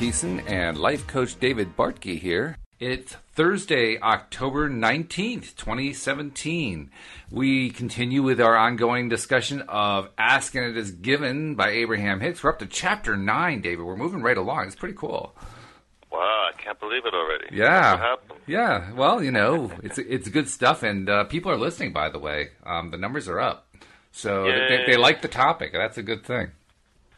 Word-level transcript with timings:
Walt 0.00 0.12
Thiessen 0.12 0.50
and 0.50 0.78
life 0.78 1.06
coach 1.06 1.38
David 1.38 1.76
Bartke 1.76 2.18
here. 2.18 2.56
It's 2.78 3.16
Thursday, 3.32 3.98
October 4.00 4.70
19th, 4.70 5.56
2017. 5.56 6.90
We 7.30 7.70
continue 7.70 8.22
with 8.22 8.40
our 8.40 8.56
ongoing 8.56 9.10
discussion 9.10 9.62
of 9.68 10.08
Ask 10.16 10.54
and 10.54 10.64
It 10.64 10.76
Is 10.78 10.90
Given 10.90 11.54
by 11.54 11.70
Abraham 11.70 12.20
Hicks. 12.20 12.42
We're 12.42 12.50
up 12.50 12.60
to 12.60 12.66
chapter 12.66 13.16
9, 13.16 13.60
David. 13.60 13.84
We're 13.84 13.96
moving 13.96 14.22
right 14.22 14.38
along. 14.38 14.68
It's 14.68 14.76
pretty 14.76 14.96
cool. 14.96 15.34
Wow, 16.10 16.48
I 16.48 16.52
can't 16.56 16.80
believe 16.80 17.04
it 17.04 17.12
already. 17.12 17.48
Yeah. 17.52 18.16
Yeah. 18.46 18.92
Well, 18.92 19.22
you 19.22 19.30
know, 19.30 19.70
it's 19.82 19.98
it's 19.98 20.28
good 20.28 20.48
stuff, 20.48 20.82
and 20.82 21.08
uh, 21.10 21.24
people 21.24 21.52
are 21.52 21.58
listening. 21.58 21.92
By 21.92 22.08
the 22.08 22.18
way, 22.18 22.50
um, 22.64 22.90
the 22.90 22.96
numbers 22.96 23.28
are 23.28 23.38
up, 23.38 23.68
so 24.12 24.44
they, 24.44 24.84
they 24.86 24.96
like 24.96 25.20
the 25.20 25.28
topic. 25.28 25.72
That's 25.72 25.98
a 25.98 26.02
good 26.02 26.24
thing. 26.24 26.52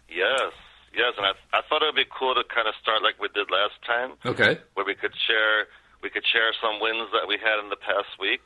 Yes, 0.09 0.53
yes, 0.95 1.15
and 1.17 1.27
I, 1.27 1.33
I 1.53 1.61
thought 1.69 1.83
it 1.83 1.87
would 1.93 1.99
be 2.01 2.09
cool 2.09 2.35
to 2.35 2.45
kind 2.49 2.69
of 2.69 2.75
start 2.81 3.03
like 3.03 3.21
we 3.21 3.29
did 3.35 3.51
last 3.51 3.77
time, 3.87 4.15
Okay. 4.25 4.59
where 4.75 4.87
we 4.87 4.95
could 4.95 5.15
share 5.27 5.67
we 6.03 6.11
could 6.11 6.27
share 6.27 6.51
some 6.61 6.81
wins 6.81 7.09
that 7.15 7.29
we 7.31 7.39
had 7.39 7.63
in 7.63 7.71
the 7.71 7.79
past 7.79 8.19
week. 8.19 8.43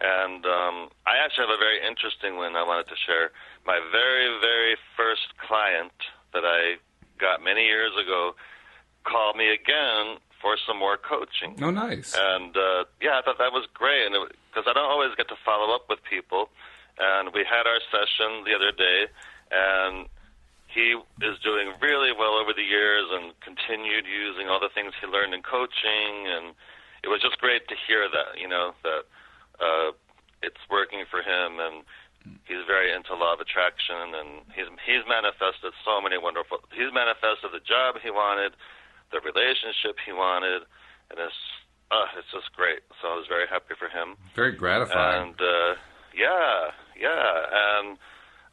And 0.00 0.46
um, 0.46 0.88
I 1.04 1.18
actually 1.20 1.52
have 1.52 1.56
a 1.58 1.60
very 1.60 1.84
interesting 1.84 2.38
win 2.38 2.56
I 2.56 2.62
wanted 2.64 2.88
to 2.88 2.96
share. 2.96 3.28
My 3.66 3.76
very, 3.92 4.30
very 4.40 4.72
first 4.96 5.36
client 5.36 5.92
that 6.32 6.44
I 6.48 6.80
got 7.20 7.42
many 7.44 7.66
years 7.66 7.92
ago 8.00 8.32
called 9.04 9.36
me 9.36 9.52
again 9.52 10.16
for 10.40 10.56
some 10.66 10.78
more 10.78 10.96
coaching. 10.96 11.58
Oh, 11.60 11.68
nice. 11.70 12.14
And 12.16 12.56
uh, 12.56 12.84
yeah, 13.02 13.18
I 13.18 13.22
thought 13.22 13.36
that 13.36 13.52
was 13.52 13.66
great, 13.74 14.06
and 14.06 14.14
because 14.48 14.64
I 14.70 14.72
don't 14.72 14.88
always 14.88 15.10
get 15.16 15.28
to 15.28 15.36
follow 15.44 15.74
up 15.74 15.90
with 15.90 15.98
people, 16.08 16.48
and 16.96 17.34
we 17.34 17.44
had 17.44 17.66
our 17.66 17.80
session 17.90 18.44
the 18.46 18.54
other 18.54 18.70
day, 18.72 19.10
and 19.50 20.06
he 20.68 20.94
is 21.24 21.38
doing 21.40 21.72
really 21.80 22.12
well 22.12 22.36
over 22.36 22.52
the 22.52 22.62
years 22.62 23.08
and 23.10 23.32
continued 23.40 24.04
using 24.04 24.48
all 24.48 24.60
the 24.60 24.68
things 24.68 24.92
he 25.00 25.06
learned 25.08 25.32
in 25.32 25.42
coaching, 25.42 26.28
and 26.28 26.54
it 27.02 27.08
was 27.08 27.20
just 27.20 27.38
great 27.38 27.66
to 27.68 27.74
hear 27.88 28.08
that, 28.08 28.38
you 28.38 28.48
know, 28.48 28.74
that 28.84 29.02
uh, 29.58 29.90
it's 30.42 30.60
working 30.70 31.04
for 31.10 31.24
him, 31.24 31.58
and 31.58 31.82
he's 32.44 32.64
very 32.66 32.92
into 32.92 33.14
law 33.14 33.32
of 33.32 33.40
attraction, 33.40 34.12
and 34.12 34.44
he's 34.54 34.68
he's 34.84 35.04
manifested 35.08 35.72
so 35.84 36.00
many 36.00 36.18
wonderful. 36.18 36.60
He's 36.70 36.92
manifested 36.92 37.50
the 37.52 37.64
job 37.64 37.96
he 38.02 38.10
wanted, 38.10 38.52
the 39.10 39.20
relationship 39.24 39.96
he 40.04 40.12
wanted, 40.12 40.62
and 41.10 41.18
it's 41.18 41.42
uh, 41.90 42.12
it's 42.18 42.28
just 42.30 42.52
great. 42.52 42.84
So 43.00 43.08
I 43.08 43.16
was 43.16 43.26
very 43.26 43.48
happy 43.48 43.74
for 43.78 43.88
him. 43.88 44.16
Very 44.36 44.52
gratifying. 44.52 45.32
And 45.32 45.40
uh, 45.40 45.80
yeah, 46.12 46.76
yeah. 46.92 47.32
And 47.80 47.96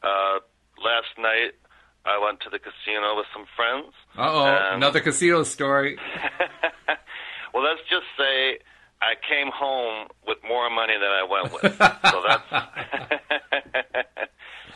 uh, 0.02 0.40
last 0.80 1.12
night 1.20 1.60
I 2.06 2.24
went 2.24 2.40
to 2.42 2.50
the 2.50 2.60
casino 2.60 3.16
with 3.18 3.26
some 3.34 3.46
friends. 3.56 3.94
Uh 4.18 4.32
oh, 4.32 4.76
another 4.76 5.00
casino 5.02 5.44
story. 5.44 5.98
well, 7.54 7.64
let's 7.64 7.82
just 7.90 8.06
say 8.18 8.60
I 9.02 9.16
came 9.28 9.52
home 9.52 10.08
with 10.28 10.38
more 10.48 10.70
money 10.70 10.94
than 10.94 11.10
I 11.10 11.24
went 11.30 11.52
with. 11.54 11.78
so 12.12 12.24
that's 12.28 12.50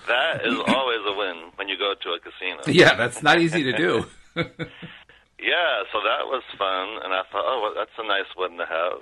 that 0.08 0.46
is 0.46 0.58
always 0.68 1.00
a 1.06 1.14
win 1.14 1.52
when 1.56 1.70
you 1.70 1.78
go 1.78 1.94
to 2.02 2.10
a 2.10 2.20
casino. 2.20 2.62
Yeah, 2.66 2.96
that's 2.96 3.22
not 3.22 3.40
easy 3.40 3.64
to 3.64 3.74
do. 3.74 4.06
Yeah, 5.40 5.88
so 5.96 6.04
that 6.04 6.28
was 6.28 6.44
fun, 6.60 7.00
and 7.00 7.16
I 7.16 7.24
thought, 7.32 7.48
oh, 7.48 7.64
well, 7.64 7.74
that's 7.74 7.96
a 7.96 8.04
nice 8.04 8.28
win 8.36 8.60
to 8.60 8.68
have. 8.68 9.00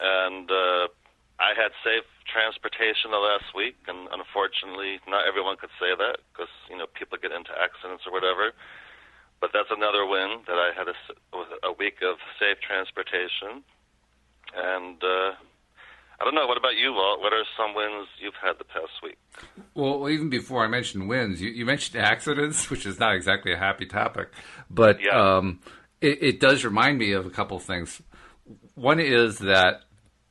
And 0.00 0.48
uh, 0.48 0.88
I 1.36 1.52
had 1.52 1.76
safe 1.84 2.08
transportation 2.24 3.12
the 3.12 3.20
last 3.20 3.52
week, 3.52 3.76
and 3.84 4.08
unfortunately, 4.08 5.04
not 5.04 5.28
everyone 5.28 5.60
could 5.60 5.72
say 5.76 5.92
that 5.92 6.24
because 6.32 6.48
you 6.72 6.80
know 6.80 6.88
people 6.96 7.20
get 7.20 7.30
into 7.30 7.52
accidents 7.86 8.04
or 8.06 8.12
whatever. 8.12 8.52
But 9.40 9.50
that's 9.52 9.68
another 9.70 10.06
win 10.06 10.38
that 10.46 10.56
I 10.56 10.70
had 10.76 10.88
a, 10.88 11.68
a 11.68 11.72
week 11.78 11.96
of 12.02 12.16
safe 12.40 12.58
transportation. 12.66 13.62
And 14.56 15.02
uh, 15.02 15.32
I 16.18 16.24
don't 16.24 16.34
know. 16.34 16.46
What 16.46 16.56
about 16.56 16.76
you, 16.76 16.92
Walt? 16.94 17.20
What 17.20 17.32
are 17.34 17.44
some 17.56 17.74
wins 17.74 18.08
you've 18.18 18.34
had 18.42 18.58
the 18.58 18.64
past 18.64 18.92
week? 19.02 19.18
well, 19.74 20.08
even 20.08 20.30
before 20.30 20.64
I 20.64 20.68
mentioned 20.68 21.08
wins, 21.08 21.42
you, 21.42 21.50
you 21.50 21.66
mentioned 21.66 22.02
accidents, 22.02 22.70
which 22.70 22.86
is 22.86 22.98
not 22.98 23.14
exactly 23.14 23.52
a 23.52 23.58
happy 23.58 23.86
topic, 23.86 24.28
but 24.70 24.98
Yeah. 25.02 25.36
um, 25.36 25.60
it, 26.00 26.22
it 26.22 26.40
does 26.40 26.64
remind 26.64 26.98
me 26.98 27.12
of 27.12 27.26
a 27.26 27.30
couple 27.30 27.56
of 27.58 27.62
things. 27.62 28.00
One 28.74 29.00
is 29.00 29.38
that 29.40 29.82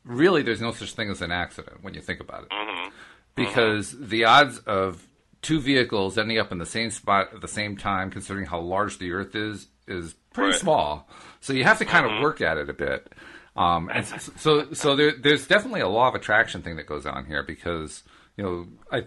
really 0.04 0.42
there's 0.42 0.62
no 0.62 0.72
such 0.72 0.94
thing 0.94 1.10
as 1.12 1.22
an 1.22 1.32
accident 1.32 1.84
when 1.84 1.94
you 1.94 2.02
think 2.02 2.20
about 2.22 2.44
it, 2.44 2.50
Mm-hmm. 2.50 2.90
because 3.36 3.92
the 4.00 4.26
odds 4.26 4.58
of 4.60 5.05
two 5.46 5.60
vehicles 5.62 6.18
ending 6.18 6.38
up 6.40 6.52
in 6.52 6.58
the 6.58 6.66
same 6.66 6.90
spot 6.90 7.30
at 7.34 7.42
the 7.42 7.48
same 7.48 7.78
time, 7.78 8.10
considering 8.12 8.46
how 8.46 8.60
large 8.60 8.98
the 8.98 9.12
Earth 9.12 9.36
is, 9.36 9.68
is 9.88 10.14
pretty 10.34 10.52
Right. 10.52 10.60
small. 10.60 11.08
So 11.42 11.54
you 11.54 11.64
have 11.64 11.78
to 11.80 11.86
kind 11.86 12.06
of 12.06 12.22
work 12.22 12.42
at 12.42 12.58
it 12.58 12.70
a 12.70 12.74
bit. 12.74 13.12
Um, 13.56 13.90
and 13.94 14.06
so, 14.06 14.74
so 14.74 14.96
there, 14.96 15.14
there's 15.14 15.48
definitely 15.48 15.82
a 15.82 15.88
law 15.88 16.10
of 16.10 16.16
attraction 16.16 16.62
thing 16.62 16.76
that 16.76 16.88
goes 16.88 17.06
on 17.06 17.26
here 17.26 17.42
because 17.44 18.04
you 18.36 18.44
know 18.44 18.68
I, 18.92 19.06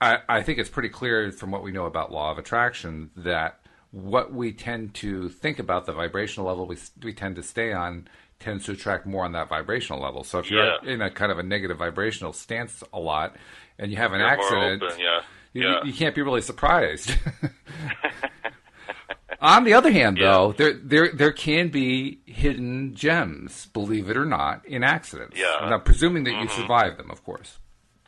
I, 0.00 0.18
I 0.28 0.42
think 0.42 0.58
it's 0.58 0.70
pretty 0.70 0.88
clear 0.88 1.30
from 1.32 1.50
what 1.50 1.62
we 1.62 1.70
know 1.72 1.84
about 1.86 2.10
law 2.10 2.30
of 2.30 2.38
attraction 2.38 3.10
that 3.16 3.60
what 3.90 4.32
we 4.32 4.52
tend 4.52 4.94
to 4.94 5.28
think 5.28 5.58
about 5.58 5.84
the 5.84 5.92
vibrational 5.92 6.46
level 6.46 6.66
we 6.66 6.78
we 7.02 7.12
tend 7.12 7.36
to 7.36 7.42
stay 7.42 7.72
on 7.74 8.08
tends 8.38 8.64
to 8.64 8.72
attract 8.72 9.04
more 9.04 9.24
on 9.26 9.32
that 9.32 9.50
vibrational 9.50 10.00
level. 10.00 10.24
So 10.24 10.38
if 10.38 10.50
you're 10.50 10.64
Yeah. 10.64 10.76
in 10.94 11.02
a 11.02 11.10
kind 11.10 11.30
of 11.30 11.38
a 11.38 11.42
negative 11.42 11.76
vibrational 11.76 12.32
stance 12.32 12.82
a 12.94 12.98
lot 12.98 13.36
and 13.78 13.90
you 13.90 13.98
have 13.98 14.12
an 14.14 14.20
You're 14.20 14.28
accident, 14.30 14.82
open, 14.82 14.98
yeah. 14.98 15.20
You, 15.52 15.62
yeah. 15.62 15.84
you 15.84 15.92
can't 15.92 16.14
be 16.14 16.22
really 16.22 16.42
surprised. 16.42 17.14
On 19.40 19.64
the 19.64 19.72
other 19.72 19.90
hand, 19.90 20.18
though, 20.20 20.52
there 20.52 20.74
there 20.74 21.10
there 21.12 21.32
can 21.32 21.68
be 21.68 22.20
hidden 22.26 22.94
gems, 22.94 23.66
believe 23.66 24.10
it 24.10 24.16
or 24.16 24.26
not, 24.26 24.66
in 24.66 24.84
accidents. 24.84 25.38
Yeah. 25.38 25.46
Mm-hmm. 25.46 25.70
Now, 25.70 25.78
presuming 25.78 26.24
that 26.24 26.40
you 26.42 26.48
survive 26.48 26.98
them, 26.98 27.10
of 27.10 27.24
course. 27.24 27.58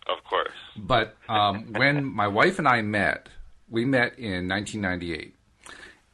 Of 0.06 0.22
course. 0.24 0.52
But 0.76 1.16
um, 1.28 1.72
when 1.72 2.04
my 2.14 2.28
wife 2.28 2.58
and 2.58 2.68
I 2.68 2.82
met, 2.82 3.28
we 3.70 3.84
met 3.86 4.18
in 4.18 4.46
1998, 4.48 5.34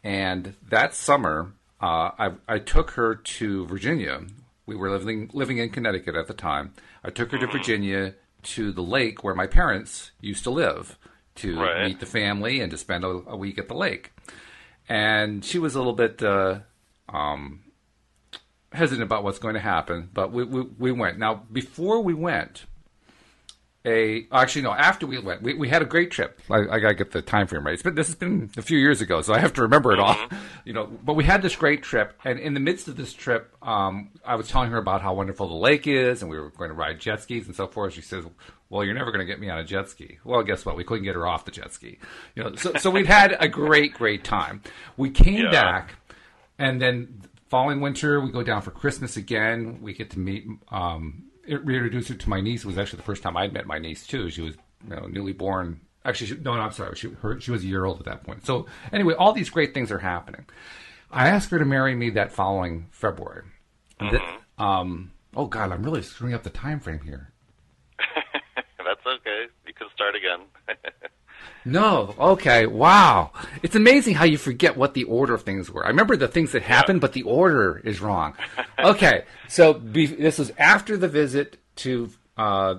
and 0.04 0.54
that 0.68 0.94
summer, 0.94 1.52
uh, 1.80 2.10
I, 2.16 2.32
I 2.46 2.58
took 2.60 2.92
her 2.92 3.16
to 3.16 3.66
Virginia. 3.66 4.20
We 4.66 4.76
were 4.76 4.90
living 4.90 5.30
living 5.32 5.58
in 5.58 5.70
Connecticut 5.70 6.14
at 6.14 6.28
the 6.28 6.34
time. 6.34 6.74
I 7.02 7.10
took 7.10 7.32
her 7.32 7.38
to 7.38 7.46
Virginia 7.48 8.14
to 8.42 8.70
the 8.70 8.82
lake 8.82 9.24
where 9.24 9.34
my 9.34 9.48
parents 9.48 10.12
used 10.20 10.44
to 10.44 10.50
live 10.50 10.96
to 11.38 11.60
Right. 11.60 11.86
meet 11.88 12.00
the 12.00 12.06
family 12.06 12.60
and 12.60 12.70
to 12.70 12.76
spend 12.78 13.04
a, 13.04 13.08
a 13.26 13.36
week 13.36 13.58
at 13.58 13.68
the 13.68 13.74
lake. 13.74 14.12
And 14.88 15.44
she 15.44 15.58
was 15.58 15.74
a 15.74 15.78
little 15.78 15.92
bit 15.92 16.22
uh, 16.22 16.60
um, 17.08 17.60
hesitant 18.72 19.02
about 19.02 19.24
what's 19.24 19.38
going 19.38 19.54
to 19.54 19.60
happen, 19.60 20.08
but 20.12 20.32
we, 20.32 20.44
we, 20.44 20.62
we 20.78 20.92
went. 20.92 21.18
Now, 21.18 21.42
before 21.52 22.00
we 22.02 22.14
went, 22.14 22.64
a 23.86 24.26
actually 24.32 24.62
no 24.62 24.72
after 24.72 25.06
we 25.06 25.20
went 25.20 25.40
we, 25.40 25.54
we 25.54 25.68
had 25.68 25.82
a 25.82 25.84
great 25.84 26.10
trip 26.10 26.40
I, 26.50 26.56
I 26.68 26.78
gotta 26.80 26.94
get 26.94 27.12
the 27.12 27.22
time 27.22 27.46
frame 27.46 27.64
right 27.64 27.72
it's 27.74 27.82
been 27.82 27.94
this 27.94 28.08
has 28.08 28.16
been 28.16 28.50
a 28.56 28.60
few 28.62 28.76
years 28.76 29.00
ago 29.00 29.22
so 29.22 29.32
I 29.32 29.38
have 29.38 29.52
to 29.52 29.62
remember 29.62 29.92
it 29.92 30.00
all 30.00 30.16
you 30.64 30.72
know 30.72 30.86
but 30.86 31.14
we 31.14 31.22
had 31.22 31.42
this 31.42 31.54
great 31.54 31.84
trip 31.84 32.12
and 32.24 32.40
in 32.40 32.54
the 32.54 32.60
midst 32.60 32.88
of 32.88 32.96
this 32.96 33.12
trip 33.12 33.54
um, 33.62 34.10
I 34.26 34.34
was 34.34 34.48
telling 34.48 34.72
her 34.72 34.78
about 34.78 35.00
how 35.00 35.14
wonderful 35.14 35.46
the 35.48 35.54
lake 35.54 35.86
is 35.86 36.22
and 36.22 36.30
we 36.30 36.38
were 36.40 36.50
going 36.50 36.70
to 36.70 36.74
ride 36.74 36.98
jet 36.98 37.22
skis 37.22 37.46
and 37.46 37.54
so 37.54 37.68
forth 37.68 37.94
she 37.94 38.02
says 38.02 38.24
well 38.70 38.84
you're 38.84 38.94
never 38.94 39.10
going 39.10 39.24
to 39.26 39.30
get 39.30 39.40
me 39.40 39.48
on 39.50 39.58
a 39.58 39.64
jet 39.64 39.88
ski 39.88 40.18
well 40.24 40.42
guess 40.42 40.64
what 40.66 40.76
we 40.76 40.84
couldn't 40.84 41.04
get 41.04 41.14
her 41.14 41.26
off 41.26 41.44
the 41.44 41.50
jet 41.50 41.72
ski 41.72 41.98
you 42.34 42.42
know 42.42 42.54
so, 42.56 42.72
so 42.74 42.90
we'd 42.90 43.06
had 43.06 43.36
a 43.40 43.48
great 43.48 43.94
great 43.94 44.24
time 44.24 44.62
we 44.96 45.10
came 45.10 45.44
Yeah. 45.44 45.50
back 45.50 45.94
and 46.58 46.80
then 46.82 47.22
following 47.48 47.80
winter, 47.80 48.20
we 48.20 48.30
go 48.30 48.42
down 48.42 48.60
for 48.60 48.70
Christmas 48.72 49.16
again. 49.16 49.78
We 49.80 49.94
get 49.94 50.10
to 50.10 50.18
meet, 50.18 50.44
um, 50.70 51.22
reintroduce 51.48 52.08
her 52.08 52.14
to 52.14 52.28
my 52.28 52.42
niece. 52.42 52.64
It 52.64 52.66
was 52.66 52.76
actually 52.76 52.98
the 52.98 53.04
first 53.04 53.22
time 53.22 53.38
I'd 53.38 53.54
met 53.54 53.64
my 53.64 53.78
niece 53.78 54.06
too. 54.06 54.28
She 54.28 54.42
was 54.42 54.54
you 54.86 54.94
know, 54.96 55.06
newly 55.06 55.32
born. 55.32 55.80
Actually, 56.04 56.26
she, 56.26 56.34
no, 56.34 56.54
no, 56.56 56.60
I'm 56.60 56.72
sorry. 56.72 56.94
She, 56.96 57.08
her, 57.22 57.40
she 57.40 57.50
was 57.52 57.62
a 57.62 57.66
year 57.66 57.86
old 57.86 58.00
at 58.00 58.04
that 58.04 58.24
point. 58.24 58.44
So 58.44 58.66
anyway, 58.92 59.14
all 59.14 59.32
these 59.32 59.48
great 59.48 59.72
things 59.72 59.90
are 59.90 59.98
happening. 60.00 60.44
I 61.10 61.28
asked 61.28 61.50
her 61.50 61.58
to 61.58 61.64
marry 61.64 61.94
me 61.94 62.10
that 62.10 62.32
following 62.32 62.88
February. 62.90 63.44
Th- 63.98 64.20
um, 64.58 65.12
oh 65.34 65.46
God, 65.46 65.72
I'm 65.72 65.82
really 65.84 66.02
screwing 66.02 66.34
up 66.34 66.42
the 66.42 66.50
time 66.50 66.80
frame 66.80 67.00
here. 67.00 67.32
That's 67.98 69.06
okay. 69.06 69.46
You 69.66 69.72
can 69.74 69.86
start 69.94 70.14
again. 70.16 70.40
No. 71.64 72.14
Okay. 72.18 72.66
Wow. 72.66 73.32
It's 73.62 73.74
amazing 73.76 74.14
how 74.14 74.24
you 74.24 74.38
forget 74.38 74.76
what 74.76 74.94
the 74.94 75.04
order 75.04 75.34
of 75.34 75.42
things 75.42 75.70
were. 75.70 75.84
I 75.84 75.88
remember 75.88 76.16
the 76.16 76.28
things 76.28 76.52
that 76.52 76.62
happened, 76.62 77.00
but 77.00 77.12
the 77.12 77.22
order 77.24 77.80
is 77.84 78.00
wrong. 78.00 78.34
Okay. 78.78 79.24
So 79.48 79.74
be, 79.74 80.06
this 80.06 80.38
was 80.38 80.50
after 80.56 80.96
the 80.96 81.08
visit 81.08 81.58
to 81.76 82.10
uh, 82.36 82.76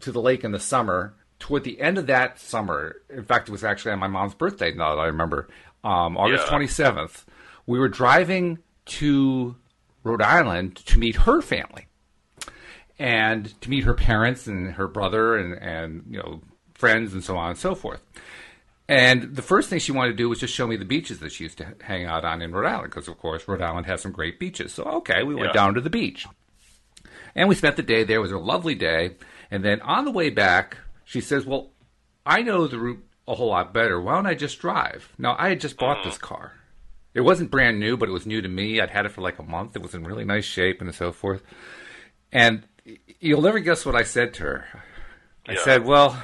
to 0.00 0.10
the 0.12 0.20
lake 0.20 0.42
in 0.44 0.52
the 0.52 0.60
summer. 0.60 1.14
Toward 1.38 1.64
the 1.64 1.78
end 1.80 1.98
of 1.98 2.06
that 2.06 2.40
summer, 2.40 2.96
in 3.10 3.22
fact, 3.24 3.48
it 3.48 3.52
was 3.52 3.64
actually 3.64 3.92
on 3.92 3.98
my 3.98 4.06
mom's 4.08 4.34
birthday. 4.34 4.72
Now 4.72 4.94
that 4.96 5.02
I 5.02 5.06
remember, 5.06 5.48
um, 5.84 6.16
August 6.16 6.44
Yeah. 6.44 6.50
twenty 6.50 6.66
seventh, 6.66 7.26
we 7.66 7.78
were 7.78 7.88
driving 7.88 8.58
to 8.86 9.54
Rhode 10.02 10.22
Island 10.22 10.76
to 10.86 10.98
meet 10.98 11.16
her 11.16 11.42
family 11.42 11.86
and 12.98 13.60
to 13.60 13.68
meet 13.70 13.84
her 13.84 13.94
parents 13.94 14.46
and 14.46 14.72
her 14.74 14.88
brother 14.88 15.36
and, 15.36 15.54
and 15.54 16.04
you 16.08 16.18
know 16.18 16.40
friends 16.84 17.12
and 17.14 17.24
so 17.24 17.36
on 17.36 17.50
and 17.50 17.58
so 17.58 17.74
forth. 17.74 18.02
And 18.88 19.34
the 19.34 19.42
first 19.42 19.70
thing 19.70 19.78
she 19.78 19.92
wanted 19.92 20.10
to 20.10 20.16
do 20.16 20.28
was 20.28 20.38
just 20.38 20.52
show 20.52 20.66
me 20.66 20.76
the 20.76 20.84
beaches 20.84 21.20
that 21.20 21.32
she 21.32 21.44
used 21.44 21.56
to 21.58 21.74
hang 21.80 22.04
out 22.04 22.24
on 22.24 22.42
in 22.42 22.52
Rhode 22.52 22.66
Island, 22.68 22.90
because 22.90 23.08
of 23.08 23.18
course 23.18 23.48
Rhode 23.48 23.62
Island 23.62 23.86
has 23.86 24.02
some 24.02 24.12
great 24.12 24.38
beaches. 24.38 24.74
So 24.74 24.82
okay, 25.00 25.22
we 25.22 25.34
went 25.34 25.48
Yeah. 25.48 25.52
down 25.52 25.74
to 25.74 25.80
the 25.80 25.88
beach, 25.90 26.26
and 27.34 27.48
we 27.48 27.54
spent 27.54 27.76
the 27.76 27.82
day 27.82 28.04
there. 28.04 28.18
It 28.18 28.20
was 28.20 28.32
a 28.32 28.38
lovely 28.38 28.74
day. 28.74 29.16
And 29.50 29.64
then 29.64 29.80
on 29.80 30.04
the 30.04 30.10
way 30.10 30.28
back, 30.30 30.76
she 31.04 31.20
says, 31.22 31.46
"Well, 31.46 31.70
I 32.26 32.42
know 32.42 32.66
the 32.66 32.78
route 32.78 33.04
a 33.26 33.34
whole 33.34 33.48
lot 33.48 33.72
better. 33.72 33.98
Why 34.00 34.14
don't 34.16 34.26
I 34.26 34.34
just 34.34 34.58
drive?" 34.58 35.08
Now 35.16 35.34
I 35.38 35.48
had 35.48 35.60
just 35.60 35.78
bought 35.78 35.98
mm-hmm. 35.98 36.08
this 36.10 36.18
car. 36.18 36.52
It 37.14 37.22
wasn't 37.22 37.50
brand 37.50 37.80
new, 37.80 37.96
but 37.96 38.08
it 38.10 38.12
was 38.12 38.26
new 38.26 38.42
to 38.42 38.48
me. 38.48 38.80
I'd 38.80 38.90
had 38.90 39.06
it 39.06 39.12
for 39.12 39.22
like 39.22 39.38
a 39.38 39.42
month. 39.44 39.76
It 39.76 39.82
was 39.82 39.94
in 39.94 40.04
really 40.04 40.24
nice 40.24 40.44
shape 40.44 40.82
and 40.82 40.94
so 40.94 41.12
forth. 41.12 41.42
And 42.32 42.66
you'll 43.20 43.40
never 43.40 43.60
guess 43.60 43.86
what 43.86 43.94
I 43.94 44.02
said 44.02 44.34
to 44.34 44.42
her. 44.42 44.82
I 45.48 45.52
Yeah. 45.52 45.64
said, 45.64 45.84
well, 45.84 46.20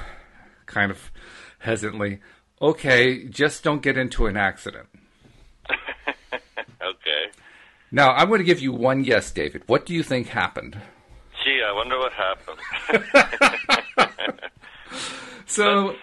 kind 0.71 0.91
of 0.91 1.11
hesitantly, 1.59 2.19
okay, 2.61 3.25
just 3.25 3.63
don't 3.63 3.81
get 3.81 3.97
into 3.97 4.25
an 4.27 4.37
accident. 4.37 4.87
Okay. 6.83 7.31
Now, 7.91 8.11
I'm 8.11 8.27
going 8.27 8.39
to 8.39 8.43
give 8.43 8.59
you 8.59 8.73
one 8.73 9.03
guess, 9.03 9.31
David. 9.31 9.61
What 9.67 9.85
do 9.85 9.93
you 9.93 10.01
think 10.01 10.27
happened? 10.27 10.81
Gee, 11.43 11.61
I 11.63 11.71
wonder 11.73 11.97
what 11.99 12.11
happened. 12.13 12.57
So, 15.51 15.95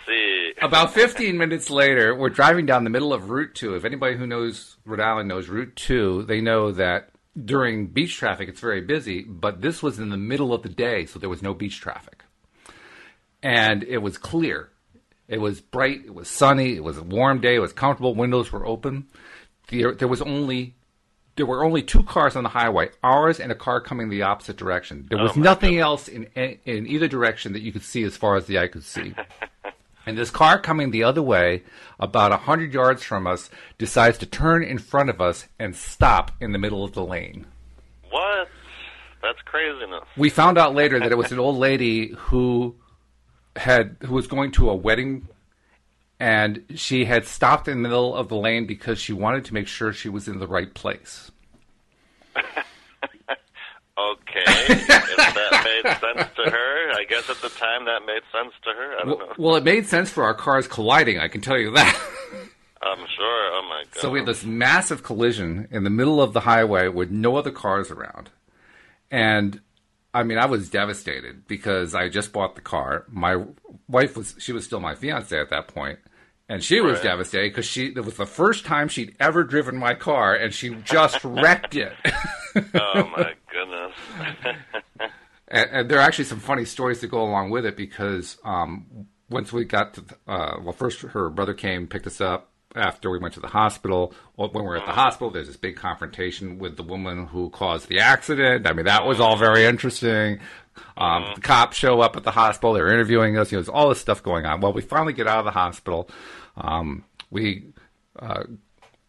about 0.60 0.92
15 0.92 1.38
minutes 1.38 1.70
later, 1.70 2.14
we're 2.14 2.28
driving 2.28 2.66
down 2.66 2.84
the 2.84 2.90
middle 2.90 3.14
of 3.14 3.30
Route 3.30 3.54
2. 3.54 3.76
If 3.76 3.86
anybody 3.86 4.14
who 4.14 4.26
knows 4.26 4.76
Rhode 4.84 5.00
Island 5.00 5.30
knows 5.30 5.48
Route 5.48 5.74
2, 5.74 6.24
they 6.24 6.42
know 6.42 6.70
that 6.72 7.08
during 7.42 7.86
beach 7.86 8.18
traffic 8.18 8.50
it's 8.50 8.60
very 8.60 8.82
busy, 8.82 9.22
but 9.22 9.62
this 9.62 9.82
was 9.82 9.98
in 9.98 10.10
the 10.10 10.18
middle 10.18 10.52
of 10.52 10.62
the 10.62 10.68
day, 10.68 11.06
so 11.06 11.18
there 11.18 11.30
was 11.30 11.40
no 11.40 11.54
beach 11.54 11.80
traffic. 11.80 12.24
And 13.42 13.82
it 13.84 13.98
was 13.98 14.18
clear. 14.18 14.70
It 15.28 15.40
was 15.40 15.60
bright, 15.60 16.06
it 16.06 16.14
was 16.14 16.28
sunny, 16.28 16.74
it 16.74 16.82
was 16.82 16.96
a 16.96 17.02
warm 17.02 17.40
day, 17.40 17.56
it 17.56 17.60
was 17.60 17.72
comfortable, 17.72 18.14
windows 18.14 18.50
were 18.50 18.66
open. 18.66 19.08
There, 19.68 19.94
there 19.94 20.08
was 20.08 20.22
only 20.22 20.74
there 21.36 21.46
were 21.46 21.62
only 21.62 21.82
two 21.82 22.02
cars 22.02 22.34
on 22.34 22.42
the 22.42 22.48
highway, 22.48 22.90
ours 23.04 23.38
and 23.38 23.52
a 23.52 23.54
car 23.54 23.80
coming 23.80 24.08
the 24.08 24.22
opposite 24.22 24.56
direction. 24.56 25.06
There 25.08 25.20
oh, 25.20 25.24
was 25.24 25.36
my 25.36 25.44
nothing 25.44 25.78
else 25.78 26.08
in 26.08 26.24
in 26.34 26.86
either 26.86 27.06
direction 27.06 27.52
that 27.52 27.62
you 27.62 27.72
could 27.72 27.82
see 27.82 28.02
as 28.04 28.16
far 28.16 28.36
as 28.36 28.46
the 28.46 28.58
eye 28.58 28.68
could 28.68 28.84
see. 28.84 29.14
And 30.08 30.16
this 30.16 30.30
car 30.30 30.58
coming 30.58 30.90
the 30.90 31.04
other 31.04 31.20
way, 31.20 31.64
about 32.00 32.32
a 32.32 32.38
hundred 32.38 32.72
yards 32.72 33.02
from 33.02 33.26
us, 33.26 33.50
decides 33.76 34.16
to 34.18 34.26
turn 34.26 34.64
in 34.64 34.78
front 34.78 35.10
of 35.10 35.20
us 35.20 35.46
and 35.58 35.76
stop 35.76 36.32
in 36.40 36.52
the 36.52 36.58
middle 36.58 36.82
of 36.82 36.94
the 36.94 37.04
lane. 37.04 37.44
What? 38.08 38.48
That's 39.20 39.42
craziness. 39.44 40.04
We 40.16 40.30
found 40.30 40.56
out 40.56 40.74
later 40.74 40.98
that 40.98 41.12
it 41.12 41.18
was 41.18 41.30
an 41.30 41.38
old 41.38 41.58
lady 41.58 42.14
who 42.16 42.74
had 43.58 43.96
who 44.02 44.14
was 44.14 44.26
going 44.26 44.52
to 44.52 44.70
a 44.70 44.74
wedding 44.74 45.28
and 46.20 46.64
she 46.74 47.04
had 47.04 47.26
stopped 47.26 47.68
in 47.68 47.82
the 47.82 47.88
middle 47.88 48.14
of 48.14 48.28
the 48.28 48.36
lane 48.36 48.66
because 48.66 48.98
she 48.98 49.12
wanted 49.12 49.44
to 49.46 49.54
make 49.54 49.68
sure 49.68 49.92
she 49.92 50.08
was 50.08 50.26
in 50.28 50.38
the 50.38 50.46
right 50.46 50.72
place. 50.74 51.30
Okay. 53.98 54.44
if 54.46 54.86
that 54.86 55.62
made 55.64 55.92
sense 55.98 56.30
to 56.36 56.50
her, 56.50 56.92
I 56.92 57.04
guess 57.08 57.28
at 57.28 57.40
the 57.42 57.48
time 57.48 57.84
that 57.86 58.06
made 58.06 58.22
sense 58.32 58.54
to 58.62 58.70
her. 58.70 58.96
I 58.96 59.04
don't 59.04 59.18
know. 59.18 59.26
Well, 59.26 59.34
well, 59.38 59.56
it 59.56 59.64
made 59.64 59.86
sense 59.86 60.08
for 60.08 60.22
our 60.22 60.34
cars 60.34 60.68
colliding, 60.68 61.18
I 61.18 61.26
can 61.26 61.40
tell 61.40 61.58
you 61.58 61.72
that. 61.72 61.96
I'm 62.82 62.98
sure. 62.98 63.50
Oh 63.54 63.66
my 63.68 63.82
god. 63.92 64.00
so 64.00 64.10
we 64.10 64.20
had 64.20 64.28
this 64.28 64.44
massive 64.44 65.02
collision 65.02 65.66
in 65.72 65.82
the 65.82 65.90
middle 65.90 66.22
of 66.22 66.32
the 66.32 66.40
highway 66.40 66.86
with 66.86 67.10
no 67.10 67.36
other 67.36 67.50
cars 67.50 67.90
around. 67.90 68.30
And 69.10 69.60
I 70.14 70.22
mean, 70.22 70.38
I 70.38 70.46
was 70.46 70.70
devastated 70.70 71.46
because 71.46 71.94
I 71.94 72.08
just 72.08 72.32
bought 72.32 72.54
the 72.54 72.60
car. 72.60 73.04
My 73.08 73.44
wife 73.88 74.16
was 74.16 74.34
she 74.38 74.52
was 74.52 74.64
still 74.64 74.80
my 74.80 74.94
fiance 74.94 75.38
at 75.38 75.50
that 75.50 75.68
point, 75.68 75.98
and 76.48 76.62
she 76.64 76.80
was 76.80 76.94
Right. 76.94 77.02
devastated 77.04 77.50
because 77.50 77.66
she 77.66 77.86
it 77.88 78.04
was 78.04 78.16
the 78.16 78.26
first 78.26 78.64
time 78.64 78.88
she'd 78.88 79.14
ever 79.20 79.44
driven 79.44 79.76
my 79.76 79.94
car, 79.94 80.34
and 80.34 80.52
she 80.54 80.74
just 80.84 81.22
wrecked 81.24 81.76
it. 81.76 81.92
oh 82.74 83.06
my 83.16 83.34
goodness. 83.52 83.92
and, 85.48 85.70
and 85.70 85.88
there 85.90 85.98
are 85.98 86.02
actually 86.02 86.24
some 86.24 86.40
funny 86.40 86.64
stories 86.64 87.00
that 87.00 87.08
go 87.08 87.22
along 87.22 87.50
with 87.50 87.66
it 87.66 87.76
because 87.76 88.38
um, 88.44 89.06
once 89.30 89.52
we 89.52 89.64
got 89.64 89.94
to, 89.94 90.00
the, 90.02 90.16
uh, 90.26 90.58
well, 90.62 90.72
first 90.72 91.00
her 91.02 91.28
brother 91.30 91.54
came, 91.54 91.86
picked 91.86 92.06
us 92.06 92.20
up 92.20 92.50
after 92.78 93.10
we 93.10 93.18
went 93.18 93.34
to 93.34 93.40
the 93.40 93.48
hospital. 93.48 94.14
When 94.36 94.50
we 94.52 94.62
were 94.62 94.76
at 94.76 94.86
the 94.86 94.92
hospital, 94.92 95.30
there's 95.30 95.48
this 95.48 95.56
big 95.56 95.76
confrontation 95.76 96.58
with 96.58 96.76
the 96.76 96.82
woman 96.82 97.26
who 97.26 97.50
caused 97.50 97.88
the 97.88 98.00
accident. 98.00 98.66
I 98.66 98.72
mean, 98.72 98.86
that 98.86 99.04
was 99.04 99.20
all 99.20 99.36
very 99.36 99.64
interesting. 99.64 100.40
Um, 100.96 101.32
The 101.34 101.40
cops 101.40 101.76
show 101.76 102.00
up 102.00 102.16
at 102.16 102.24
the 102.24 102.30
hospital. 102.30 102.72
They're 102.72 102.92
interviewing 102.92 103.36
us. 103.36 103.50
You 103.50 103.56
know, 103.56 103.62
there's 103.62 103.68
all 103.68 103.88
this 103.88 104.00
stuff 104.00 104.22
going 104.22 104.46
on. 104.46 104.60
Well, 104.60 104.72
we 104.72 104.80
finally 104.82 105.12
get 105.12 105.26
out 105.26 105.40
of 105.40 105.44
the 105.44 105.50
hospital. 105.50 106.08
Um, 106.56 107.04
we 107.30 107.64
uh, 108.18 108.44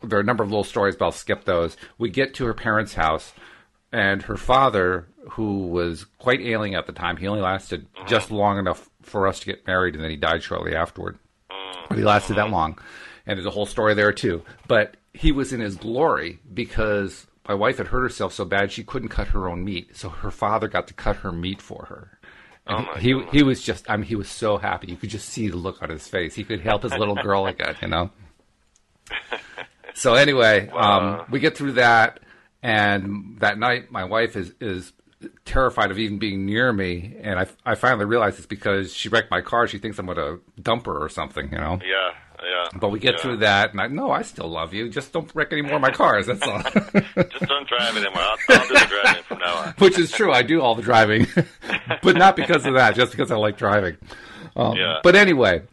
there 0.04 0.18
are 0.18 0.21
a 0.21 0.25
number 0.25 0.44
of 0.44 0.50
little 0.50 0.63
stories, 0.63 0.95
but 0.95 1.06
I'll 1.06 1.12
skip 1.12 1.45
those. 1.45 1.77
We 1.98 2.10
get 2.10 2.33
to 2.36 2.45
her 2.45 2.54
parents' 2.54 2.94
house, 2.94 3.33
and 3.92 4.21
her 4.24 4.38
father, 4.38 5.07
who 5.31 5.68
was 5.68 6.06
quite 6.18 6.42
ailing 6.42 6.75
at 6.75 6.88
the 6.88 6.94
time, 6.94 7.18
he 7.18 7.27
only 7.27 7.42
lasted 7.42 7.88
just 8.07 8.31
long 8.31 8.57
enough 8.57 8.89
for 9.01 9.27
us 9.27 9.39
to 9.42 9.45
get 9.45 9.68
married, 9.68 9.95
and 9.95 10.04
then 10.04 10.12
he 10.12 10.18
died 10.18 10.44
shortly 10.44 10.75
afterward. 10.75 11.18
But 11.89 11.98
he 11.98 12.04
lasted 12.04 12.36
that 12.36 12.50
long, 12.50 12.77
and 13.29 13.37
there's 13.37 13.45
a 13.45 13.51
whole 13.51 13.65
story 13.65 13.93
there 13.93 14.11
too. 14.11 14.43
But 14.67 14.97
he 15.13 15.31
was 15.31 15.53
in 15.53 15.61
his 15.61 15.75
glory 15.75 16.39
because 16.53 17.27
my 17.47 17.53
wife 17.53 17.77
had 17.77 17.87
hurt 17.87 18.01
herself 18.01 18.33
so 18.33 18.43
bad 18.45 18.71
she 18.71 18.83
couldn't 18.83 19.09
cut 19.09 19.29
her 19.29 19.47
own 19.47 19.63
meat, 19.63 19.95
so 19.95 20.09
her 20.09 20.31
father 20.31 20.67
got 20.67 20.87
to 20.89 20.93
cut 20.93 21.17
her 21.17 21.31
meat 21.31 21.61
for 21.61 21.85
her. 21.85 22.19
And 22.67 22.87
Oh, 22.89 22.99
he 22.99 23.13
goodness. 23.13 23.31
he 23.31 23.43
was 23.43 23.61
just 23.61 23.89
I 23.89 23.95
mean 23.97 24.05
he 24.05 24.15
was 24.15 24.29
so 24.29 24.57
happy. 24.57 24.87
You 24.87 24.97
could 24.97 25.09
just 25.09 25.29
see 25.29 25.47
the 25.47 25.57
look 25.57 25.81
on 25.81 25.89
his 25.89 26.07
face. 26.07 26.35
He 26.35 26.43
could 26.43 26.61
help 26.61 26.83
his 26.83 26.93
little 26.93 27.15
girl 27.15 27.45
again, 27.53 27.75
you 27.81 27.87
know. 27.87 28.11
So 29.95 30.13
anyway, 30.13 30.69
um, 30.69 31.25
we 31.29 31.39
get 31.39 31.57
through 31.57 31.73
that, 31.73 32.19
and 32.63 33.37
that 33.39 33.57
night 33.57 33.91
my 33.91 34.03
wife 34.05 34.35
is 34.35 34.53
is 34.61 34.93
terrified 35.43 35.91
of 35.91 35.99
even 35.99 36.19
being 36.19 36.45
near 36.45 36.71
me, 36.71 37.15
and 37.21 37.39
I 37.39 37.47
I 37.65 37.75
finally 37.75 38.05
realize 38.05 38.37
it's 38.37 38.45
because 38.47 38.93
she 38.93 39.09
wrecked 39.09 39.31
my 39.31 39.41
car. 39.41 39.67
She 39.67 39.77
thinks 39.79 39.97
I'm 39.99 40.05
going 40.05 40.17
to 40.17 40.39
dump 40.61 40.85
her 40.85 40.97
or 41.03 41.09
something, 41.09 41.51
you 41.51 41.57
know. 41.57 41.79
Yeah, 41.83 42.11
yeah. 42.44 42.80
But 42.80 42.89
we 42.89 43.00
get 43.00 43.15
yeah. 43.15 43.21
through 43.21 43.38
that, 43.38 43.71
and 43.71 43.81
I 43.81 43.88
no, 43.88 44.12
I 44.12 44.21
still 44.21 44.47
love 44.47 44.74
you. 44.74 44.89
Just 44.89 45.12
don't 45.12 45.30
wreck 45.33 45.51
any 45.51 45.62
more 45.62 45.75
of 45.75 45.81
my 45.81 45.91
cars. 45.91 46.27
That's 46.27 46.41
all. 46.41 46.61
Just 46.61 47.47
don't 47.47 47.68
drive 47.68 47.95
anymore. 47.95 48.21
I'll, 48.21 48.37
I'll 48.49 48.68
do 48.68 48.73
the 48.73 49.02
driving 49.04 49.23
from 49.23 49.40
now 49.40 49.56
on. 49.56 49.73
Which 49.78 49.97
is 49.97 50.11
true. 50.11 50.31
I 50.31 50.44
do 50.44 50.61
all 50.61 50.75
the 50.75 50.81
driving, 50.81 51.28
but 52.04 52.16
not 52.16 52.35
because 52.35 52.66
of 52.66 52.73
that. 52.73 52.95
Just 52.95 53.11
because 53.11 53.31
I 53.31 53.35
like 53.35 53.57
driving. 53.57 53.97
Um, 54.56 54.75
Yeah. 54.75 54.99
But 55.04 55.16
anyway, 55.16 55.63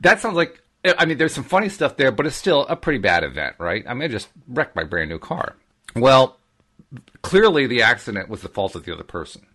that 0.00 0.20
sounds 0.20 0.36
like. 0.36 0.62
I 0.98 1.04
mean, 1.04 1.18
there's 1.18 1.34
some 1.34 1.44
funny 1.44 1.68
stuff 1.68 1.98
there, 1.98 2.10
but 2.10 2.26
it's 2.26 2.36
still 2.36 2.66
a 2.66 2.74
pretty 2.74 3.00
bad 3.00 3.22
event, 3.22 3.56
right? 3.58 3.84
I 3.86 3.92
mean, 3.92 4.04
I 4.04 4.08
just 4.08 4.28
wrecked 4.48 4.74
my 4.74 4.84
brand 4.84 5.10
new 5.10 5.18
car. 5.18 5.56
Well, 5.94 6.38
clearly 7.20 7.66
the 7.66 7.82
accident 7.82 8.30
was 8.30 8.40
the 8.40 8.48
fault 8.48 8.74
of 8.74 8.84
the 8.84 8.94
other 8.94 9.04
person. 9.04 9.46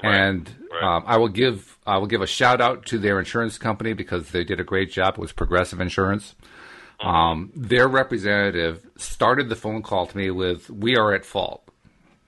And 0.00 0.52
right. 0.70 0.82
Um, 0.96 1.04
I 1.06 1.16
will 1.16 1.28
give 1.28 1.78
I 1.86 1.98
will 1.98 2.06
give 2.06 2.20
a 2.22 2.26
shout 2.26 2.60
out 2.60 2.86
to 2.86 2.98
their 2.98 3.18
insurance 3.18 3.58
company 3.58 3.92
because 3.94 4.30
they 4.30 4.44
did 4.44 4.60
a 4.60 4.64
great 4.64 4.90
job. 4.92 5.14
It 5.14 5.20
was 5.20 5.32
Progressive 5.32 5.80
Insurance. 5.80 6.34
Um, 7.00 7.50
their 7.54 7.88
representative 7.88 8.86
started 8.96 9.48
the 9.48 9.56
phone 9.56 9.82
call 9.82 10.06
to 10.06 10.16
me 10.16 10.30
with, 10.30 10.68
"We 10.70 10.96
are 10.96 11.14
at 11.14 11.24
fault." 11.24 11.62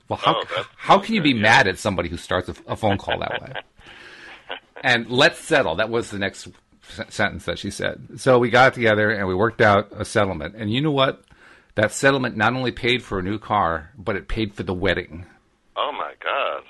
Well, 0.09 0.19
how 0.19 0.43
Oh, 0.57 0.65
how 0.77 0.99
can 0.99 1.15
you 1.15 1.23
be 1.23 1.31
yeah. 1.33 1.43
mad 1.43 1.69
at 1.69 1.79
somebody 1.79 2.09
who 2.09 2.17
starts 2.17 2.49
a, 2.49 2.55
a 2.67 2.77
phone 2.77 2.97
call 2.99 3.19
that 3.19 3.43
way? 3.43 3.53
and 4.83 5.11
let's 5.11 5.39
settle. 5.39 5.77
That 5.77 5.91
was 5.91 6.11
the 6.11 6.19
next 6.19 6.49
sentence 7.09 7.45
that 7.45 7.59
she 7.59 7.71
said. 7.71 8.09
So 8.17 8.39
we 8.39 8.49
got 8.51 8.73
together 8.75 9.11
and 9.11 9.29
we 9.29 9.35
worked 9.35 9.61
out 9.61 9.89
a 9.93 10.05
settlement. 10.07 10.55
And 10.57 10.73
you 10.73 10.81
know 10.81 10.91
what? 10.91 11.23
That 11.75 11.93
settlement 11.93 12.37
not 12.37 12.55
only 12.55 12.73
paid 12.73 13.03
for 13.03 13.19
a 13.19 13.23
new 13.23 13.39
car, 13.39 13.91
but 13.97 14.17
it 14.17 14.29
paid 14.29 14.55
for 14.55 14.63
the 14.63 14.75
wedding. 14.75 15.27
Oh 15.77 15.93
my 15.93 16.13
god. 16.23 16.63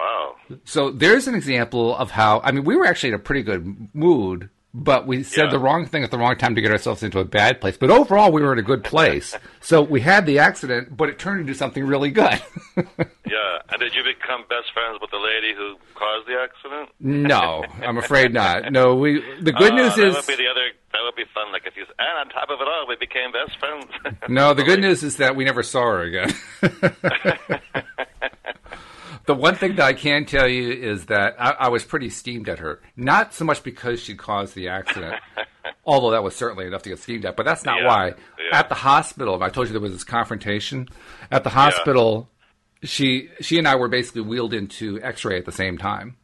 Wow. 0.00 0.36
So 0.64 0.90
there's 0.90 1.28
an 1.28 1.34
example 1.34 1.94
of 1.94 2.10
how 2.10 2.40
I 2.42 2.52
mean 2.52 2.64
we 2.64 2.74
were 2.76 2.86
actually 2.86 3.10
in 3.10 3.14
a 3.16 3.18
pretty 3.18 3.42
good 3.42 3.88
mood, 3.94 4.48
but 4.72 5.06
we 5.06 5.22
said 5.22 5.44
Yeah. 5.46 5.50
the 5.50 5.58
wrong 5.58 5.84
thing 5.86 6.02
at 6.04 6.10
the 6.10 6.16
wrong 6.18 6.36
time 6.36 6.54
to 6.54 6.60
get 6.62 6.70
ourselves 6.72 7.02
into 7.02 7.18
a 7.18 7.24
bad 7.24 7.60
place. 7.60 7.76
But 7.76 7.90
overall, 7.90 8.32
we 8.32 8.40
were 8.40 8.52
in 8.54 8.58
a 8.58 8.62
good 8.62 8.82
place. 8.82 9.36
so 9.60 9.82
we 9.82 10.00
had 10.00 10.24
the 10.26 10.38
accident, 10.38 10.96
but 10.96 11.08
it 11.10 11.18
turned 11.18 11.40
into 11.40 11.54
something 11.54 11.84
really 11.84 12.10
good. 12.10 12.40
Yeah. 13.30 13.58
And 13.68 13.78
did 13.78 13.94
you 13.94 14.02
become 14.02 14.40
best 14.48 14.72
friends 14.74 14.98
with 15.00 15.12
the 15.12 15.16
lady 15.18 15.54
who 15.54 15.76
caused 15.94 16.26
the 16.26 16.34
accident? 16.40 16.88
no, 16.98 17.62
I'm 17.80 17.96
afraid 17.98 18.32
not. 18.34 18.72
No, 18.72 18.96
we. 18.96 19.20
The 19.40 19.52
good 19.52 19.72
Uh, 19.72 19.76
news 19.76 19.94
that 19.94 20.06
is 20.08 20.16
would 20.16 20.26
be 20.26 20.34
the 20.34 20.48
other. 20.50 20.66
That 20.92 20.98
would 21.04 21.14
be 21.14 21.22
fun. 21.32 21.52
Like 21.52 21.62
if 21.64 21.76
you. 21.76 21.84
And 22.00 22.18
on 22.18 22.28
top 22.30 22.50
of 22.50 22.60
it 22.60 22.66
all, 22.66 22.86
we 22.88 22.96
became 22.96 23.30
best 23.30 23.56
friends. 23.60 23.86
no. 24.28 24.52
The 24.54 24.64
good 24.64 24.80
news 24.86 25.04
is 25.04 25.18
that 25.18 25.36
we 25.36 25.44
never 25.44 25.62
saw 25.62 25.82
her 25.82 26.02
again. 26.02 26.34
The 29.30 29.40
one 29.40 29.54
thing 29.54 29.76
that 29.76 29.84
I 29.86 29.92
can 29.92 30.24
tell 30.24 30.48
you 30.48 30.70
is 30.72 31.06
that 31.06 31.36
I, 31.38 31.50
I 31.52 31.68
was 31.68 31.84
pretty 31.84 32.10
steamed 32.10 32.48
at 32.48 32.58
her. 32.58 32.80
Not 32.96 33.32
so 33.32 33.44
much 33.44 33.62
because 33.62 34.00
she 34.02 34.14
caused 34.16 34.56
the 34.56 34.68
accident, 34.68 35.20
although 35.84 36.10
that 36.10 36.24
was 36.24 36.34
certainly 36.34 36.66
enough 36.66 36.82
to 36.82 36.88
get 36.88 36.98
steamed 36.98 37.24
at. 37.24 37.36
But 37.36 37.46
that's 37.46 37.64
not 37.64 37.80
Yeah, 37.80 37.86
why. 37.86 38.06
yeah. 38.08 38.58
At 38.58 38.68
the 38.68 38.74
hospital, 38.74 39.40
I 39.42 39.48
told 39.50 39.68
you 39.68 39.72
there 39.72 39.80
was 39.80 39.92
this 39.92 40.02
confrontation. 40.04 40.88
At 41.30 41.44
the 41.44 41.50
hospital, 41.50 42.28
she 42.82 43.28
she 43.40 43.56
and 43.58 43.68
I 43.68 43.76
were 43.76 43.88
basically 43.88 44.22
wheeled 44.22 44.52
into 44.54 45.00
X-ray 45.02 45.38
at 45.38 45.44
the 45.44 45.52
same 45.52 45.78
time. 45.78 46.16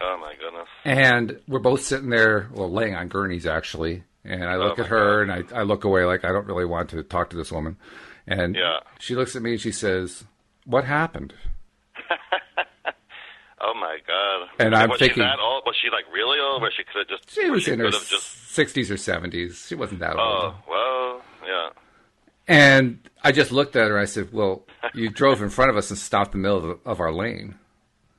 oh 0.00 0.18
my 0.20 0.34
goodness. 0.38 0.68
And 0.84 1.40
we're 1.48 1.58
both 1.58 1.82
sitting 1.82 2.10
there, 2.10 2.48
well, 2.52 2.70
laying 2.70 2.94
on 2.94 3.08
gurneys 3.08 3.46
actually. 3.46 4.04
And 4.24 4.44
I 4.44 4.54
oh, 4.54 4.58
look 4.58 4.78
Oh, 4.78 4.82
at 4.82 4.88
her 4.88 5.22
and 5.22 5.32
I, 5.32 5.42
I 5.52 5.62
look 5.62 5.82
away 5.84 6.04
like 6.04 6.24
I 6.24 6.32
don't 6.32 6.46
really 6.46 6.64
want 6.64 6.90
to 6.90 7.02
talk 7.02 7.30
to 7.30 7.36
this 7.36 7.50
woman. 7.50 7.76
And 8.26 8.54
Yeah. 8.54 8.78
she 9.00 9.14
looks 9.16 9.34
at 9.34 9.42
me 9.42 9.52
and 9.52 9.60
she 9.60 9.72
says, 9.72 10.24
"What 10.64 10.84
happened?" 10.84 11.32
Oh 13.58 13.72
my 13.74 13.96
god! 14.06 14.48
And 14.58 14.74
I'm 14.76 14.90
was 14.90 14.98
thinking- 14.98 15.14
she 15.16 15.20
that 15.22 15.38
old? 15.40 15.62
Was 15.64 15.74
she 15.80 15.88
like 15.90 16.04
really 16.12 16.38
old? 16.38 16.60
Where 16.60 16.70
she 16.70 16.84
could 16.84 17.08
have 17.08 17.18
just? 17.20 17.30
She 17.34 17.48
was 17.50 17.66
in 17.66 17.78
her 17.78 17.86
could 17.86 17.94
have 17.94 18.06
just. 18.06 18.50
sixties 18.52 18.90
or 18.90 18.98
seventies. 18.98 19.64
She 19.66 19.74
wasn't 19.74 20.00
that 20.00 20.16
old. 20.16 20.18
Oh 20.18 20.54
well, 20.68 21.22
yeah. 21.46 21.68
And 22.46 22.98
I 23.24 23.32
just 23.32 23.52
looked 23.52 23.74
at 23.74 23.88
her. 23.88 23.98
I 23.98 24.04
said, 24.04 24.30
"Well, 24.32 24.66
you 24.94 25.08
drove 25.08 25.40
in 25.40 25.48
front 25.48 25.70
of 25.70 25.76
us 25.78 25.88
and 25.90 25.98
stopped 25.98 26.34
in 26.34 26.42
the 26.42 26.48
middle 26.48 26.70
of, 26.72 26.80
of 26.84 27.00
our 27.00 27.10
lane, 27.12 27.54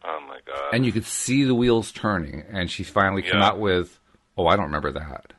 Oh 0.03 0.19
my 0.27 0.39
god. 0.43 0.73
and 0.73 0.83
you 0.85 0.91
could 0.91 1.05
see 1.05 1.43
the 1.43 1.55
wheels 1.55 1.91
turning." 1.91 2.43
And 2.51 2.69
she 2.71 2.83
finally 2.83 3.21
came 3.21 3.35
out 3.41 3.59
with, 3.59 3.99
"Oh, 4.39 4.47
I 4.47 4.55
don't 4.55 4.65
remember 4.65 4.91
that." 4.93 5.33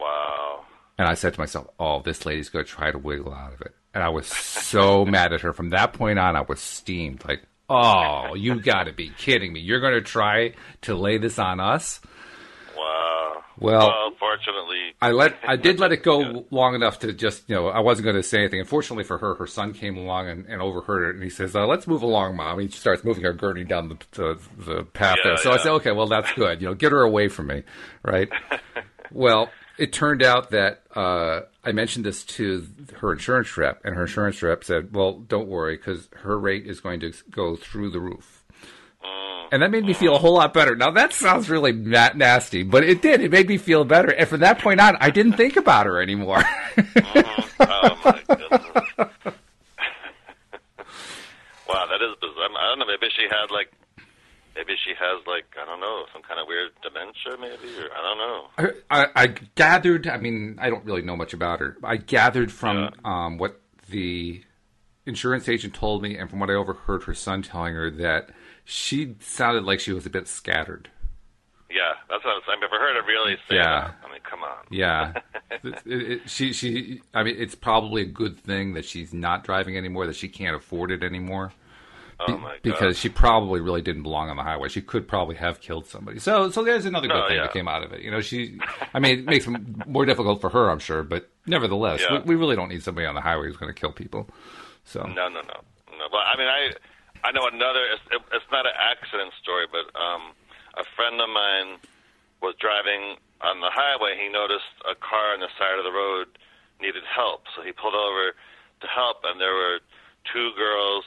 wow. 0.00 0.64
And 0.98 1.06
I 1.08 1.14
said 1.14 1.34
to 1.34 1.40
myself, 1.40 1.68
"Oh, 1.78 2.02
this 2.02 2.26
lady's 2.26 2.48
going 2.48 2.64
to 2.64 2.70
try 2.70 2.90
to 2.90 2.98
wiggle 2.98 3.32
out 3.32 3.52
of 3.54 3.60
it." 3.62 3.74
And 3.94 4.02
I 4.02 4.08
was 4.08 4.26
so 4.26 5.04
mad 5.06 5.32
at 5.32 5.42
her. 5.42 5.52
From 5.52 5.70
that 5.70 5.92
point 5.92 6.18
on, 6.18 6.34
I 6.34 6.40
was 6.42 6.58
steamed. 6.60 7.24
Like, 7.26 7.42
"Oh, 7.70 8.34
you 8.34 8.60
got 8.60 8.84
to 8.84 8.92
be 8.92 9.10
kidding 9.16 9.52
me! 9.52 9.60
You're 9.60 9.80
going 9.80 9.94
to 9.94 10.02
try 10.02 10.54
to 10.82 10.94
lay 10.94 11.16
this 11.18 11.38
on 11.38 11.60
us?" 11.60 12.00
Wow. 12.76 13.44
Well- 13.58 14.12
fortunately, 14.18 14.94
I 15.02 15.10
let 15.12 15.36
I 15.46 15.56
did 15.56 15.80
let 15.80 15.92
it 15.92 16.02
go 16.02 16.20
Yeah. 16.34 16.40
long 16.50 16.74
enough 16.74 17.00
to 17.00 17.12
just 17.12 17.48
you 17.48 17.54
know 17.54 17.68
I 17.68 17.80
wasn't 17.80 18.04
going 18.04 18.16
to 18.16 18.22
say 18.22 18.38
anything. 18.38 18.60
Unfortunately 18.60 19.04
for 19.04 19.18
her, 19.18 19.34
her 19.34 19.46
son 19.46 19.72
came 19.72 19.96
along 19.96 20.28
and, 20.28 20.46
and 20.46 20.62
overheard 20.62 21.10
it, 21.10 21.14
and 21.16 21.22
he 21.24 21.30
says, 21.30 21.54
uh, 21.54 21.66
"Let's 21.66 21.86
move 21.86 22.02
along, 22.02 22.36
mom." 22.36 22.58
He 22.60 22.68
starts 22.68 23.04
moving 23.04 23.24
her 23.24 23.32
gurney 23.32 23.64
down 23.64 23.88
the 23.88 23.96
the, 24.12 24.40
the 24.58 24.82
path 24.84 25.16
Yeah, 25.24 25.30
there. 25.30 25.36
So 25.38 25.50
I 25.50 25.54
yeah. 25.56 25.62
said, 25.62 25.72
"Okay, 25.72 25.92
well 25.92 26.06
that's 26.06 26.32
good. 26.32 26.60
You 26.62 26.68
know, 26.68 26.74
get 26.74 26.92
her 26.92 27.02
away 27.02 27.28
from 27.28 27.48
me, 27.48 27.62
right?" 28.02 28.28
well, 29.12 29.50
it 29.80 29.92
turned 29.92 30.22
out 30.22 30.50
that 30.50 30.82
uh, 30.94 31.40
I 31.64 31.72
mentioned 31.72 32.04
this 32.04 32.22
to 32.24 32.66
her 33.00 33.12
insurance 33.12 33.56
rep, 33.56 33.80
and 33.84 33.94
her 33.94 34.02
insurance 34.02 34.42
rep 34.42 34.62
said, 34.62 34.94
"Well, 34.94 35.14
don't 35.14 35.48
worry, 35.48 35.76
because 35.76 36.08
her 36.16 36.38
rate 36.38 36.66
is 36.66 36.80
going 36.80 37.00
to 37.00 37.12
go 37.30 37.56
through 37.56 37.90
the 37.90 38.00
roof." 38.00 38.40
And 39.52 39.62
that 39.62 39.70
made 39.72 39.84
me 39.84 39.94
feel 39.94 40.14
a 40.14 40.18
whole 40.18 40.34
lot 40.34 40.54
better. 40.54 40.76
Now 40.76 40.92
that 40.92 41.12
sounds 41.12 41.50
really 41.50 41.72
na- 41.72 42.12
nasty, 42.14 42.62
but 42.62 42.84
it 42.84 43.02
did. 43.02 43.20
It 43.20 43.32
made 43.32 43.48
me 43.48 43.58
feel 43.58 43.84
better. 43.84 44.12
And 44.12 44.28
from 44.28 44.40
that 44.40 44.60
point 44.60 44.80
on, 44.80 44.96
I 45.00 45.10
didn't 45.10 45.32
think 45.32 45.56
about 45.56 45.86
her 45.86 46.00
anymore. 46.00 46.42
oh 46.78 47.98
my 48.04 48.20
goodness. 48.28 48.62
wow, 51.68 51.86
that 51.86 52.00
is 52.00 52.14
bizarre. 52.20 52.48
I 52.56 52.68
don't 52.68 52.78
know. 52.78 52.86
Maybe 52.86 53.08
she 53.16 53.22
had 53.22 53.50
like, 53.50 53.72
maybe 54.54 54.74
she 54.84 54.90
has 54.98 55.26
like, 55.26 55.44
I 55.60 55.64
don't 55.64 55.80
know, 55.80 56.04
some 56.12 56.22
kind 56.22 56.40
of 56.40 56.46
weird 56.48 56.70
dementia, 56.82 57.36
maybe, 57.40 57.74
or 57.78 57.88
I 57.92 58.02
don't 58.02 58.18
know. 58.18 58.74
I, 58.90 59.06
I 59.14 59.26
gathered. 59.54 60.06
I 60.06 60.18
mean, 60.18 60.58
I 60.60 60.70
don't 60.70 60.84
really 60.84 61.02
know 61.02 61.16
much 61.16 61.32
about 61.32 61.60
her. 61.60 61.76
I 61.84 61.96
gathered 61.96 62.50
from 62.52 62.90
um, 63.04 63.38
what 63.38 63.60
the 63.90 64.42
insurance 65.06 65.48
agent 65.48 65.74
told 65.74 66.02
me, 66.02 66.16
and 66.16 66.28
from 66.30 66.40
what 66.40 66.50
I 66.50 66.54
overheard 66.54 67.04
her 67.04 67.14
son 67.14 67.42
telling 67.42 67.74
her 67.74 67.90
that 67.90 68.30
she 68.64 69.16
sounded 69.20 69.64
like 69.64 69.80
she 69.80 69.92
was 69.92 70.06
a 70.06 70.10
bit 70.10 70.28
scattered. 70.28 70.90
Yeah, 71.70 71.92
that's 72.08 72.24
what 72.24 72.34
I'm 72.34 72.40
saying. 72.46 72.58
I've 72.62 72.70
never 72.70 72.80
heard 72.82 72.96
her 72.96 73.06
really 73.06 73.36
say 73.48 73.54
Yeah. 73.56 73.80
that. 73.82 73.96
I 74.04 74.10
mean, 74.10 74.20
come 74.28 74.42
on. 74.42 74.64
Yeah, 74.70 75.12
It- 75.64 75.82
it- 75.86 76.30
she 76.30 76.52
she. 76.52 77.00
I 77.14 77.22
mean, 77.22 77.36
it's 77.38 77.54
probably 77.54 78.02
a 78.02 78.06
good 78.06 78.36
thing 78.38 78.74
that 78.74 78.84
she's 78.84 79.14
not 79.14 79.44
driving 79.44 79.76
anymore. 79.76 80.06
That 80.06 80.16
she 80.16 80.28
can't 80.28 80.56
afford 80.56 80.90
it 80.90 81.02
anymore. 81.04 81.52
Oh 82.28 82.36
my 82.38 82.50
god. 82.50 82.58
because 82.62 82.98
she 82.98 83.08
probably 83.08 83.60
really 83.60 83.82
didn't 83.82 84.02
belong 84.02 84.28
on 84.30 84.36
the 84.36 84.42
highway. 84.42 84.68
She 84.68 84.82
could 84.82 85.08
probably 85.08 85.36
have 85.36 85.60
killed 85.60 85.86
somebody. 85.86 86.18
So, 86.18 86.50
so 86.50 86.62
there's 86.64 86.84
another 86.86 87.08
good 87.08 87.14
No, 87.16 87.28
thing 87.28 87.36
yeah. 87.36 87.42
that 87.44 87.52
came 87.52 87.68
out 87.68 87.82
of 87.82 87.92
it. 87.92 88.02
You 88.02 88.10
know, 88.10 88.20
she. 88.20 88.58
I 88.92 88.98
mean, 88.98 89.20
it 89.20 89.24
makes 89.24 89.46
it 89.46 89.86
more 89.86 90.04
difficult 90.04 90.40
for 90.40 90.50
her, 90.50 90.70
I'm 90.70 90.78
sure, 90.80 91.02
but 91.02 91.30
nevertheless, 91.46 92.00
Yeah. 92.02 92.18
we, 92.20 92.34
we 92.34 92.34
really 92.36 92.56
don't 92.56 92.68
need 92.68 92.82
somebody 92.82 93.06
on 93.06 93.14
the 93.14 93.20
highway 93.22 93.46
who's 93.46 93.56
going 93.56 93.72
to 93.72 93.78
kill 93.80 93.92
people. 93.92 94.28
So, 94.84 95.02
No, 95.02 95.28
no, 95.28 95.40
no, 95.40 95.60
no. 95.96 96.06
But 96.10 96.24
I 96.26 96.36
mean, 96.36 96.48
I 96.48 96.70
I 97.24 97.32
know 97.32 97.46
another. 97.46 97.84
It's, 97.92 98.02
it, 98.12 98.20
it's 98.32 98.44
not 98.52 98.66
an 98.66 98.72
accident 98.76 99.32
story, 99.42 99.66
but 99.70 99.88
um, 99.98 100.32
a 100.76 100.84
friend 100.96 101.20
of 101.20 101.28
mine 101.28 101.78
was 102.42 102.54
driving 102.60 103.16
on 103.40 103.60
the 103.60 103.68
highway. 103.72 104.16
He 104.20 104.28
noticed 104.32 104.72
a 104.88 104.94
car 104.96 105.32
on 105.34 105.40
the 105.40 105.48
side 105.58 105.76
of 105.78 105.84
the 105.84 105.92
road 105.92 106.28
needed 106.80 107.04
help, 107.04 107.44
so 107.54 107.60
he 107.62 107.72
pulled 107.72 107.94
over 107.94 108.32
to 108.80 108.86
help, 108.88 109.20
and 109.28 109.38
there 109.40 109.52
were 109.52 109.80
two 110.32 110.48
girls, 110.56 111.04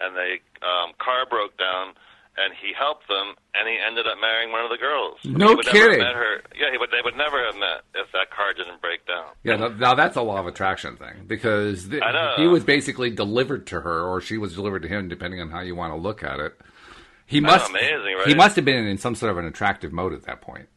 and 0.00 0.16
the 0.16 0.38
um, 0.66 0.92
car 0.98 1.26
broke 1.28 1.56
down. 1.58 1.94
And 2.38 2.54
he 2.62 2.72
helped 2.72 3.06
them, 3.08 3.34
and 3.54 3.68
he 3.68 3.76
ended 3.84 4.06
up 4.06 4.14
marrying 4.18 4.52
one 4.52 4.64
of 4.64 4.70
the 4.70 4.78
girls. 4.78 5.18
No 5.24 5.48
he 5.48 5.54
would 5.56 5.66
kidding. 5.66 5.98
met 5.98 6.14
her. 6.14 6.40
Yeah, 6.56 6.70
he 6.70 6.78
would, 6.78 6.90
they 6.90 7.02
would 7.04 7.16
never 7.16 7.44
have 7.44 7.56
met 7.56 7.82
if 7.94 8.10
that 8.12 8.30
car 8.30 8.54
didn't 8.54 8.80
break 8.80 9.04
down. 9.04 9.26
yeah, 9.42 9.56
now, 9.56 9.68
now 9.68 9.94
that's 9.94 10.16
a 10.16 10.22
law 10.22 10.38
of 10.38 10.46
attraction 10.46 10.96
thing 10.96 11.24
because 11.26 11.88
th- 11.88 12.02
he 12.36 12.46
was 12.46 12.62
basically 12.64 13.10
delivered 13.10 13.66
to 13.66 13.80
her, 13.80 14.04
or 14.06 14.20
she 14.20 14.38
was 14.38 14.54
delivered 14.54 14.82
to 14.82 14.88
him, 14.88 15.08
depending 15.08 15.40
on 15.40 15.50
how 15.50 15.60
you 15.60 15.74
want 15.74 15.92
to 15.92 16.00
look 16.00 16.22
at 16.22 16.38
it. 16.38 16.58
He 17.26 17.40
must. 17.40 17.68
amazing, 17.68 18.14
right? 18.16 18.26
He 18.26 18.34
must 18.34 18.56
have 18.56 18.64
been 18.64 18.86
in 18.86 18.96
some 18.96 19.16
sort 19.16 19.32
of 19.32 19.36
an 19.36 19.44
attractive 19.44 19.92
mode 19.92 20.14
at 20.14 20.22
that 20.22 20.40
point. 20.40 20.68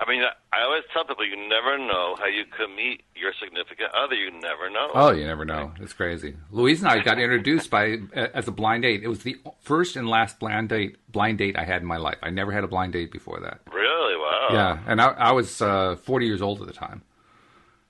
I 0.00 0.10
mean, 0.10 0.22
I 0.52 0.62
always 0.62 0.82
tell 0.92 1.04
people 1.04 1.24
you 1.26 1.36
never 1.48 1.78
know 1.78 2.16
how 2.18 2.26
you 2.26 2.44
could 2.56 2.74
meet 2.74 3.02
your 3.14 3.32
significant 3.40 3.90
other. 3.94 4.14
You 4.14 4.30
never 4.32 4.68
know. 4.70 4.90
Oh, 4.94 5.10
you 5.12 5.24
never 5.26 5.44
know. 5.44 5.72
It's 5.80 5.92
crazy. 5.92 6.34
Louise 6.50 6.80
and 6.82 6.88
I 6.90 7.00
got 7.02 7.18
introduced 7.18 7.70
by 7.70 7.98
as 8.14 8.48
a 8.48 8.52
blind 8.52 8.82
date. 8.82 9.02
It 9.02 9.08
was 9.08 9.22
the 9.22 9.36
first 9.60 9.96
and 9.96 10.08
last 10.08 10.38
blind 10.40 10.68
date 10.70 10.96
blind 11.10 11.38
date 11.38 11.56
I 11.58 11.64
had 11.64 11.80
in 11.82 11.86
my 11.88 11.96
life. 11.96 12.18
I 12.22 12.30
never 12.30 12.50
had 12.52 12.64
a 12.64 12.68
blind 12.68 12.92
date 12.92 13.12
before 13.12 13.40
that. 13.40 13.60
Really? 13.72 14.16
Wow. 14.16 14.48
Yeah, 14.52 14.78
and 14.86 15.00
I, 15.00 15.06
I 15.08 15.32
was 15.32 15.62
uh, 15.62 15.96
40 16.04 16.26
years 16.26 16.42
old 16.42 16.60
at 16.60 16.66
the 16.66 16.72
time. 16.72 17.02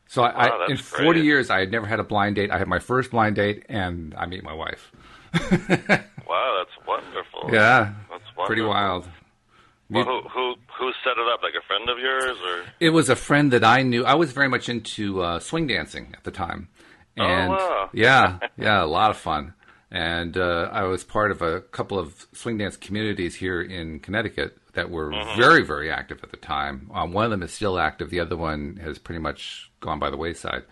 So 0.07 0.23
I, 0.23 0.49
Wow, 0.49 0.59
I, 0.61 0.65
in 0.71 0.77
that's 0.77 0.83
40 0.89 1.05
great. 1.13 1.25
years, 1.25 1.51
I 1.51 1.61
had 1.61 1.73
never 1.73 1.87
had 1.87 1.99
a 2.01 2.05
blind 2.05 2.37
date. 2.37 2.51
I 2.51 2.59
had 2.59 2.69
my 2.69 2.79
first 2.79 3.11
blind 3.11 3.37
date, 3.37 3.65
and 3.69 4.15
I 4.17 4.27
meet 4.27 4.45
my 4.45 4.53
wife. 4.55 4.93
Wow, 6.27 6.65
that's 6.65 6.87
wonderful. 6.87 7.51
Yeah, 7.53 7.93
That's 8.11 8.23
wonderful. 8.37 8.47
pretty 8.47 8.63
wild. 8.63 9.09
Well, 9.91 10.05
who 10.05 10.21
who 10.31 10.55
who 10.85 10.93
set 11.05 11.17
it 11.19 11.27
up? 11.33 11.43
Like 11.43 11.55
a 11.59 11.67
friend 11.67 11.89
of 11.89 11.99
yours, 11.99 12.37
or 12.45 12.65
It 12.81 12.91
was 12.91 13.09
a 13.09 13.17
friend 13.17 13.53
that 13.53 13.65
I 13.65 13.83
knew. 13.83 14.05
I 14.05 14.15
was 14.15 14.33
very 14.33 14.49
much 14.49 14.69
into 14.69 15.23
uh, 15.23 15.39
swing 15.41 15.67
dancing 15.67 16.15
at 16.17 16.25
the 16.25 16.31
time, 16.31 16.69
Oh, 17.19 17.25
and 17.25 17.51
wow. 17.51 17.91
yeah, 17.93 18.39
yeah, 18.59 18.83
a 18.83 18.87
lot 18.87 19.11
of 19.11 19.17
fun. 19.17 19.55
And 19.91 20.37
uh, 20.37 20.69
I 20.73 20.83
was 20.85 21.05
part 21.05 21.31
of 21.31 21.41
a 21.41 21.61
couple 21.61 21.99
of 21.99 22.27
swing 22.33 22.59
dance 22.59 22.77
communities 22.77 23.37
here 23.37 23.63
in 23.63 24.01
Connecticut 24.01 24.59
that 24.75 24.91
were 24.91 25.11
Mm-hmm. 25.13 25.39
very, 25.41 25.63
very 25.65 25.89
active 25.91 26.19
at 26.25 26.31
the 26.33 26.37
time. 26.37 26.91
Um, 26.93 27.13
one 27.13 27.25
of 27.27 27.31
them 27.31 27.45
is 27.45 27.53
still 27.53 27.79
active. 27.79 28.11
The 28.11 28.19
other 28.19 28.37
one 28.37 28.81
has 28.83 28.99
pretty 28.99 29.21
much 29.21 29.71
gone 29.81 30.01
by 30.01 30.11
the 30.11 30.17
wayside 30.17 30.65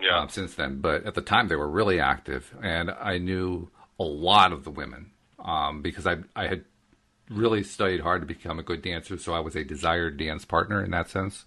Yeah. 0.00 0.20
um, 0.20 0.28
since 0.28 0.54
then. 0.54 0.80
But 0.80 1.04
at 1.04 1.14
the 1.14 1.20
time, 1.20 1.48
they 1.48 1.56
were 1.56 1.68
really 1.68 1.98
active, 1.98 2.54
and 2.62 2.90
I 2.92 3.18
knew 3.18 3.70
a 3.98 4.04
lot 4.04 4.52
of 4.52 4.62
the 4.64 4.70
women 4.70 5.10
um, 5.40 5.82
because 5.82 6.06
I 6.06 6.18
I 6.36 6.46
had 6.46 6.64
really 7.30 7.62
studied 7.62 8.00
hard 8.00 8.20
to 8.22 8.26
become 8.26 8.58
a 8.58 8.62
good 8.62 8.82
dancer, 8.82 9.16
so 9.16 9.32
I 9.32 9.40
was 9.40 9.54
a 9.56 9.64
desired 9.64 10.16
dance 10.18 10.44
partner 10.44 10.84
in 10.84 10.90
that 10.90 11.08
sense. 11.08 11.44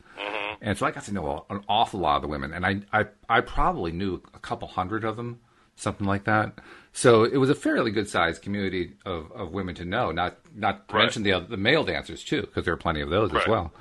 And 0.61 0.77
so 0.77 0.85
I 0.85 0.91
got 0.91 1.03
to 1.05 1.13
know 1.13 1.45
an 1.49 1.61
awful 1.67 1.99
lot 1.99 2.15
of 2.17 2.21
the 2.21 2.27
women, 2.29 2.53
and 2.53 2.65
I, 2.65 2.81
I, 2.93 3.05
I 3.27 3.41
probably 3.41 3.91
knew 3.91 4.21
a 4.33 4.39
couple 4.39 4.67
hundred 4.69 5.03
of 5.03 5.17
them, 5.17 5.39
something 5.75 6.07
like 6.07 6.23
that. 6.23 6.53
So 6.93 7.23
it 7.23 7.37
was 7.37 7.49
a 7.49 7.55
fairly 7.55 7.91
good 7.91 8.07
sized 8.07 8.41
community 8.41 8.93
of, 9.05 9.31
of 9.33 9.51
women 9.51 9.75
to 9.75 9.83
know. 9.85 10.11
Not 10.11 10.37
not 10.55 10.87
to 10.87 10.95
Right. 10.95 11.01
mention 11.03 11.23
the 11.23 11.33
other, 11.33 11.47
the 11.47 11.57
male 11.57 11.83
dancers 11.83 12.23
too, 12.23 12.41
because 12.41 12.63
there 12.65 12.73
are 12.73 12.77
plenty 12.77 13.01
of 13.01 13.09
those 13.09 13.33
as 13.33 13.45
well. 13.47 13.73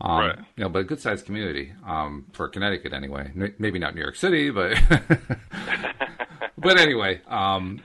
Um, 0.00 0.18
Right. 0.20 0.38
You 0.56 0.64
know, 0.64 0.68
but 0.68 0.80
a 0.80 0.84
good 0.84 1.00
sized 1.00 1.24
community 1.24 1.72
um, 1.86 2.26
for 2.32 2.48
Connecticut 2.48 2.92
anyway. 2.92 3.30
N- 3.34 3.54
maybe 3.58 3.78
not 3.78 3.94
New 3.94 4.02
York 4.02 4.16
City, 4.16 4.50
but 4.50 4.76
but 6.58 6.78
anyway. 6.78 7.20
Um, 7.28 7.80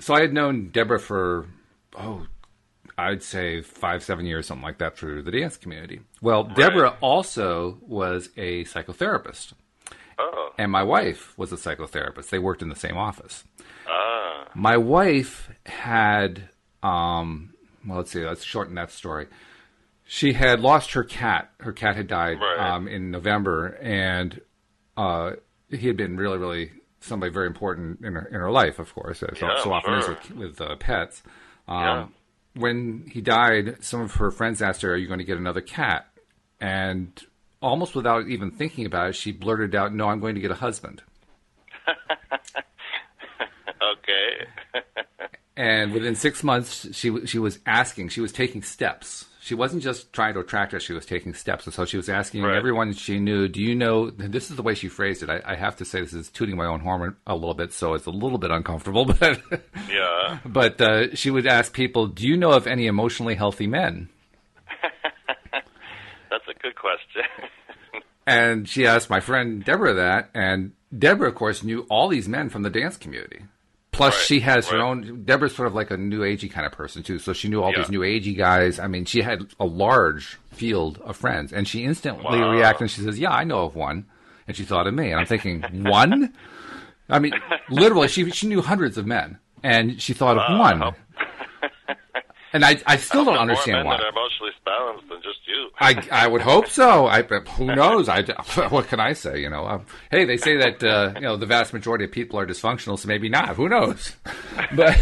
so 0.00 0.14
I 0.14 0.20
had 0.20 0.32
known 0.32 0.68
Deborah 0.68 1.00
for 1.00 1.46
oh 1.98 2.26
I'd 2.98 3.22
say 3.22 3.62
five, 3.62 4.02
seven 4.02 4.26
years, 4.26 4.46
something 4.46 4.62
like 4.64 4.78
that, 4.78 4.96
through 4.96 5.22
the 5.22 5.30
dance 5.30 5.56
community. 5.56 6.00
Well, 6.20 6.44
Deborah 6.44 6.96
also 7.00 7.78
was 7.80 8.28
a 8.36 8.64
psychotherapist, 8.64 9.52
oh, 10.18 10.50
and 10.58 10.70
my 10.70 10.82
wife 10.82 11.36
was 11.38 11.52
a 11.52 11.56
psychotherapist. 11.56 12.28
They 12.30 12.38
worked 12.38 12.62
in 12.62 12.68
the 12.68 12.76
same 12.76 12.96
office. 12.96 13.44
ah, 13.88 14.46
My 14.54 14.76
wife 14.76 15.50
had, 15.66 16.48
um, 16.82 17.54
well, 17.86 17.98
let's 17.98 18.10
see, 18.12 18.24
let's 18.24 18.44
shorten 18.44 18.74
that 18.76 18.90
story. 18.90 19.26
She 20.04 20.34
had 20.34 20.60
lost 20.60 20.92
her 20.92 21.04
cat. 21.04 21.50
Her 21.60 21.72
cat 21.72 21.96
had 21.96 22.06
died 22.08 22.38
Right. 22.38 22.58
um, 22.74 22.86
in 22.86 23.10
November, 23.10 23.78
and 23.80 24.40
uh, 24.96 25.32
he 25.70 25.86
had 25.86 25.96
been 25.96 26.16
really, 26.18 26.36
really 26.38 26.72
somebody 27.00 27.32
very 27.32 27.46
important 27.46 28.04
in 28.04 28.14
her, 28.14 28.26
in 28.26 28.34
her 28.34 28.50
life, 28.50 28.78
of 28.78 28.94
course, 28.94 29.22
as 29.22 29.40
Yeah, 29.40 29.56
so 29.62 29.72
often 29.72 29.94
is 29.94 30.08
with, 30.08 30.30
with 30.32 30.60
uh, 30.60 30.76
pets. 30.76 31.22
Um, 31.66 31.80
Yeah. 31.82 32.06
When 32.54 33.08
he 33.10 33.20
died, 33.20 33.82
some 33.82 34.00
of 34.00 34.14
her 34.16 34.30
friends 34.30 34.60
asked 34.60 34.82
her, 34.82 34.92
"Are 34.92 34.96
you 34.96 35.06
going 35.06 35.18
to 35.18 35.24
get 35.24 35.38
another 35.38 35.60
cat?" 35.60 36.08
And 36.60 37.08
almost 37.60 37.94
without 37.94 38.28
even 38.28 38.50
thinking 38.50 38.84
about 38.86 39.10
it, 39.10 39.14
she 39.14 39.32
blurted 39.32 39.74
out, 39.74 39.94
"No, 39.94 40.08
I'm 40.08 40.20
going 40.20 40.34
to 40.34 40.40
get 40.40 40.50
a 40.50 40.56
husband." 40.56 41.02
okay. 43.82 44.46
And 45.54 45.92
within 45.92 46.14
six 46.14 46.42
months, 46.42 46.94
she 46.96 47.26
she 47.26 47.38
was 47.38 47.58
asking, 47.66 48.08
she 48.08 48.22
was 48.22 48.32
taking 48.32 48.62
steps. 48.62 49.26
She 49.44 49.56
wasn't 49.56 49.82
just 49.82 50.12
trying 50.12 50.34
to 50.34 50.40
attract 50.40 50.72
us; 50.72 50.82
she 50.82 50.92
was 50.92 51.04
taking 51.04 51.34
steps. 51.34 51.66
And 51.66 51.74
so 51.74 51.84
she 51.84 51.96
was 51.96 52.08
asking 52.08 52.44
Right. 52.44 52.54
everyone 52.56 52.92
she 52.92 53.18
knew, 53.18 53.48
"Do 53.48 53.60
you 53.60 53.74
know?" 53.74 54.08
This 54.10 54.50
is 54.50 54.56
the 54.56 54.62
way 54.62 54.74
she 54.74 54.86
phrased 54.86 55.24
it. 55.24 55.28
I, 55.30 55.42
I 55.44 55.56
have 55.56 55.74
to 55.78 55.84
say, 55.84 56.00
this 56.00 56.12
is 56.12 56.28
tooting 56.30 56.56
my 56.56 56.66
own 56.66 56.78
horn 56.78 57.16
a 57.26 57.34
little 57.34 57.54
bit, 57.54 57.72
so 57.72 57.94
it's 57.94 58.06
a 58.06 58.10
little 58.10 58.38
bit 58.38 58.52
uncomfortable. 58.52 59.04
But 59.18 59.40
Yeah. 59.90 60.38
but 60.46 60.80
uh, 60.80 61.14
she 61.16 61.30
would 61.30 61.46
ask 61.48 61.72
people, 61.72 62.06
"Do 62.06 62.26
you 62.28 62.36
know 62.36 62.52
of 62.52 62.68
any 62.68 62.86
emotionally 62.86 63.34
healthy 63.34 63.66
men?" 63.66 64.08
That's 66.30 66.48
a 66.48 66.54
good 66.62 66.76
question. 66.76 67.22
And 68.24 68.68
she 68.68 68.86
asked 68.86 69.10
my 69.10 69.18
friend 69.18 69.64
Deborah 69.64 69.94
that, 69.94 70.30
and 70.32 70.70
Deborah, 70.96 71.30
of 71.30 71.34
course, 71.34 71.64
knew 71.64 71.84
all 71.90 72.06
these 72.06 72.28
men 72.28 72.50
from 72.50 72.62
the 72.62 72.70
dance 72.70 72.96
community. 72.96 73.46
Plus, 74.02 74.14
Right, 74.16 74.26
she 74.26 74.40
has 74.40 74.68
her 74.68 74.78
own. 74.78 75.24
Deborah's 75.24 75.54
sort 75.54 75.68
of 75.68 75.74
like 75.74 75.90
a 75.90 75.96
new 75.96 76.20
agey 76.20 76.50
kind 76.50 76.66
of 76.66 76.72
person 76.72 77.02
too, 77.02 77.18
so 77.18 77.32
she 77.32 77.48
knew 77.48 77.62
all 77.62 77.70
Yeah. 77.72 77.78
these 77.78 77.90
new 77.90 78.00
agey 78.00 78.36
guys. 78.36 78.78
I 78.78 78.86
mean, 78.88 79.04
she 79.04 79.22
had 79.22 79.46
a 79.60 79.64
large 79.64 80.38
field 80.52 80.98
of 81.04 81.16
friends, 81.16 81.52
and 81.52 81.66
she 81.68 81.84
instantly 81.84 82.40
Wow. 82.40 82.50
reacted. 82.50 82.82
and 82.82 82.90
She 82.90 83.00
says, 83.02 83.18
"Yeah, 83.18 83.30
I 83.30 83.44
know 83.44 83.64
of 83.64 83.74
one," 83.76 84.06
and 84.48 84.56
she 84.56 84.64
thought 84.64 84.86
of 84.86 84.94
me, 84.94 85.10
and 85.10 85.20
I'm 85.20 85.26
thinking, 85.26 85.62
"One?" 85.84 86.32
I 87.08 87.18
mean, 87.18 87.32
literally, 87.70 88.08
she 88.08 88.30
she 88.30 88.46
knew 88.46 88.62
hundreds 88.62 88.96
of 88.98 89.06
men, 89.06 89.38
and 89.62 90.00
she 90.00 90.12
thought 90.14 90.36
of 90.38 90.44
Wow. 90.48 90.58
one. 90.58 90.94
And 92.52 92.64
I, 92.64 92.80
I 92.86 92.96
still 92.96 93.24
don't 93.24 93.38
understand 93.38 93.86
why. 93.86 93.96
that 93.96 94.04
are 94.04 94.08
emotionally 94.10 94.52
balanced 94.64 95.08
than 95.08 95.22
just 95.22 95.38
you. 95.46 95.70
I, 95.80 96.06
I 96.24 96.26
would 96.26 96.42
hope 96.42 96.68
so. 96.68 97.06
I 97.06 97.22
but 97.22 97.48
who 97.48 97.66
knows? 97.74 98.08
I 98.08 98.22
what 98.68 98.88
can 98.88 99.00
I 99.00 99.12
say? 99.14 99.40
You 99.40 99.50
know, 99.50 99.66
um, 99.66 99.86
hey, 100.10 100.24
they 100.24 100.36
say 100.36 100.56
that 100.58 100.82
uh, 100.82 101.12
you 101.16 101.22
know 101.22 101.36
the 101.36 101.46
vast 101.46 101.72
majority 101.72 102.04
of 102.04 102.12
people 102.12 102.38
are 102.38 102.46
dysfunctional, 102.46 102.98
so 102.98 103.08
maybe 103.08 103.28
not. 103.28 103.56
Who 103.56 103.68
knows? 103.68 104.12
But 104.74 104.98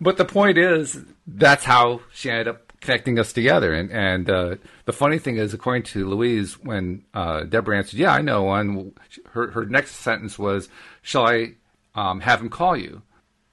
but 0.00 0.16
the 0.16 0.24
point 0.24 0.58
is, 0.58 0.98
that's 1.26 1.64
how 1.64 2.00
she 2.12 2.30
ended 2.30 2.48
up 2.48 2.72
connecting 2.80 3.18
us 3.18 3.32
together. 3.32 3.72
And 3.72 3.90
and 3.90 4.28
uh, 4.30 4.56
the 4.84 4.92
funny 4.92 5.18
thing 5.18 5.36
is, 5.36 5.54
according 5.54 5.84
to 5.84 6.08
Louise, 6.08 6.54
when 6.62 7.04
uh, 7.14 7.44
Deborah 7.44 7.78
answered, 7.78 7.98
"Yeah, 7.98 8.12
I 8.12 8.20
know 8.20 8.42
one," 8.44 8.92
her 9.30 9.50
her 9.52 9.64
next 9.64 9.96
sentence 9.96 10.38
was, 10.38 10.68
"Shall 11.02 11.26
I 11.26 11.54
um, 11.94 12.20
have 12.20 12.40
him 12.40 12.48
call 12.50 12.76
you?" 12.76 13.02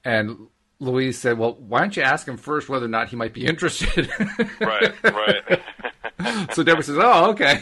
And 0.03 0.47
Louise 0.79 1.17
said, 1.17 1.37
"Well, 1.37 1.55
why 1.55 1.79
don't 1.79 1.95
you 1.95 2.03
ask 2.03 2.27
him 2.27 2.37
first 2.37 2.69
whether 2.69 2.85
or 2.85 2.89
not 2.89 3.09
he 3.09 3.15
might 3.15 3.33
be 3.33 3.45
interested?" 3.45 4.09
right, 4.59 4.93
right. 5.03 5.61
so 6.53 6.63
Deborah 6.63 6.83
says, 6.83 6.97
"Oh, 6.99 7.31
okay." 7.31 7.61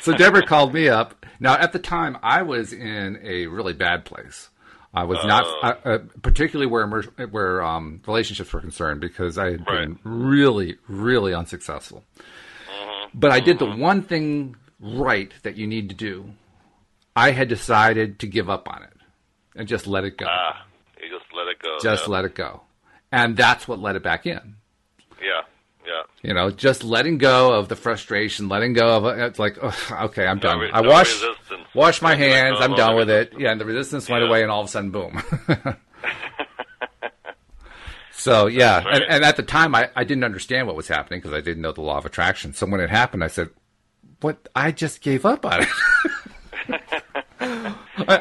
so 0.00 0.12
Deborah 0.16 0.46
called 0.46 0.74
me 0.74 0.88
up. 0.88 1.26
Now, 1.40 1.54
at 1.54 1.72
the 1.72 1.78
time, 1.78 2.16
I 2.22 2.42
was 2.42 2.72
in 2.72 3.18
a 3.22 3.46
really 3.46 3.72
bad 3.72 4.04
place. 4.04 4.48
I 4.94 5.04
was 5.04 5.18
not, 5.24 5.44
uh, 5.62 5.88
uh, 5.88 5.98
particularly 6.20 6.70
where 6.70 6.84
emer- 6.84 7.28
where 7.30 7.62
um, 7.62 8.02
relationships 8.06 8.52
were 8.52 8.60
concerned, 8.60 9.00
because 9.00 9.38
I 9.38 9.52
had 9.52 9.64
been 9.64 9.98
really, 10.04 10.76
really 10.86 11.32
unsuccessful. 11.32 12.04
But 13.14 13.30
I 13.30 13.40
did 13.40 13.58
the 13.58 13.66
one 13.66 14.02
thing 14.02 14.56
right 14.80 15.32
that 15.42 15.56
you 15.56 15.66
need 15.66 15.88
to 15.88 15.94
do. 15.94 16.32
I 17.14 17.30
had 17.30 17.48
decided 17.48 18.18
to 18.20 18.26
give 18.26 18.48
up 18.50 18.68
on 18.68 18.82
it 18.82 18.92
and 19.54 19.68
just 19.68 19.86
let 19.86 20.04
it 20.04 20.16
go. 20.16 20.26
let 20.26 20.56
it 21.52 21.62
go. 21.62 21.78
just 21.82 22.06
yeah. 22.06 22.12
let 22.12 22.24
it 22.24 22.34
go, 22.34 22.62
and 23.10 23.36
that's 23.36 23.68
what 23.68 23.78
let 23.78 23.96
it 23.96 24.02
back 24.02 24.26
in. 24.26 24.56
Yeah, 25.20 25.42
yeah. 25.86 26.02
You 26.22 26.34
know, 26.34 26.50
just 26.50 26.84
letting 26.84 27.18
go 27.18 27.52
of 27.52 27.68
the 27.68 27.76
frustration, 27.76 28.48
letting 28.48 28.72
go 28.72 28.96
of 28.96 29.18
it's 29.18 29.38
like, 29.38 29.58
okay, 29.58 30.26
I'm 30.26 30.38
done. 30.38 30.58
re- 30.58 30.70
I 30.72 30.80
no 30.80 30.88
wash, 30.88 31.12
resistance. 31.12 31.68
wash 31.74 32.02
my 32.02 32.14
hands. 32.14 32.58
I'm 32.60 32.74
done 32.74 32.96
with 32.96 33.10
it. 33.10 33.34
Yeah, 33.38 33.52
and 33.52 33.60
the 33.60 33.64
resistance 33.64 34.08
went 34.08 34.24
away, 34.24 34.42
and 34.42 34.50
all 34.50 34.60
of 34.60 34.66
a 34.66 34.70
sudden, 34.70 34.90
boom. 34.90 35.22
so 38.12 38.46
yeah, 38.46 38.84
right. 38.84 38.94
and, 38.94 39.04
and 39.08 39.24
at 39.24 39.36
the 39.36 39.42
time, 39.42 39.74
I, 39.74 39.90
I 39.96 40.04
didn't 40.04 40.24
understand 40.24 40.66
what 40.66 40.76
was 40.76 40.88
happening 40.88 41.20
because 41.20 41.32
I 41.32 41.40
didn't 41.40 41.62
know 41.62 41.72
the 41.72 41.82
law 41.82 41.98
of 41.98 42.06
attraction. 42.06 42.52
So 42.54 42.66
when 42.66 42.80
it 42.80 42.90
happened, 42.90 43.24
I 43.24 43.28
said, 43.28 43.50
"What? 44.20 44.48
I 44.54 44.70
just 44.70 45.00
gave 45.00 45.24
up 45.24 45.44
on 45.44 45.62
it." 45.62 45.68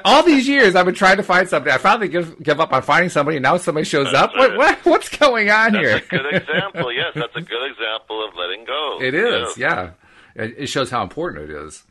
All 0.06 0.24
these 0.24 0.48
years, 0.48 0.76
I've 0.76 0.86
been 0.86 0.96
trying 0.96 1.18
to 1.18 1.24
find 1.24 1.48
somebody. 1.48 1.72
I 1.74 1.78
finally 1.78 2.08
give 2.08 2.42
give 2.42 2.60
up 2.60 2.74
on 2.74 2.82
finding 2.82 3.10
somebody, 3.10 3.38
and 3.38 3.44
now 3.44 3.58
somebody 3.58 3.86
shows 3.86 4.14
up. 4.14 4.36
What, 4.36 4.58
what 4.58 4.86
what's 4.86 5.10
going 5.10 5.50
on 5.50 5.74
That's 5.74 5.86
here? 5.86 5.98
a 5.98 6.02
good 6.02 6.34
example. 6.34 6.92
Yes, 6.92 7.12
that's 7.16 7.36
a 7.36 7.42
good 7.42 7.72
example 7.72 8.28
of 8.28 8.36
letting 8.36 8.66
go. 8.66 9.00
It 9.02 9.14
is, 9.14 9.58
yeah. 9.58 9.92
It, 10.36 10.56
it 10.58 10.68
shows 10.68 10.90
how 10.90 11.04
important 11.04 11.50
it 11.50 11.56
is. 11.56 11.84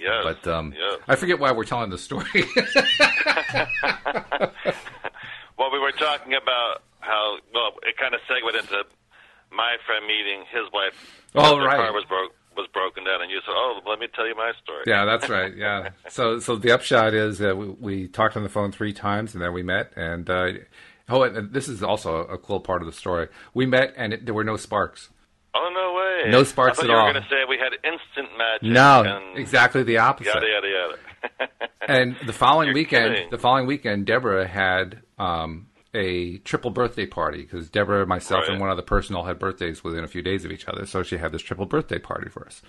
Yes. 0.00 0.24
But 0.24 0.46
um, 0.46 0.74
yes. 0.76 1.00
I 1.08 1.16
forget 1.16 1.38
why 1.38 1.52
we're 1.52 1.64
telling 1.64 1.90
the 1.90 1.98
story. 1.98 2.26
Well, 5.58 5.70
we 5.70 5.78
were 5.78 5.92
talking 5.92 6.34
about 6.34 6.82
how 6.98 7.36
well 7.54 7.74
it 7.82 7.96
kind 7.96 8.14
of 8.14 8.20
segued 8.26 8.56
into 8.56 8.82
my 9.52 9.76
friend 9.86 10.04
meeting 10.06 10.42
his 10.50 10.66
wife. 10.72 11.22
Oh, 11.36 11.56
right. 11.56 11.76
car 11.76 11.92
was 11.92 12.04
broke 12.04 12.32
was 12.56 12.68
broken 12.72 13.04
down, 13.04 13.22
and 13.22 13.30
you 13.30 13.38
said, 13.44 13.54
"Oh, 13.54 13.80
let 13.88 13.98
me 13.98 14.06
tell 14.14 14.26
you 14.26 14.34
my 14.36 14.52
story." 14.62 14.84
yeah, 14.86 15.04
that's 15.04 15.28
right. 15.28 15.54
Yeah. 15.56 15.90
So, 16.08 16.38
so 16.40 16.56
the 16.56 16.72
upshot 16.72 17.14
is 17.14 17.38
that 17.38 17.56
we, 17.56 17.68
we 17.68 18.08
talked 18.08 18.36
on 18.36 18.42
the 18.42 18.48
phone 18.48 18.70
three 18.72 18.92
times, 18.92 19.34
and 19.34 19.42
then 19.42 19.52
we 19.52 19.62
met. 19.62 19.92
And 19.96 20.28
uh, 20.28 20.48
oh, 21.08 21.22
and 21.22 21.52
this 21.52 21.68
is 21.68 21.82
also 21.82 22.16
a 22.24 22.36
cool 22.38 22.60
part 22.60 22.82
of 22.82 22.86
the 22.86 22.92
story. 22.92 23.28
We 23.54 23.64
met, 23.66 23.94
and 23.96 24.12
it, 24.12 24.24
there 24.26 24.34
were 24.34 24.44
no 24.44 24.56
sparks. 24.56 25.08
Oh 25.54 25.70
no 25.72 25.94
way! 26.24 26.30
No 26.30 26.44
sparks 26.44 26.78
I 26.78 26.82
thought 26.82 26.90
at 26.90 26.92
you 26.92 26.96
all. 26.98 27.06
were 27.06 27.12
going 27.12 27.22
to 27.24 27.28
say 27.28 27.36
we 27.48 27.58
had 27.58 27.72
instant 27.84 28.36
magic. 28.38 28.62
No, 28.62 29.32
exactly 29.36 29.82
the 29.82 29.98
opposite. 29.98 30.32
Yada 30.34 30.46
yada 30.46 30.68
yada. 30.68 31.50
And 31.88 32.16
the 32.26 32.32
following 32.32 32.66
You're 32.68 32.74
weekend, 32.74 33.14
kidding. 33.14 33.30
the 33.30 33.38
following 33.38 33.66
weekend, 33.66 34.06
Deborah 34.06 34.46
had 34.46 35.02
um, 35.18 35.66
a 35.94 36.38
triple 36.38 36.70
birthday 36.70 37.06
party 37.06 37.42
because 37.42 37.68
Deborah, 37.68 38.06
myself, 38.06 38.44
and 38.48 38.60
one 38.60 38.70
other 38.70 38.82
person 38.82 39.14
all 39.14 39.24
had 39.24 39.38
birthdays 39.38 39.84
within 39.84 40.04
a 40.04 40.08
few 40.08 40.22
days 40.22 40.44
of 40.44 40.52
each 40.52 40.66
other. 40.66 40.86
So 40.86 41.02
she 41.02 41.18
had 41.18 41.32
this 41.32 41.42
triple 41.42 41.66
birthday 41.66 41.98
party 41.98 42.30
for 42.30 42.46
us. 42.46 42.62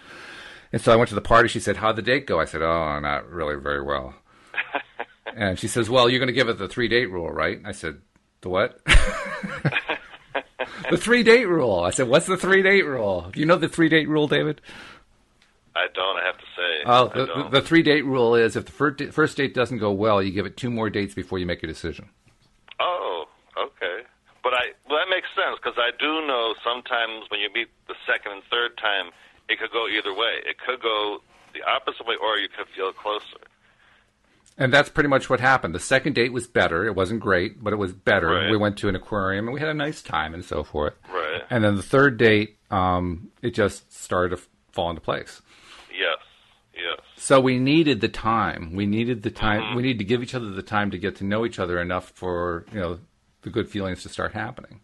And 0.71 0.81
so 0.81 0.91
I 0.91 0.95
went 0.95 1.09
to 1.09 1.15
the 1.15 1.21
party. 1.21 1.47
She 1.47 1.59
said, 1.59 1.77
"How'd 1.77 1.95
the 1.95 2.01
date 2.01 2.25
go?" 2.25 2.39
I 2.39 2.45
said, 2.45 2.61
"Oh, 2.61 2.99
not 2.99 3.29
really 3.29 3.55
very 3.55 3.81
well." 3.81 4.15
and 5.35 5.57
she 5.57 5.67
says, 5.67 5.89
"Well, 5.89 6.09
you're 6.09 6.19
going 6.19 6.27
to 6.27 6.33
give 6.33 6.49
it 6.49 6.57
the 6.57 6.67
three 6.67 6.87
date 6.87 7.11
rule, 7.11 7.29
right?" 7.29 7.61
I 7.63 7.71
said, 7.71 8.01
"The 8.41 8.49
what?" 8.49 8.83
the 10.89 10.97
three 10.97 11.23
date 11.23 11.47
rule. 11.47 11.79
I 11.79 11.91
said, 11.91 12.07
"What's 12.07 12.25
the 12.25 12.37
three 12.37 12.63
date 12.63 12.85
rule?" 12.85 13.29
Do 13.31 13.39
you 13.39 13.45
know 13.45 13.55
the 13.55 13.69
three 13.69 13.87
date 13.87 14.09
rule, 14.09 14.27
David? 14.27 14.61
I 15.75 15.87
don't. 15.93 16.17
I 16.17 16.25
have 16.25 16.37
to 16.37 16.45
say. 16.55 16.83
Oh, 16.85 17.07
the, 17.07 17.43
the, 17.43 17.59
the 17.59 17.61
three 17.61 17.83
date 17.83 18.05
rule 18.05 18.35
is 18.35 18.55
if 18.55 18.65
the 18.65 18.71
first, 18.71 19.03
first 19.11 19.37
date 19.37 19.53
doesn't 19.53 19.77
go 19.77 19.91
well, 19.91 20.21
you 20.21 20.31
give 20.31 20.45
it 20.45 20.57
two 20.57 20.69
more 20.69 20.89
dates 20.89 21.13
before 21.13 21.39
you 21.39 21.45
make 21.45 21.63
a 21.63 21.67
decision. 21.67 22.09
Oh, 22.79 23.12
okay. 23.57 24.07
But 24.43 24.53
I 24.53 24.75
well, 24.89 24.99
that 24.99 25.09
makes 25.09 25.27
sense 25.35 25.57
because 25.61 25.79
I 25.79 25.91
do 25.97 26.27
know 26.27 26.53
sometimes 26.63 27.31
when 27.31 27.39
you 27.39 27.49
meet 27.53 27.69
the 27.87 27.95
second 28.05 28.33
and 28.33 28.43
third 28.51 28.77
time, 28.77 29.11
it 29.47 29.59
could 29.59 29.71
go 29.71 29.87
either 29.87 30.13
way. 30.13 30.43
It 30.43 30.57
could 30.59 30.81
go 30.81 31.19
the 31.53 31.63
opposite 31.63 32.05
way, 32.05 32.15
or 32.21 32.37
you 32.37 32.49
could 32.49 32.67
feel 32.75 32.91
closer. 32.91 33.39
And 34.57 34.71
that's 34.71 34.89
pretty 34.89 35.09
much 35.09 35.29
what 35.29 35.39
happened. 35.39 35.73
The 35.73 35.79
second 35.79 36.13
date 36.13 36.31
was 36.31 36.47
better. 36.47 36.85
It 36.85 36.95
wasn't 36.95 37.21
great, 37.21 37.63
but 37.63 37.73
it 37.73 37.77
was 37.77 37.91
better. 37.91 38.27
Right. 38.27 38.51
We 38.51 38.57
went 38.57 38.77
to 38.79 38.89
an 38.89 38.95
aquarium 38.95 39.47
and 39.47 39.53
we 39.53 39.59
had 39.59 39.69
a 39.69 39.73
nice 39.73 40.01
time 40.01 40.33
and 40.33 40.45
so 40.45 40.63
forth. 40.63 40.93
Right. 41.11 41.41
And 41.49 41.63
then 41.63 41.75
the 41.75 41.83
third 41.83 42.17
date, 42.17 42.57
um, 42.69 43.31
it 43.41 43.55
just 43.55 43.91
started 43.91 44.35
to 44.35 44.43
fall 44.71 44.89
into 44.89 45.01
place. 45.01 45.41
Yes. 45.91 46.19
Yes. 46.75 46.99
So 47.15 47.39
we 47.39 47.57
needed 47.57 48.01
the 48.01 48.09
time. 48.09 48.75
We 48.75 48.85
needed 48.85 49.23
the 49.23 49.31
time. 49.31 49.61
Mm-hmm. 49.61 49.75
We 49.75 49.81
needed 49.81 49.99
to 49.99 50.05
give 50.05 50.21
each 50.21 50.35
other 50.35 50.51
the 50.51 50.61
time 50.61 50.91
to 50.91 50.99
get 50.99 51.15
to 51.17 51.23
know 51.23 51.45
each 51.45 51.57
other 51.57 51.79
enough 51.79 52.09
for 52.09 52.65
you 52.71 52.79
know 52.79 52.99
the 53.43 53.49
good 53.49 53.69
feelings 53.69 54.03
to 54.03 54.09
start 54.09 54.33
happening. 54.33 54.79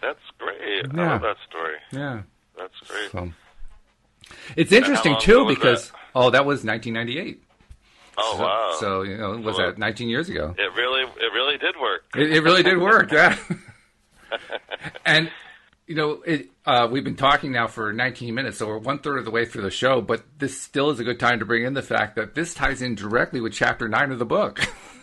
That's 0.00 0.18
great. 0.38 0.86
I 0.98 1.10
love 1.12 1.22
that 1.22 1.36
story. 1.48 1.74
Yeah. 1.92 2.22
That's 2.56 2.74
great. 2.88 3.10
So 3.12 3.32
it's 4.56 4.72
interesting 4.72 5.16
too 5.20 5.46
because 5.46 5.90
that? 5.90 5.96
oh, 6.14 6.30
that 6.30 6.46
was 6.46 6.64
1998. 6.64 7.42
Oh 8.18 8.34
So- 8.36 8.42
wow. 8.42 8.76
So 8.80 9.02
you 9.02 9.16
know, 9.16 9.36
was 9.38 9.56
that 9.56 9.78
19 9.78 10.08
years 10.08 10.28
ago? 10.28 10.54
it 10.58 10.72
really, 10.74 11.02
it 11.02 11.32
really 11.34 11.58
did 11.58 11.74
work. 11.80 12.04
It, 12.16 12.32
it 12.32 12.42
really 12.42 12.62
did 12.62 12.78
work, 12.78 13.10
yeah. 13.12 13.36
and 15.04 15.30
you 15.86 15.96
know, 15.96 16.22
it, 16.24 16.48
uh, 16.64 16.86
we've 16.90 17.02
been 17.02 17.16
talking 17.16 17.50
now 17.50 17.66
for 17.66 17.92
19 17.92 18.32
minutes, 18.34 18.58
so 18.58 18.66
we're 18.68 18.78
one 18.78 19.00
third 19.00 19.18
of 19.18 19.24
the 19.24 19.30
way 19.32 19.44
through 19.44 19.62
the 19.62 19.70
show. 19.70 20.00
But 20.00 20.22
this 20.38 20.60
still 20.60 20.90
is 20.90 21.00
a 21.00 21.04
good 21.04 21.18
time 21.18 21.40
to 21.40 21.44
bring 21.44 21.64
in 21.64 21.74
the 21.74 21.82
fact 21.82 22.14
that 22.16 22.34
this 22.36 22.54
ties 22.54 22.80
in 22.82 22.94
directly 22.94 23.40
with 23.40 23.52
chapter 23.52 23.88
nine 23.88 24.12
of 24.12 24.18
the 24.20 24.24
book, 24.24 24.60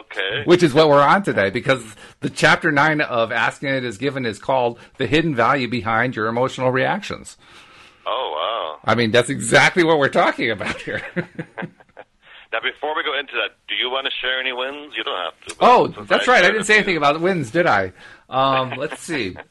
Okay. 0.00 0.42
which 0.44 0.62
is 0.62 0.72
what 0.74 0.88
we're 0.88 1.02
on 1.02 1.22
today. 1.22 1.50
Because 1.50 1.82
the 2.20 2.30
chapter 2.30 2.70
nine 2.72 3.00
of 3.00 3.32
Ask 3.32 3.62
And 3.62 3.74
It 3.74 3.84
Is 3.84 3.98
Given 3.98 4.24
is 4.26 4.38
called 4.38 4.78
"The 4.98 5.06
Hidden 5.06 5.34
Value 5.34 5.68
Behind 5.68 6.14
Your 6.16 6.26
Emotional 6.28 6.70
Reactions." 6.70 7.36
Oh 8.06 8.32
wow. 8.34 8.80
I 8.84 8.94
mean, 8.94 9.10
that's 9.10 9.30
exactly 9.30 9.82
what 9.84 9.98
we're 9.98 10.08
talking 10.08 10.50
about 10.50 10.80
here. 10.82 11.02
Now, 12.52 12.60
before 12.60 12.94
we 12.96 13.02
go 13.02 13.18
into 13.18 13.32
that, 13.34 13.56
do 13.68 13.74
you 13.74 13.90
want 13.90 14.06
to 14.06 14.12
share 14.22 14.38
any 14.40 14.52
wins? 14.52 14.94
You 14.96 15.02
don't 15.02 15.18
have 15.18 15.40
to. 15.48 15.56
Oh, 15.60 15.88
that's 16.04 16.28
right. 16.28 16.44
I 16.44 16.50
didn't 16.50 16.64
say 16.64 16.76
anything 16.76 16.96
about 16.96 17.14
the 17.14 17.18
wins, 17.18 17.50
did 17.50 17.66
I? 17.66 17.92
Um, 18.30 18.74
let's 18.78 19.00
see. 19.00 19.36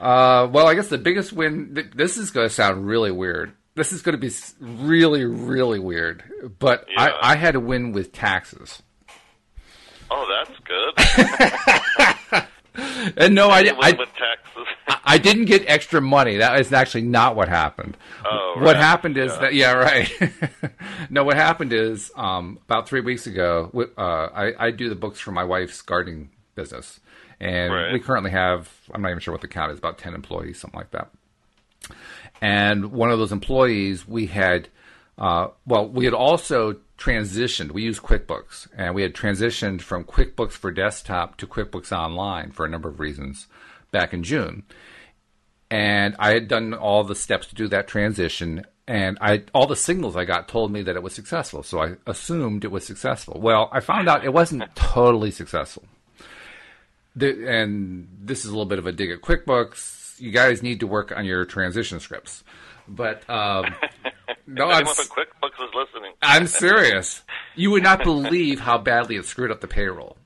Uh, 0.00 0.48
well, 0.50 0.66
I 0.66 0.74
guess 0.74 0.88
the 0.88 0.98
biggest 0.98 1.32
win. 1.32 1.74
Th- 1.76 1.86
this 1.94 2.16
is 2.16 2.32
going 2.32 2.48
to 2.48 2.52
sound 2.52 2.86
really 2.88 3.12
weird. 3.12 3.52
This 3.76 3.92
is 3.92 4.02
going 4.02 4.18
to 4.18 4.18
be 4.18 4.32
really, 4.58 5.24
really 5.24 5.78
weird. 5.78 6.24
But 6.58 6.86
Yeah. 6.90 7.04
I, 7.22 7.34
I 7.34 7.36
had 7.36 7.54
a 7.54 7.60
win 7.60 7.92
with 7.92 8.10
taxes. 8.10 8.82
Oh, 10.14 10.44
that's 10.46 10.58
good. 10.60 12.44
And 13.18 13.34
no, 13.34 13.48
I, 13.50 13.70
I. 13.82 13.98
I 15.04 15.18
didn't 15.18 15.44
get 15.44 15.62
extra 15.68 16.00
money. 16.00 16.38
That 16.38 16.58
is 16.58 16.72
actually 16.72 17.02
not 17.02 17.36
what 17.36 17.48
happened. 17.48 17.98
Oh, 18.24 18.54
What 18.56 18.64
right. 18.64 18.76
happened 18.76 19.18
is 19.18 19.30
Yeah. 19.32 19.40
that 19.40 19.54
yeah, 19.54 19.72
right. 19.72 20.10
no, 21.10 21.22
what 21.22 21.36
happened 21.36 21.74
is 21.74 22.10
um, 22.16 22.58
about 22.64 22.88
three 22.88 23.02
weeks 23.02 23.26
ago. 23.26 23.70
Uh, 23.98 24.00
I, 24.34 24.68
I 24.68 24.70
do 24.70 24.88
the 24.88 24.94
books 24.94 25.20
for 25.20 25.32
my 25.32 25.44
wife's 25.44 25.82
gardening 25.82 26.30
business, 26.54 26.98
and 27.40 27.74
Right. 27.74 27.92
we 27.92 28.00
currently 28.00 28.30
have 28.30 28.70
I'm 28.94 29.02
not 29.02 29.10
even 29.10 29.20
sure 29.20 29.32
what 29.32 29.42
the 29.42 29.48
count 29.48 29.70
is 29.72 29.78
about 29.78 29.98
ten 29.98 30.14
employees, 30.14 30.58
something 30.58 30.78
like 30.80 30.92
that. 30.92 31.10
And 32.40 32.90
one 32.92 33.10
of 33.10 33.18
those 33.18 33.32
employees, 33.32 34.08
we 34.08 34.26
had, 34.26 34.68
uh, 35.18 35.48
well, 35.66 35.86
we 35.88 36.06
had 36.06 36.14
also 36.14 36.76
transitioned. 37.02 37.72
We 37.72 37.82
use 37.82 37.98
QuickBooks, 37.98 38.68
and 38.76 38.94
we 38.94 39.02
had 39.02 39.14
transitioned 39.14 39.80
from 39.80 40.04
QuickBooks 40.04 40.52
for 40.52 40.70
desktop 40.70 41.36
to 41.38 41.46
QuickBooks 41.46 41.90
Online 41.90 42.52
for 42.52 42.64
a 42.64 42.68
number 42.68 42.88
of 42.88 43.00
reasons 43.00 43.48
back 43.90 44.12
in 44.12 44.22
June. 44.22 44.62
And 45.70 46.14
I 46.18 46.32
had 46.32 46.48
done 46.48 46.74
all 46.74 47.02
the 47.02 47.14
steps 47.14 47.48
to 47.48 47.54
do 47.54 47.66
that 47.68 47.88
transition, 47.88 48.64
and 48.86 49.18
I 49.20 49.42
all 49.54 49.66
the 49.66 49.74
signals 49.74 50.16
I 50.16 50.24
got 50.24 50.48
told 50.48 50.70
me 50.70 50.82
that 50.82 50.96
it 50.96 51.02
was 51.02 51.14
successful. 51.14 51.62
So 51.62 51.82
I 51.82 51.94
assumed 52.06 52.64
it 52.64 52.70
was 52.70 52.86
successful. 52.86 53.40
Well, 53.40 53.68
I 53.72 53.80
found 53.80 54.08
out 54.08 54.24
it 54.24 54.32
wasn't 54.32 54.64
totally 54.76 55.30
successful. 55.30 55.84
The, 57.16 57.48
and 57.48 58.08
this 58.20 58.44
is 58.44 58.46
a 58.46 58.50
little 58.50 58.66
bit 58.66 58.78
of 58.78 58.86
a 58.86 58.92
dig 58.92 59.10
at 59.10 59.22
QuickBooks. 59.22 60.20
You 60.20 60.30
guys 60.30 60.62
need 60.62 60.80
to 60.80 60.86
work 60.86 61.10
on 61.10 61.24
your 61.24 61.44
transition 61.46 62.00
scripts. 62.00 62.44
But 62.86 63.28
um, 63.28 63.74
no, 64.46 64.64
I'm, 64.64 64.86
Anyone 64.86 64.94
with 64.98 65.10
QuickBooks 65.10 65.64
is 65.64 65.74
listening. 65.74 66.12
I'm 66.22 66.46
serious. 66.46 67.22
You 67.54 67.70
would 67.72 67.82
not 67.82 68.02
believe 68.02 68.60
how 68.60 68.78
badly 68.78 69.16
it 69.16 69.24
screwed 69.24 69.50
up 69.50 69.60
the 69.60 69.68
payroll. 69.68 70.16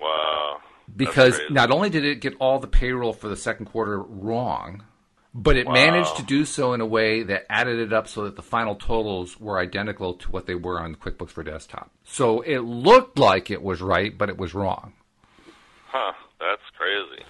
Wow. 0.00 0.58
Because 0.94 1.40
not 1.50 1.70
only 1.70 1.90
did 1.90 2.04
it 2.04 2.20
get 2.20 2.34
all 2.40 2.58
the 2.58 2.66
payroll 2.66 3.12
for 3.12 3.28
the 3.28 3.36
second 3.36 3.66
quarter 3.66 4.00
wrong, 4.00 4.84
but 5.32 5.56
it 5.56 5.68
managed 5.68 6.16
to 6.16 6.22
do 6.22 6.44
so 6.44 6.72
in 6.72 6.80
a 6.80 6.86
way 6.86 7.22
that 7.22 7.46
added 7.48 7.78
it 7.78 7.92
up 7.92 8.08
so 8.08 8.24
that 8.24 8.34
the 8.34 8.42
final 8.42 8.74
totals 8.74 9.38
were 9.38 9.58
identical 9.58 10.14
to 10.14 10.30
what 10.30 10.46
they 10.46 10.56
were 10.56 10.80
on 10.80 10.96
QuickBooks 10.96 11.30
for 11.30 11.44
Desktop. 11.44 11.90
So 12.04 12.40
it 12.40 12.60
looked 12.60 13.18
like 13.18 13.50
it 13.50 13.62
was 13.62 13.80
right, 13.80 14.16
but 14.16 14.28
it 14.28 14.36
was 14.36 14.54
wrong. 14.54 14.94
Huh. 15.86 16.12
That's 16.40 16.62
crazy. 16.76 17.24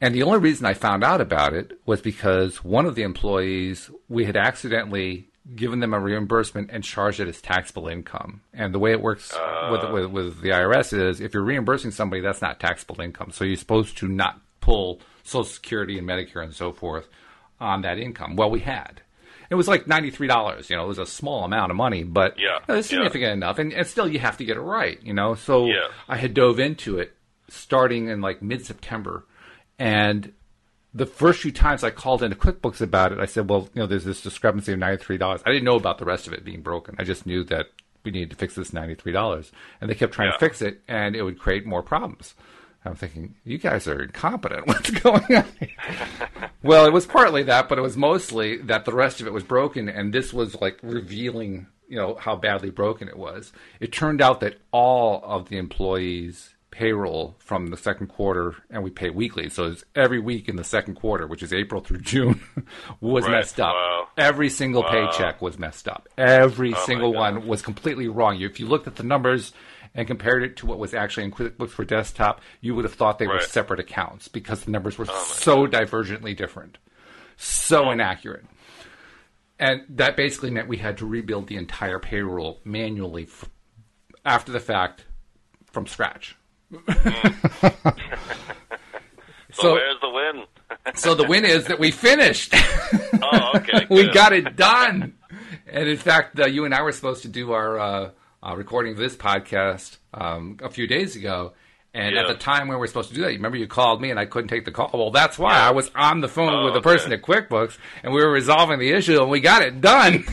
And 0.00 0.14
the 0.14 0.22
only 0.22 0.38
reason 0.38 0.66
I 0.66 0.74
found 0.74 1.04
out 1.04 1.20
about 1.20 1.54
it 1.54 1.78
was 1.86 2.00
because 2.00 2.64
one 2.64 2.86
of 2.86 2.94
the 2.94 3.02
employees, 3.02 3.90
we 4.08 4.24
had 4.24 4.36
accidentally 4.36 5.29
given 5.56 5.80
them 5.80 5.94
a 5.94 6.00
reimbursement 6.00 6.70
and 6.72 6.84
charged 6.84 7.20
it 7.20 7.28
as 7.28 7.40
taxable 7.40 7.88
income. 7.88 8.42
And 8.52 8.74
the 8.74 8.78
way 8.78 8.92
it 8.92 9.00
works 9.00 9.32
with, 9.32 9.84
uh. 9.84 9.90
with, 9.92 10.06
with 10.10 10.40
the 10.42 10.50
IRS 10.50 10.92
is 10.92 11.20
if 11.20 11.34
you're 11.34 11.42
reimbursing 11.42 11.90
somebody, 11.90 12.20
that's 12.22 12.42
not 12.42 12.60
taxable 12.60 13.00
income. 13.00 13.30
So 13.32 13.44
you're 13.44 13.56
supposed 13.56 13.96
to 13.98 14.08
not 14.08 14.40
pull 14.60 15.00
Social 15.24 15.44
Security 15.44 15.98
and 15.98 16.06
Medicare 16.06 16.44
and 16.44 16.54
so 16.54 16.72
forth 16.72 17.08
on 17.58 17.82
that 17.82 17.98
income. 17.98 18.36
Well, 18.36 18.50
we 18.50 18.60
had. 18.60 19.00
It 19.48 19.54
was 19.56 19.66
like 19.66 19.86
$93. 19.86 20.70
You 20.70 20.76
know, 20.76 20.84
it 20.84 20.88
was 20.88 20.98
a 20.98 21.06
small 21.06 21.44
amount 21.44 21.70
of 21.70 21.76
money, 21.76 22.04
but 22.04 22.38
Yeah, 22.38 22.58
it 22.68 22.72
was 22.72 22.86
yeah. 22.92 22.98
significant 22.98 23.32
enough. 23.32 23.58
And, 23.58 23.72
and 23.72 23.86
still, 23.86 24.06
you 24.06 24.18
have 24.20 24.36
to 24.36 24.44
get 24.44 24.56
it 24.56 24.60
right, 24.60 25.02
you 25.02 25.12
know? 25.12 25.34
So 25.34 25.66
Yeah. 25.66 25.88
I 26.08 26.16
had 26.16 26.34
dove 26.34 26.60
into 26.60 26.98
it 26.98 27.12
starting 27.48 28.08
in 28.08 28.20
like 28.20 28.42
mid 28.42 28.64
September. 28.64 29.24
And 29.78 30.32
the 30.92 31.06
first 31.06 31.40
few 31.40 31.52
times 31.52 31.84
I 31.84 31.90
called 31.90 32.22
into 32.22 32.36
QuickBooks 32.36 32.80
about 32.80 33.12
it, 33.12 33.18
I 33.18 33.26
said, 33.26 33.48
well, 33.48 33.68
you 33.74 33.80
know, 33.80 33.86
there's 33.86 34.04
this 34.04 34.22
discrepancy 34.22 34.72
of 34.72 34.78
$93. 34.78 35.42
I 35.46 35.50
didn't 35.50 35.64
know 35.64 35.76
about 35.76 35.98
the 35.98 36.04
rest 36.04 36.26
of 36.26 36.32
it 36.32 36.44
being 36.44 36.62
broken. 36.62 36.96
I 36.98 37.04
just 37.04 37.26
knew 37.26 37.44
that 37.44 37.66
we 38.04 38.10
needed 38.10 38.30
to 38.30 38.36
fix 38.36 38.54
this 38.54 38.70
$93. 38.70 39.50
And 39.80 39.88
they 39.88 39.94
kept 39.94 40.12
trying 40.12 40.32
to 40.32 40.38
fix 40.38 40.62
it, 40.62 40.82
and 40.88 41.14
it 41.14 41.22
would 41.22 41.38
create 41.38 41.66
more 41.66 41.82
problems. 41.82 42.34
I'm 42.84 42.94
thinking, 42.94 43.34
you 43.44 43.58
guys 43.58 43.86
are 43.86 44.02
incompetent. 44.02 44.66
What's 44.66 44.90
going 44.90 45.36
on? 45.36 45.44
well, 46.62 46.86
it 46.86 46.92
was 46.92 47.06
partly 47.06 47.42
that, 47.44 47.68
but 47.68 47.78
it 47.78 47.82
was 47.82 47.96
mostly 47.96 48.56
that 48.58 48.84
the 48.84 48.94
rest 48.94 49.20
of 49.20 49.26
it 49.26 49.32
was 49.32 49.44
broken, 49.44 49.88
and 49.88 50.12
this 50.12 50.32
was 50.32 50.60
like 50.60 50.78
revealing, 50.82 51.66
you 51.88 51.96
know, 51.96 52.14
how 52.14 52.36
badly 52.36 52.70
broken 52.70 53.08
it 53.08 53.18
was. 53.18 53.52
It 53.80 53.92
turned 53.92 54.22
out 54.22 54.40
that 54.40 54.58
all 54.72 55.20
of 55.24 55.50
the 55.50 55.58
employees' 55.58 56.54
payroll 56.70 57.34
from 57.38 57.66
the 57.68 57.76
second 57.76 58.06
quarter, 58.08 58.54
and 58.70 58.82
we 58.82 58.90
pay 58.90 59.10
weekly, 59.10 59.48
so 59.48 59.64
it's 59.66 59.84
every 59.94 60.20
week 60.20 60.48
in 60.48 60.56
the 60.56 60.64
second 60.64 60.94
quarter, 60.94 61.26
which 61.26 61.42
is 61.42 61.52
April 61.52 61.80
through 61.80 61.98
June, 62.00 62.40
was 63.00 63.24
Right. 63.24 63.32
messed 63.32 63.60
up. 63.60 63.74
Wow. 63.74 64.08
Every 64.16 64.48
single 64.48 64.82
Wow. 64.82 64.90
paycheck 65.10 65.42
was 65.42 65.58
messed 65.58 65.88
up. 65.88 66.08
Every 66.16 66.70
my 66.70 66.78
single 66.80 67.12
one 67.12 67.46
was 67.46 67.62
completely 67.62 68.08
wrong. 68.08 68.40
If 68.40 68.60
you 68.60 68.66
looked 68.66 68.86
at 68.86 68.96
the 68.96 69.02
numbers 69.02 69.52
and 69.94 70.06
compared 70.06 70.42
it 70.44 70.56
to 70.58 70.66
what 70.66 70.78
was 70.78 70.94
actually 70.94 71.24
in 71.24 71.32
QuickBooks 71.32 71.70
for 71.70 71.84
Desktop, 71.84 72.40
you 72.60 72.74
would 72.76 72.84
have 72.84 72.94
thought 72.94 73.18
they 73.18 73.26
were 73.26 73.40
separate 73.40 73.80
accounts 73.80 74.28
because 74.28 74.62
the 74.64 74.70
numbers 74.70 74.96
were 74.98 75.06
so 75.06 75.66
divergently 75.66 76.36
different, 76.36 76.78
so 77.36 77.90
inaccurate. 77.90 78.44
And 79.58 79.82
that 79.90 80.16
basically 80.16 80.50
meant 80.50 80.68
we 80.68 80.76
had 80.78 80.98
to 80.98 81.06
rebuild 81.06 81.48
the 81.48 81.56
entire 81.56 81.98
payroll 81.98 82.60
manually 82.64 83.24
f- 83.24 83.44
after 84.24 84.52
the 84.52 84.60
fact 84.60 85.04
from 85.66 85.86
scratch. 85.86 86.36
So, 89.52 89.62
So- 89.62 89.72
where's 89.74 90.00
the 90.00 90.10
win? 90.10 90.44
So 90.94 91.14
the 91.16 91.26
win 91.26 91.44
is 91.44 91.64
that 91.66 91.78
we 91.80 91.90
finished. 91.90 92.54
oh, 93.22 93.52
okay. 93.56 93.86
we 93.90 94.08
got 94.12 94.32
it 94.32 94.54
done. 94.56 95.14
And 95.66 95.88
in 95.88 95.96
fact, 95.96 96.38
uh, 96.38 96.46
you 96.46 96.64
and 96.64 96.72
I 96.74 96.82
were 96.82 96.92
supposed 96.92 97.22
to 97.22 97.28
do 97.28 97.50
our 97.52 97.78
uh, 97.78 98.10
uh, 98.42 98.56
recording 98.56 98.92
of 98.92 98.98
this 98.98 99.16
podcast 99.16 99.98
um, 100.14 100.58
a 100.62 100.70
few 100.70 100.86
days 100.86 101.16
ago. 101.16 101.52
And 101.92 102.16
at 102.16 102.28
the 102.28 102.34
time 102.36 102.68
when 102.68 102.76
we 102.76 102.80
were 102.80 102.86
supposed 102.86 103.08
to 103.08 103.14
do 103.16 103.22
that, 103.22 103.32
you 103.32 103.38
remember 103.38 103.56
you 103.58 103.66
called 103.66 104.00
me 104.00 104.10
and 104.10 104.20
I 104.20 104.24
couldn't 104.26 104.46
take 104.48 104.64
the 104.64 104.70
call. 104.70 104.90
Well, 104.94 105.10
that's 105.10 105.36
why 105.36 105.54
Yeah. 105.54 105.68
I 105.68 105.70
was 105.72 105.90
on 105.96 106.20
the 106.20 106.28
phone 106.28 106.52
Oh, 106.52 106.64
with 106.66 106.74
the 106.74 106.78
okay. 106.78 106.88
person 106.88 107.12
at 107.12 107.22
QuickBooks 107.22 107.76
and 108.04 108.12
we 108.14 108.22
were 108.24 108.30
resolving 108.30 108.78
the 108.78 108.92
issue 108.92 109.20
and 109.20 109.28
we 109.28 109.40
got 109.40 109.62
it 109.62 109.80
done. 109.80 110.24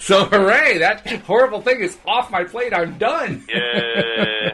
so 0.00 0.24
hooray! 0.24 0.78
That 0.78 1.06
horrible 1.22 1.60
thing 1.62 1.80
is 1.80 1.96
off 2.04 2.32
my 2.32 2.42
plate. 2.42 2.74
I'm 2.74 2.98
done. 2.98 3.44
Yay. 3.48 4.52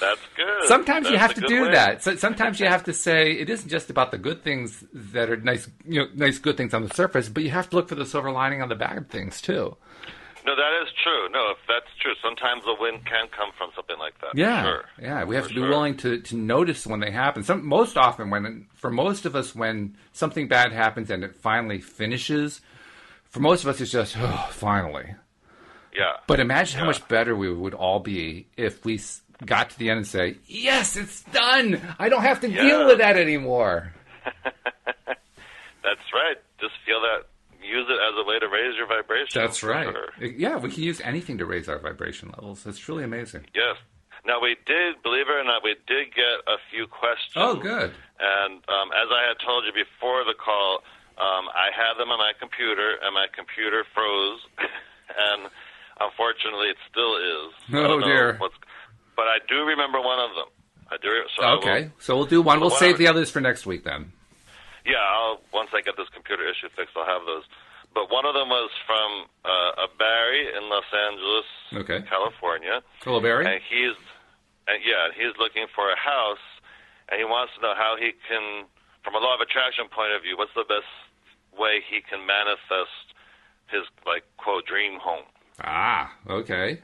That's 0.00 0.20
good. 0.36 0.64
Sometimes 0.68 1.10
you 1.10 1.18
have 1.18 1.34
to 1.34 1.42
do 1.42 1.62
win. 1.62 1.72
that. 1.72 2.02
So 2.02 2.16
sometimes 2.16 2.58
you 2.58 2.66
have 2.66 2.84
to 2.84 2.92
say 2.92 3.32
it 3.32 3.50
isn't 3.50 3.68
just 3.68 3.90
about 3.90 4.10
the 4.10 4.18
good 4.18 4.42
things 4.42 4.82
that 4.92 5.28
are 5.30 5.36
nice, 5.36 5.68
you 5.86 6.00
know, 6.00 6.06
nice 6.14 6.38
good 6.38 6.56
things 6.56 6.72
on 6.74 6.82
the 6.82 6.94
surface, 6.94 7.28
but 7.28 7.42
you 7.42 7.50
have 7.50 7.68
to 7.70 7.76
look 7.76 7.88
for 7.88 7.94
the 7.96 8.06
silver 8.06 8.30
lining 8.30 8.62
on 8.62 8.68
the 8.70 8.74
bad 8.74 9.10
things 9.10 9.40
too. 9.40 9.76
No, 10.46 10.56
that 10.56 10.82
is 10.82 10.88
true. 11.04 11.28
No, 11.30 11.50
if 11.50 11.58
that's 11.68 11.94
true, 12.00 12.14
sometimes 12.22 12.64
the 12.64 12.74
win 12.80 12.94
can 13.04 13.28
come 13.28 13.50
from 13.58 13.70
something 13.76 13.98
like 13.98 14.18
that. 14.22 14.30
Yeah, 14.34 14.62
Sure. 14.62 14.84
yeah. 15.00 15.24
We 15.24 15.34
have 15.34 15.44
For 15.44 15.48
to 15.50 15.54
be 15.56 15.60
sure. 15.60 15.68
willing 15.68 15.96
to, 15.98 16.18
to 16.22 16.36
notice 16.36 16.86
when 16.86 17.00
they 17.00 17.10
happen. 17.10 17.42
Some 17.42 17.66
most 17.66 17.98
often 17.98 18.30
when 18.30 18.66
for 18.74 18.90
most 18.90 19.26
of 19.26 19.36
us 19.36 19.54
when 19.54 19.98
something 20.14 20.48
bad 20.48 20.72
happens 20.72 21.10
and 21.10 21.22
it 21.22 21.36
finally 21.36 21.78
finishes, 21.78 22.62
for 23.26 23.40
most 23.40 23.64
of 23.64 23.68
us 23.68 23.82
it's 23.82 23.90
just 23.92 24.16
oh, 24.18 24.48
finally. 24.50 25.14
Yeah. 25.94 26.14
But 26.26 26.40
imagine 26.40 26.80
how 26.80 26.86
much 26.86 27.06
better 27.08 27.36
we 27.36 27.52
would 27.52 27.74
all 27.74 28.00
be 28.00 28.46
if 28.56 28.82
we 28.84 28.98
got 29.44 29.70
to 29.70 29.78
the 29.78 29.90
end 29.90 29.98
and 29.98 30.06
say, 30.06 30.36
"Yes, 30.46 30.96
it's 30.96 31.22
done. 31.24 31.80
I 31.98 32.08
don't 32.08 32.22
have 32.22 32.40
to 32.40 32.48
deal 32.48 32.86
with 32.86 32.98
that 32.98 33.16
anymore." 33.16 33.92
That's 35.82 36.08
right. 36.12 36.36
Just 36.60 36.74
feel 36.86 37.00
that. 37.00 37.26
Use 37.62 37.86
it 37.88 38.00
as 38.00 38.14
a 38.16 38.24
way 38.26 38.38
to 38.38 38.48
raise 38.48 38.74
your 38.76 38.86
vibration. 38.88 39.28
That's 39.34 39.62
right. 39.62 39.86
sure. 39.86 40.08
Yeah, 40.26 40.56
we 40.56 40.70
can 40.70 40.82
use 40.82 41.00
anything 41.02 41.38
to 41.38 41.46
raise 41.46 41.68
our 41.68 41.78
vibration 41.78 42.30
levels. 42.30 42.66
It's 42.66 42.78
truly 42.78 43.04
amazing. 43.04 43.44
Yes. 43.54 43.76
Now 44.26 44.40
we 44.40 44.56
did, 44.66 45.02
believe 45.02 45.28
it 45.28 45.32
or 45.32 45.44
not, 45.44 45.62
we 45.62 45.76
did 45.86 46.12
get 46.14 46.40
a 46.48 46.56
few 46.70 46.86
questions. 46.86 47.36
Oh, 47.36 47.54
good. 47.56 47.92
And 48.18 48.54
um, 48.68 48.88
as 48.92 49.08
I 49.12 49.28
had 49.28 49.36
told 49.44 49.64
you 49.64 49.72
before 49.72 50.24
the 50.24 50.34
call, 50.34 50.82
um, 51.20 51.48
I 51.52 51.68
had 51.72 52.00
them 52.00 52.10
on 52.10 52.18
my 52.18 52.32
computer, 52.38 52.96
and 53.02 53.14
my 53.14 53.26
computer 53.36 53.84
froze, 53.94 54.40
and 54.58 55.48
unfortunately, 56.00 56.68
it 56.68 56.76
still 56.90 57.16
is. 57.16 57.52
I 57.72 57.76
Oh, 57.76 58.00
dear. 58.00 58.36
What's, 58.38 58.56
but 59.20 59.28
I 59.28 59.36
do 59.52 59.68
remember 59.68 60.00
one 60.00 60.16
of 60.18 60.32
them. 60.32 60.48
I 60.88 60.96
do. 60.96 61.12
So 61.36 61.44
I 61.44 61.50
will- 61.52 61.58
Okay, 61.60 61.90
so 62.00 62.16
we'll 62.16 62.24
do 62.24 62.40
one. 62.40 62.58
We'll 62.60 62.70
Well, 62.72 62.78
save 62.80 62.96
the 62.96 63.06
others 63.06 63.28
for 63.30 63.40
next 63.44 63.66
week 63.68 63.84
then. 63.84 64.12
Yeah, 64.88 64.96
I'll 64.96 65.42
once 65.52 65.68
I 65.76 65.82
get 65.84 65.96
this 66.00 66.08
computer 66.08 66.48
issue 66.48 66.70
fixed, 66.74 66.96
I'll 66.96 67.04
have 67.04 67.26
those. 67.28 67.44
But 67.92 68.08
one 68.10 68.24
of 68.24 68.32
them 68.34 68.48
was 68.48 68.70
from 68.88 69.26
uh, 69.44 69.84
a 69.84 69.88
Barry 69.98 70.48
in 70.56 70.62
Los 70.70 70.88
Angeles, 70.94 71.46
Okay. 71.84 72.00
California, 72.08 72.80
Hello, 73.04 73.20
Barry. 73.20 73.44
and 73.44 73.60
he's 73.68 73.96
and 74.68 74.78
yeah, 74.84 75.10
he's 75.14 75.36
looking 75.38 75.66
for 75.74 75.90
a 75.90 75.96
house, 75.98 76.44
and 77.10 77.18
he 77.18 77.24
wants 77.24 77.52
to 77.56 77.60
know 77.60 77.74
how 77.76 77.96
he 77.98 78.12
can, 78.28 78.64
from 79.04 79.14
a 79.16 79.18
law 79.18 79.34
of 79.34 79.40
attraction 79.40 79.86
point 79.88 80.12
of 80.12 80.22
view, 80.22 80.36
what's 80.38 80.54
the 80.54 80.64
best 80.64 80.88
way 81.58 81.82
he 81.90 82.00
can 82.00 82.24
manifest 82.26 83.04
his 83.68 83.82
like 84.06 84.24
quote 84.38 84.64
dream 84.66 84.98
home. 84.98 85.26
Ah, 85.62 86.10
okay. 86.28 86.80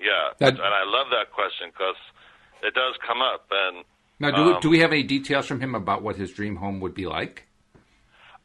Yeah, 0.00 0.30
That- 0.38 0.54
and 0.54 0.62
I 0.62 0.84
love 0.84 1.10
that 1.10 1.30
question 1.32 1.70
because 1.70 1.96
it 2.62 2.74
does 2.74 2.96
come 3.06 3.20
up, 3.22 3.46
and 3.50 3.84
Now, 4.18 4.30
do, 4.30 4.44
we, 4.44 4.52
Um, 4.52 4.60
do 4.60 4.68
we 4.70 4.78
have 4.80 4.92
any 4.92 5.02
details 5.02 5.46
from 5.46 5.60
him 5.60 5.74
about 5.74 6.02
what 6.02 6.16
his 6.16 6.32
dream 6.32 6.56
home 6.56 6.80
would 6.80 6.92
be 6.94 7.06
like? 7.06 7.46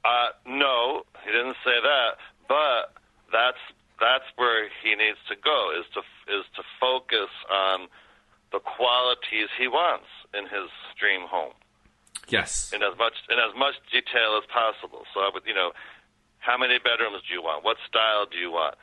Uh, 0.06 0.30
no, 0.46 1.04
he 1.24 1.32
didn't 1.32 1.58
say 1.66 1.80
that, 1.82 2.18
but 2.48 2.94
that's 3.32 3.58
that's 4.00 4.26
where 4.36 4.70
he 4.84 4.94
needs 4.96 5.18
to 5.28 5.36
go 5.38 5.72
is 5.72 5.86
to 5.94 6.00
is 6.28 6.46
to 6.56 6.64
focus 6.80 7.30
on 7.50 7.88
the 8.52 8.60
qualities 8.60 9.50
he 9.58 9.68
wants 9.68 10.08
in 10.34 10.44
his 10.48 10.70
dream 11.00 11.22
home 11.28 11.54
Yes. 12.28 12.72
in 12.74 12.84
as 12.84 12.96
much 12.98 13.14
in 13.30 13.40
as 13.40 13.54
much 13.56 13.76
detail 13.92 14.38
as 14.38 14.46
possible. 14.48 15.06
So 15.14 15.22
I 15.22 15.30
would, 15.34 15.44
you 15.46 15.54
know, 15.54 15.72
how 16.40 16.58
many 16.58 16.78
bedrooms 16.78 17.22
do 17.28 17.34
you 17.34 17.42
want? 17.42 17.64
What 17.64 17.78
style 17.88 18.26
do 18.28 18.38
you 18.38 18.52
want? 18.52 18.76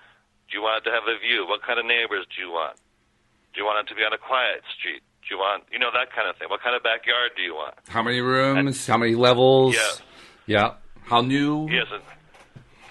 Do 0.52 0.58
you 0.58 0.62
want 0.62 0.84
it 0.84 0.90
to 0.90 0.92
have 0.92 1.08
a 1.08 1.16
view? 1.16 1.48
What 1.48 1.64
kind 1.64 1.80
of 1.80 1.88
neighbors 1.88 2.28
do 2.28 2.36
you 2.44 2.52
want? 2.52 2.76
Do 3.56 3.60
you 3.60 3.64
want 3.64 3.80
it 3.80 3.88
to 3.88 3.96
be 3.96 4.04
on 4.04 4.12
a 4.12 4.20
quiet 4.20 4.60
street? 4.76 5.00
Do 5.24 5.32
you 5.32 5.40
want, 5.40 5.64
you 5.72 5.80
know, 5.80 5.88
that 5.96 6.12
kind 6.12 6.28
of 6.28 6.36
thing? 6.36 6.52
What 6.52 6.60
kind 6.60 6.76
of 6.76 6.84
backyard 6.84 7.32
do 7.36 7.42
you 7.42 7.54
want? 7.56 7.72
How 7.88 8.02
many 8.02 8.20
rooms? 8.20 8.86
How 8.86 8.98
many 8.98 9.14
levels? 9.14 9.74
Yes. 9.74 10.02
Yeah. 10.44 10.74
How 11.08 11.22
new? 11.22 11.72
Yes, 11.72 11.88
and, 11.88 12.04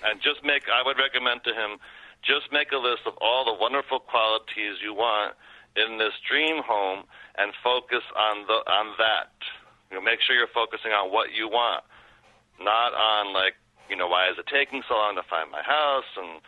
and 0.10 0.18
just 0.26 0.44
make. 0.44 0.66
I 0.74 0.82
would 0.82 0.98
recommend 0.98 1.46
to 1.46 1.54
him, 1.54 1.78
just 2.26 2.50
make 2.52 2.72
a 2.74 2.82
list 2.82 3.06
of 3.06 3.14
all 3.22 3.46
the 3.46 3.54
wonderful 3.54 4.00
qualities 4.00 4.82
you 4.82 4.94
want 4.98 5.38
in 5.78 6.00
this 6.00 6.18
dream 6.26 6.64
home, 6.66 7.06
and 7.38 7.54
focus 7.64 8.04
on 8.18 8.48
the 8.50 8.58
on 8.66 8.98
that. 8.98 9.32
You 9.90 9.98
know, 9.98 10.02
make 10.02 10.22
sure 10.26 10.36
you're 10.36 10.50
focusing 10.50 10.92
on 10.92 11.14
what 11.14 11.30
you 11.32 11.48
want, 11.48 11.84
not 12.60 12.98
on 12.98 13.34
like, 13.34 13.54
you 13.90 13.96
know, 13.96 14.08
why 14.08 14.30
is 14.30 14.40
it 14.40 14.48
taking 14.48 14.82
so 14.88 14.96
long 14.96 15.16
to 15.16 15.24
find 15.30 15.52
my 15.52 15.62
house 15.62 16.10
and 16.18 16.42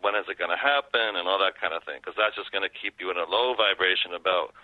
when 0.00 0.14
is 0.14 0.26
it 0.30 0.38
going 0.38 0.50
to 0.50 0.60
happen 0.60 1.16
and 1.18 1.26
all 1.26 1.38
that 1.38 1.58
kind 1.60 1.74
of 1.74 1.82
thing. 1.84 1.98
Because 2.00 2.14
that's 2.16 2.36
just 2.36 2.52
going 2.52 2.62
to 2.62 2.70
keep 2.70 3.00
you 3.00 3.10
in 3.10 3.16
a 3.16 3.26
low 3.26 3.54
vibration 3.54 4.14
about 4.14 4.54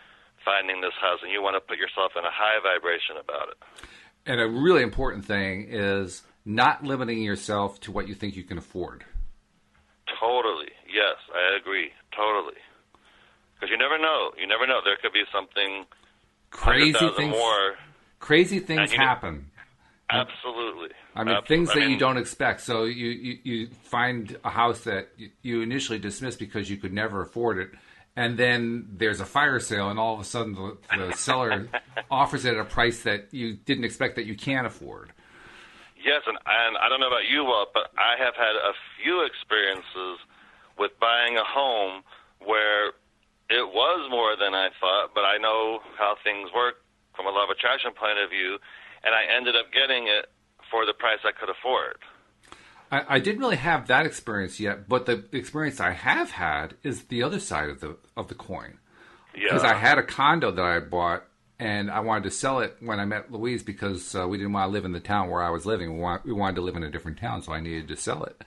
finding 0.44 0.80
this 0.80 0.94
house, 1.00 1.20
and 1.22 1.32
you 1.32 1.42
want 1.42 1.56
to 1.56 1.60
put 1.60 1.78
yourself 1.78 2.12
in 2.18 2.24
a 2.24 2.30
high 2.30 2.60
vibration 2.60 3.16
about 3.16 3.48
it. 3.48 3.58
And 4.26 4.40
a 4.40 4.48
really 4.48 4.82
important 4.82 5.24
thing 5.24 5.66
is 5.68 6.22
not 6.44 6.84
limiting 6.84 7.22
yourself 7.22 7.80
to 7.80 7.92
what 7.92 8.08
you 8.08 8.14
think 8.14 8.36
you 8.36 8.44
can 8.44 8.58
afford. 8.58 9.04
Totally. 10.20 10.70
Yes, 10.86 11.16
I 11.32 11.56
agree. 11.56 11.90
Totally. 12.14 12.60
Because 13.54 13.70
you 13.70 13.78
never 13.78 13.98
know. 13.98 14.32
You 14.38 14.46
never 14.46 14.66
know. 14.66 14.80
There 14.84 14.96
could 15.00 15.12
be 15.12 15.24
something 15.32 15.86
Crazy 16.50 17.10
things. 17.16 17.30
more. 17.30 17.74
Crazy 18.20 18.60
things 18.60 18.92
happen. 18.92 19.50
Absolutely. 20.10 20.90
I 21.14 21.24
mean, 21.24 21.36
Abs- 21.36 21.48
things 21.48 21.70
I 21.70 21.80
that 21.80 21.88
you 21.88 21.96
don't 21.98 22.16
expect. 22.16 22.60
So 22.60 22.84
you, 22.84 23.08
you, 23.08 23.38
you 23.44 23.68
find 23.84 24.36
a 24.44 24.50
house 24.50 24.80
that 24.80 25.08
you- 25.42 25.60
initially 25.62 25.98
dismissed 25.98 26.38
because 26.38 26.68
you 26.68 26.76
could 26.76 26.92
never 26.92 27.22
afford 27.22 27.58
it, 27.58 27.70
and 28.16 28.36
then 28.36 28.88
there's 28.92 29.20
a 29.20 29.24
fire 29.24 29.60
sale, 29.60 29.90
and 29.90 29.98
all 29.98 30.14
of 30.14 30.20
a 30.20 30.24
sudden 30.24 30.54
the, 30.54 30.76
the 30.96 31.12
seller 31.12 31.68
offers 32.10 32.44
it 32.44 32.54
at 32.54 32.60
a 32.60 32.64
price 32.64 33.02
that 33.02 33.32
you 33.32 33.54
didn't 33.54 33.84
expect 33.84 34.16
that 34.16 34.26
you 34.26 34.34
can't 34.36 34.66
afford. 34.66 35.12
Yes, 36.04 36.22
and, 36.26 36.36
and 36.36 36.76
I 36.76 36.88
don't 36.88 37.00
know 37.00 37.08
about 37.08 37.24
you, 37.30 37.44
Walt, 37.44 37.70
but 37.72 37.90
I 37.96 38.16
have 38.22 38.34
had 38.36 38.56
a 38.56 38.72
few 39.00 39.24
experiences 39.24 40.20
with 40.78 40.92
buying 41.00 41.38
a 41.38 41.44
home 41.44 42.02
where 42.44 42.92
it 43.48 43.64
was 43.72 44.10
more 44.10 44.36
than 44.36 44.54
I 44.54 44.68
thought, 44.80 45.14
but 45.14 45.24
I 45.24 45.38
know 45.38 45.80
how 45.96 46.16
things 46.22 46.50
work 46.54 46.82
from 47.16 47.26
a 47.26 47.30
law 47.30 47.44
of 47.44 47.50
attraction 47.50 47.92
point 47.92 48.18
of 48.18 48.28
view, 48.28 48.58
and 49.02 49.14
I 49.14 49.24
ended 49.34 49.56
up 49.56 49.72
getting 49.72 50.08
it 50.08 50.28
for 50.74 50.84
the 50.86 50.92
price 50.92 51.20
I 51.24 51.30
could 51.38 51.48
afford. 51.48 51.98
I, 52.90 53.16
I 53.16 53.18
didn't 53.20 53.40
really 53.40 53.56
have 53.56 53.86
that 53.86 54.06
experience 54.06 54.58
yet, 54.58 54.88
but 54.88 55.06
the 55.06 55.24
experience 55.30 55.78
I 55.78 55.92
have 55.92 56.32
had 56.32 56.74
is 56.82 57.04
the 57.04 57.22
other 57.22 57.38
side 57.38 57.68
of 57.68 57.78
the 57.80 57.96
of 58.16 58.26
the 58.26 58.34
coin. 58.34 58.78
Yeah. 59.36 59.44
because 59.48 59.62
I 59.64 59.74
had 59.74 59.98
a 59.98 60.02
condo 60.02 60.50
that 60.52 60.64
I 60.64 60.78
bought 60.80 61.24
and 61.58 61.90
I 61.90 62.00
wanted 62.00 62.24
to 62.24 62.30
sell 62.30 62.58
it 62.60 62.76
when 62.80 62.98
I 63.00 63.04
met 63.04 63.30
Louise 63.32 63.62
because 63.62 64.14
uh, 64.14 64.26
we 64.28 64.36
didn't 64.36 64.52
want 64.52 64.68
to 64.68 64.72
live 64.72 64.84
in 64.84 64.92
the 64.92 65.00
town 65.00 65.28
where 65.30 65.42
I 65.42 65.50
was 65.50 65.64
living. 65.66 65.94
We, 65.94 66.00
want, 66.00 66.24
we 66.24 66.32
wanted 66.32 66.56
to 66.56 66.62
live 66.62 66.76
in 66.76 66.82
a 66.84 66.90
different 66.90 67.18
town, 67.18 67.42
so 67.42 67.52
I 67.52 67.60
needed 67.60 67.88
to 67.88 67.96
sell 67.96 68.22
it. 68.24 68.42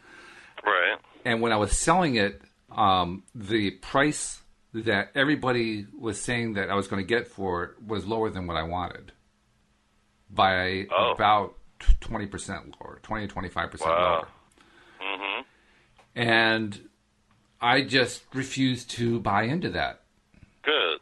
right. 0.66 0.98
And 1.26 1.42
when 1.42 1.52
I 1.52 1.58
was 1.58 1.72
selling 1.78 2.16
it, 2.16 2.42
um, 2.72 3.24
the 3.36 3.72
price 3.72 4.42
that 4.74 5.12
everybody 5.16 5.86
was 5.98 6.22
saying 6.22 6.54
that 6.54 6.70
I 6.70 6.76
was 6.76 6.88
going 6.88 7.02
to 7.02 7.08
get 7.08 7.28
for 7.28 7.64
it 7.64 7.84
was 7.86 8.06
lower 8.06 8.30
than 8.30 8.48
what 8.48 8.56
I 8.58 8.64
wanted 8.64 9.12
by 10.30 10.88
Oh. 10.92 11.12
about 11.12 11.57
twenty 12.00 12.26
percent 12.26 12.76
lower, 12.80 13.00
twenty 13.04 13.28
to 13.28 13.34
twenty 13.34 13.50
five 13.50 13.72
percent 13.72 13.92
lower. 13.92 14.28
Mm-hmm. 15.02 15.42
And 16.16 16.90
I 17.62 17.82
just 17.82 18.24
refused 18.34 18.90
to 18.92 19.20
buy 19.20 19.44
into 19.44 19.70
that. 19.72 20.02
Good. 20.64 21.00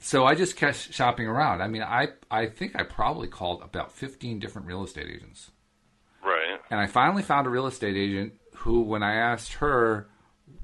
So 0.00 0.26
I 0.26 0.34
just 0.34 0.56
kept 0.56 0.92
shopping 0.92 1.26
around. 1.26 1.62
I 1.62 1.68
mean, 1.68 1.82
I 1.82 2.08
I 2.30 2.46
think 2.46 2.76
I 2.78 2.82
probably 2.82 3.28
called 3.28 3.62
about 3.62 3.92
15 3.92 4.38
different 4.38 4.66
real 4.66 4.84
estate 4.84 5.06
agents. 5.08 5.50
Right. 6.22 6.58
And 6.70 6.80
I 6.80 6.86
finally 6.86 7.22
found 7.22 7.46
a 7.46 7.50
real 7.50 7.66
estate 7.66 7.96
agent 7.96 8.34
who 8.56 8.82
when 8.82 9.02
I 9.02 9.14
asked 9.14 9.54
her 9.54 10.08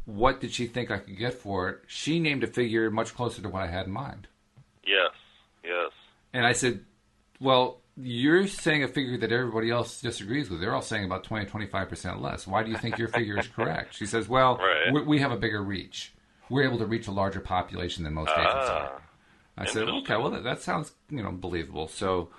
what 0.04 0.40
did 0.40 0.52
she 0.52 0.66
think 0.66 0.90
I 0.90 0.98
could 0.98 1.16
get 1.16 1.35
for 1.35 1.68
it, 1.68 1.80
she 1.87 2.18
named 2.18 2.42
a 2.42 2.46
figure 2.46 2.90
much 2.90 3.14
closer 3.14 3.42
to 3.42 3.48
what 3.48 3.62
I 3.62 3.68
had 3.68 3.87
in 3.87 3.92
mind. 3.92 4.26
Yes. 4.87 5.12
Yes. 5.64 5.92
And 6.33 6.44
I 6.46 6.52
said, 6.52 6.85
"Well, 7.40 7.80
you're 8.02 8.46
saying 8.46 8.82
a 8.82 8.88
figure 8.88 9.16
that 9.18 9.32
everybody 9.32 9.70
else 9.70 10.00
disagrees 10.00 10.50
with. 10.50 10.60
They're 10.60 10.74
all 10.74 10.82
saying 10.82 11.04
about 11.04 11.24
20 11.24 11.46
25% 11.46 12.20
less. 12.20 12.46
Why 12.46 12.62
do 12.62 12.70
you 12.70 12.76
think 12.76 12.98
your 12.98 13.08
figure 13.08 13.38
is 13.38 13.48
correct?" 13.48 13.94
She 13.94 14.06
says, 14.06 14.28
"Well, 14.28 14.56
Right. 14.60 14.92
we, 14.92 15.02
we 15.02 15.18
have 15.20 15.32
a 15.32 15.36
bigger 15.36 15.62
reach. 15.62 16.12
We're 16.48 16.64
able 16.64 16.78
to 16.78 16.86
reach 16.86 17.06
a 17.06 17.12
larger 17.12 17.40
population 17.40 18.04
than 18.04 18.14
most 18.14 18.30
agents 18.32 18.68
are." 18.68 18.92
Ah. 18.94 19.00
I 19.58 19.66
said, 19.66 19.88
okay, 19.88 20.16
well, 20.16 20.30
that, 20.30 20.44
that 20.44 20.62
sounds 20.62 20.92
you 21.10 21.22
know 21.22 21.32
believable. 21.32 21.86
So 21.88 22.30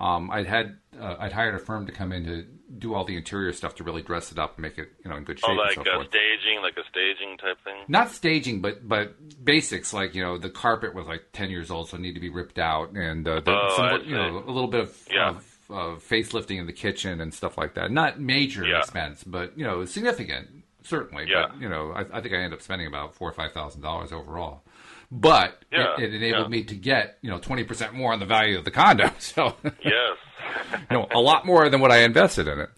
um, 0.00 0.30
I'd 0.30 0.46
had 0.46 0.76
uh, 1.00 1.16
I'd 1.18 1.32
hired 1.32 1.54
a 1.54 1.58
firm 1.58 1.86
to 1.86 1.92
come 1.92 2.10
in 2.12 2.24
to 2.24 2.44
do 2.78 2.94
all 2.94 3.04
the 3.04 3.16
interior 3.16 3.52
stuff 3.52 3.74
to 3.76 3.84
really 3.84 4.00
dress 4.02 4.30
it 4.32 4.38
up 4.38 4.56
and 4.56 4.62
make 4.62 4.78
it 4.78 4.88
you 5.04 5.10
know 5.10 5.16
in 5.16 5.24
good 5.24 5.38
shape 5.38 5.48
Oh, 5.48 5.52
and 5.52 5.58
like 5.60 5.74
so 5.74 5.80
uh, 5.82 5.94
forth. 5.96 6.08
staging, 6.08 6.62
like 6.62 6.76
a 6.76 6.84
staging 6.90 7.36
type 7.36 7.58
thing. 7.64 7.76
Not 7.88 8.10
staging, 8.10 8.60
but 8.62 8.86
but 8.88 9.14
basics 9.44 9.92
like 9.92 10.14
you 10.14 10.22
know 10.22 10.38
the 10.38 10.50
carpet 10.50 10.94
was 10.94 11.06
like 11.06 11.24
ten 11.32 11.50
years 11.50 11.70
old, 11.70 11.88
so 11.88 11.96
it 11.96 12.00
needed 12.00 12.14
to 12.14 12.20
be 12.20 12.30
ripped 12.30 12.58
out, 12.58 12.90
and 12.92 13.26
uh, 13.28 13.40
the, 13.40 13.50
Oh, 13.52 13.74
some, 13.76 14.04
you 14.08 14.16
know 14.16 14.38
a 14.46 14.50
little 14.50 14.68
bit 14.68 14.80
of, 14.80 15.08
Yeah. 15.10 15.30
of, 15.30 15.46
of 15.70 16.02
facelifting 16.08 16.58
in 16.58 16.66
the 16.66 16.72
kitchen 16.72 17.20
and 17.20 17.32
stuff 17.34 17.56
like 17.58 17.74
that. 17.74 17.90
Not 17.90 18.20
major 18.20 18.66
Yeah. 18.66 18.78
expense, 18.78 19.22
but 19.24 19.56
you 19.58 19.64
know 19.64 19.84
significant 19.84 20.48
certainly. 20.82 21.26
Yeah. 21.28 21.46
But 21.50 21.60
you 21.60 21.68
know 21.68 21.92
I, 21.94 22.00
I 22.18 22.20
think 22.20 22.34
I 22.34 22.38
ended 22.38 22.54
up 22.54 22.62
spending 22.62 22.86
about 22.86 23.14
four 23.14 23.28
or 23.28 23.32
five 23.32 23.52
thousand 23.52 23.82
dollars 23.82 24.12
overall. 24.12 24.62
But 25.12 25.64
Yeah, 25.72 25.94
it, 25.98 26.04
it 26.04 26.14
enabled 26.14 26.46
yeah. 26.46 26.48
me 26.48 26.64
to 26.64 26.74
get 26.74 27.18
you 27.22 27.30
know 27.30 27.38
twenty 27.38 27.64
percent 27.64 27.94
more 27.94 28.12
on 28.12 28.20
the 28.20 28.26
value 28.26 28.58
of 28.58 28.64
the 28.64 28.70
condo. 28.70 29.10
So 29.18 29.56
Yes. 29.84 30.16
you 30.90 30.96
know, 30.96 31.06
a 31.12 31.20
lot 31.20 31.44
more 31.46 31.68
than 31.68 31.80
what 31.80 31.90
I 31.92 31.98
invested 31.98 32.46
in 32.48 32.60
it. 32.60 32.70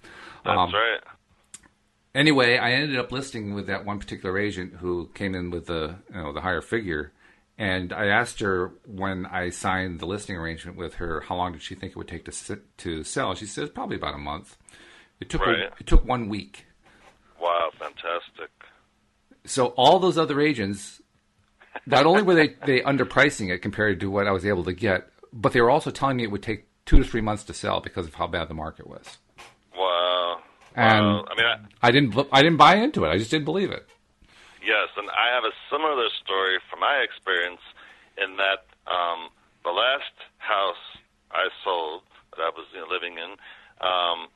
That's 0.44 0.58
Um, 0.58 0.72
right. 0.72 1.00
Anyway, 2.14 2.58
I 2.58 2.72
ended 2.72 2.98
up 2.98 3.10
listing 3.10 3.54
with 3.54 3.66
that 3.68 3.84
one 3.86 3.98
particular 3.98 4.38
agent 4.38 4.74
who 4.74 5.08
came 5.14 5.34
in 5.34 5.50
with 5.50 5.66
the 5.66 5.96
you 6.10 6.16
know 6.16 6.32
the 6.32 6.40
higher 6.42 6.60
figure, 6.60 7.12
and 7.56 7.92
I 7.92 8.06
asked 8.06 8.40
her 8.40 8.72
when 8.86 9.24
I 9.26 9.48
signed 9.50 10.00
the 10.00 10.06
listing 10.06 10.36
arrangement 10.36 10.76
with 10.76 10.94
her 10.94 11.20
how 11.22 11.36
long 11.36 11.52
did 11.52 11.62
she 11.62 11.74
think 11.74 11.92
it 11.92 11.96
would 11.96 12.08
take 12.08 12.24
to 12.26 12.32
sit, 12.32 12.76
to 12.78 13.02
sell. 13.04 13.34
She 13.34 13.46
says 13.46 13.70
probably 13.70 13.96
about 13.96 14.14
a 14.14 14.18
month. 14.18 14.56
It 15.20 15.28
took 15.30 15.42
a- 15.46 15.66
it 15.78 15.86
took 15.86 16.04
one 16.04 16.28
week. 16.28 16.66
Wow, 17.40 17.70
fantastic. 17.78 18.50
So 19.44 19.66
all 19.68 19.98
those 19.98 20.16
other 20.18 20.40
agents, 20.40 21.00
not 21.86 22.06
only 22.06 22.22
were 22.22 22.34
they 22.34 22.54
they 22.66 22.80
underpricing 22.80 23.50
it 23.52 23.58
compared 23.58 24.00
to 24.00 24.10
what 24.10 24.26
I 24.26 24.30
was 24.32 24.44
able 24.46 24.64
to 24.64 24.72
get, 24.72 25.08
but 25.32 25.52
they 25.52 25.60
were 25.60 25.70
also 25.70 25.90
telling 25.90 26.16
me 26.16 26.24
it 26.24 26.30
would 26.30 26.42
take 26.42 26.66
two 26.86 26.98
to 26.98 27.04
three 27.04 27.20
months 27.20 27.44
to 27.44 27.54
sell 27.54 27.80
because 27.80 28.06
of 28.06 28.14
how 28.14 28.26
bad 28.26 28.48
the 28.48 28.54
market 28.54 28.86
was. 28.86 29.18
Wow. 29.76 30.38
And 30.74 31.04
wow. 31.06 31.24
I 31.30 31.34
mean, 31.36 31.46
I, 31.46 31.88
I 31.88 31.90
didn't 31.90 32.28
I 32.32 32.42
didn't 32.42 32.58
buy 32.58 32.76
into 32.76 33.04
it. 33.04 33.08
I 33.10 33.18
just 33.18 33.30
didn't 33.30 33.44
believe 33.46 33.70
it. 33.70 33.86
yes, 34.64 34.88
and 34.96 35.08
I 35.10 35.34
have 35.34 35.44
a 35.44 35.52
similar 35.70 36.08
story 36.24 36.58
from 36.70 36.80
my 36.80 36.96
experience 37.04 37.60
in 38.18 38.36
that 38.36 38.64
um, 38.86 39.28
the 39.64 39.70
last 39.70 40.12
house 40.38 40.84
I 41.30 41.48
sold 41.64 42.02
that 42.36 42.42
I 42.42 42.50
was 42.56 42.66
you 42.74 42.80
know, 42.80 42.86
living 42.90 43.14
in, 43.18 43.30
um, 43.80 44.28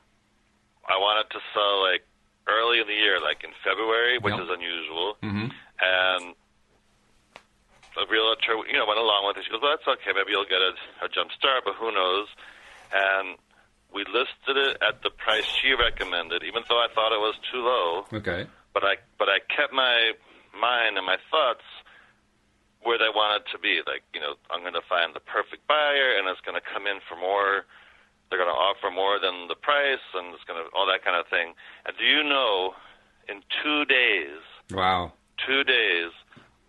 I 0.87 0.97
wanted 0.97 1.29
to 1.31 1.39
sell 1.53 1.81
like 1.83 2.05
early 2.47 2.79
in 2.79 2.87
the 2.87 2.93
year, 2.93 3.19
like 3.19 3.43
in 3.43 3.51
February, 3.63 4.17
which 4.19 4.33
Yep. 4.35 4.43
is 4.43 4.49
unusual. 4.49 5.17
Mhm. 5.23 5.51
And 5.81 6.35
the 7.97 8.05
realtor, 8.05 8.61
you 8.69 8.77
know, 8.77 8.85
went 8.85 9.01
along 9.01 9.25
with 9.25 9.37
it. 9.41 9.45
She 9.45 9.51
goes, 9.51 9.61
"Well, 9.61 9.73
that's 9.73 9.89
okay. 9.99 10.13
Maybe 10.13 10.31
you'll 10.31 10.45
get 10.45 10.61
a, 10.61 10.77
a 11.01 11.09
jump 11.09 11.33
start, 11.33 11.65
but 11.65 11.73
who 11.75 11.89
knows?" 11.91 12.29
And 12.93 13.35
we 13.91 14.05
listed 14.05 14.55
it 14.55 14.77
at 14.85 15.01
the 15.01 15.09
price 15.09 15.43
she 15.43 15.73
recommended, 15.73 16.43
even 16.45 16.61
though 16.69 16.77
I 16.77 16.87
thought 16.93 17.11
it 17.11 17.19
was 17.23 17.35
too 17.51 17.63
low 17.65 18.05
Okay. 18.13 18.45
but 18.73 18.83
I 18.83 18.95
but 19.17 19.27
I 19.27 19.39
kept 19.49 19.73
my 19.73 20.13
mind 20.53 20.97
and 20.97 21.05
my 21.05 21.17
thoughts 21.31 21.65
where 22.83 22.97
they 22.97 23.09
wanted 23.09 23.43
to 23.51 23.57
be. 23.59 23.81
Like 23.85 24.03
you 24.13 24.21
know, 24.21 24.35
I'm 24.51 24.61
going 24.61 24.77
to 24.77 24.85
find 24.87 25.13
the 25.15 25.19
perfect 25.23 25.65
buyer, 25.67 26.15
and 26.17 26.27
it's 26.29 26.41
going 26.41 26.55
to 26.59 26.63
come 26.63 26.85
in 26.87 26.99
for 27.07 27.17
more. 27.17 27.65
They're 28.29 28.39
going 28.39 28.51
to 28.51 28.59
offer 28.59 28.91
more 28.91 29.19
than 29.19 29.47
the 29.47 29.55
price, 29.55 30.03
and 30.13 30.33
it's 30.35 30.43
going 30.43 30.59
to 30.59 30.67
all 30.75 30.85
that 30.87 31.03
kind 31.03 31.15
of 31.15 31.27
thing. 31.31 31.55
And 31.87 31.95
do 31.97 32.03
you 32.03 32.23
know, 32.23 32.75
in 33.29 33.39
two 33.63 33.85
days, 33.85 34.43
Wow. 34.71 35.13
two 35.39 35.63
days, 35.63 36.11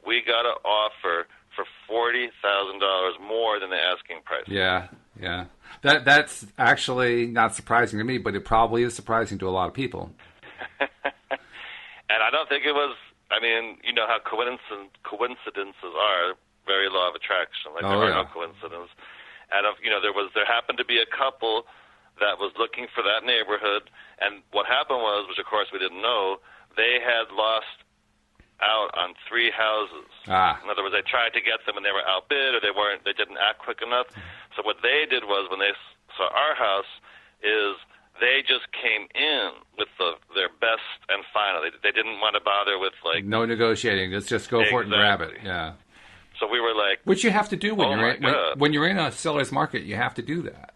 we 0.07 0.23
got 0.27 0.47
an 0.47 0.57
offer 0.65 1.27
for 1.55 1.65
forty 1.87 2.29
thousand 2.43 2.81
dollars 2.81 3.15
more 3.21 3.59
than 3.59 3.71
the 3.71 3.77
asking 3.77 4.21
price. 4.25 4.45
Yeah, 4.47 4.89
yeah. 5.21 5.47
That 5.83 6.05
that's 6.05 6.47
actually 6.59 7.27
not 7.27 7.55
surprising 7.55 7.99
to 7.99 8.05
me, 8.05 8.19
but 8.19 8.35
it 8.35 8.45
probably 8.45 8.83
is 8.83 8.95
surprising 8.95 9.39
to 9.39 9.49
a 9.49 9.51
lot 9.51 9.69
of 9.69 9.75
people. 9.75 10.11
and 10.81 12.21
I 12.23 12.31
don't 12.31 12.49
think 12.49 12.65
it 12.65 12.73
was. 12.73 12.97
I 13.31 13.41
mean, 13.41 13.77
you 13.85 13.93
know 13.93 14.07
how 14.09 14.19
coincidence, 14.25 14.97
coincidences 15.05 15.93
are. 15.93 16.33
very 16.67 16.89
law 16.89 17.09
of 17.09 17.15
attraction. 17.15 17.73
Like 17.75 17.85
Oh, 17.85 17.91
there 17.93 18.09
are 18.09 18.13
yeah. 18.13 18.23
no 18.23 18.29
coincidence. 18.33 18.89
And 19.53 19.65
if 19.69 19.77
you 19.85 19.91
know 19.91 20.01
there 20.01 20.13
was 20.13 20.31
there 20.35 20.47
happened 20.47 20.79
to 20.79 20.85
be 20.85 20.99
a 21.01 21.09
couple 21.09 21.65
that 22.21 22.37
was 22.39 22.53
looking 22.59 22.87
for 22.95 23.03
that 23.03 23.25
neighborhood, 23.25 23.89
and 24.21 24.43
what 24.53 24.67
happened 24.67 25.01
was, 25.01 25.27
which 25.29 25.39
of 25.39 25.47
course 25.47 25.69
we 25.73 25.79
didn't 25.79 26.03
know, 26.03 26.37
they 26.77 26.99
had 27.01 27.33
lost 27.35 27.85
out 28.61 28.91
on 28.99 29.15
three 29.29 29.51
houses. 29.51 30.11
Ah. 30.27 30.59
In 30.63 30.71
other 30.71 30.83
words, 30.83 30.95
they 30.95 31.03
tried 31.09 31.33
to 31.35 31.41
get 31.41 31.63
them 31.67 31.77
and 31.77 31.85
they 31.87 31.93
were 31.95 32.05
outbid, 32.07 32.55
or 32.55 32.61
they 32.61 32.75
weren't. 32.75 33.05
They 33.05 33.13
didn't 33.13 33.39
act 33.39 33.59
quick 33.61 33.79
enough. 33.83 34.07
So 34.57 34.63
what 34.63 34.77
they 34.83 35.07
did 35.09 35.25
was 35.25 35.47
when 35.51 35.61
they 35.61 35.73
saw 36.17 36.27
our 36.35 36.55
house 36.55 36.91
is 37.43 37.77
they 38.21 38.43
just 38.43 38.67
came 38.75 39.07
in 39.15 39.51
with 39.79 39.89
the 39.99 40.19
their 40.35 40.49
best 40.61 40.83
and 41.09 41.23
final. 41.33 41.63
They, 41.63 41.71
they 41.83 41.95
didn't 41.95 42.19
want 42.19 42.35
to 42.35 42.43
bother 42.43 42.79
with 42.79 42.95
like. 43.05 43.25
No 43.25 43.45
negotiating. 43.47 44.11
Just 44.11 44.29
just 44.29 44.51
go 44.51 44.65
for 44.69 44.83
it 44.83 44.87
and 44.87 44.95
grab 44.95 45.21
it. 45.21 45.39
Yeah. 45.45 45.75
So 46.41 46.47
we 46.47 46.61
were 46.61 46.75
like, 46.75 46.99
Which 47.05 47.23
you 47.25 47.31
have 47.31 47.49
to 47.51 47.57
do 47.57 47.75
when 47.75 47.89
Oh 47.89 47.95
you're 47.95 48.11
in, 48.11 48.23
when, 48.23 48.35
when 48.57 48.73
you're 48.73 48.89
in 48.89 48.99
a 48.99 49.11
seller's 49.13 49.51
market. 49.53 49.83
You 49.83 49.97
have 49.97 50.15
to 50.15 50.23
do 50.23 50.43
that. 50.43 50.75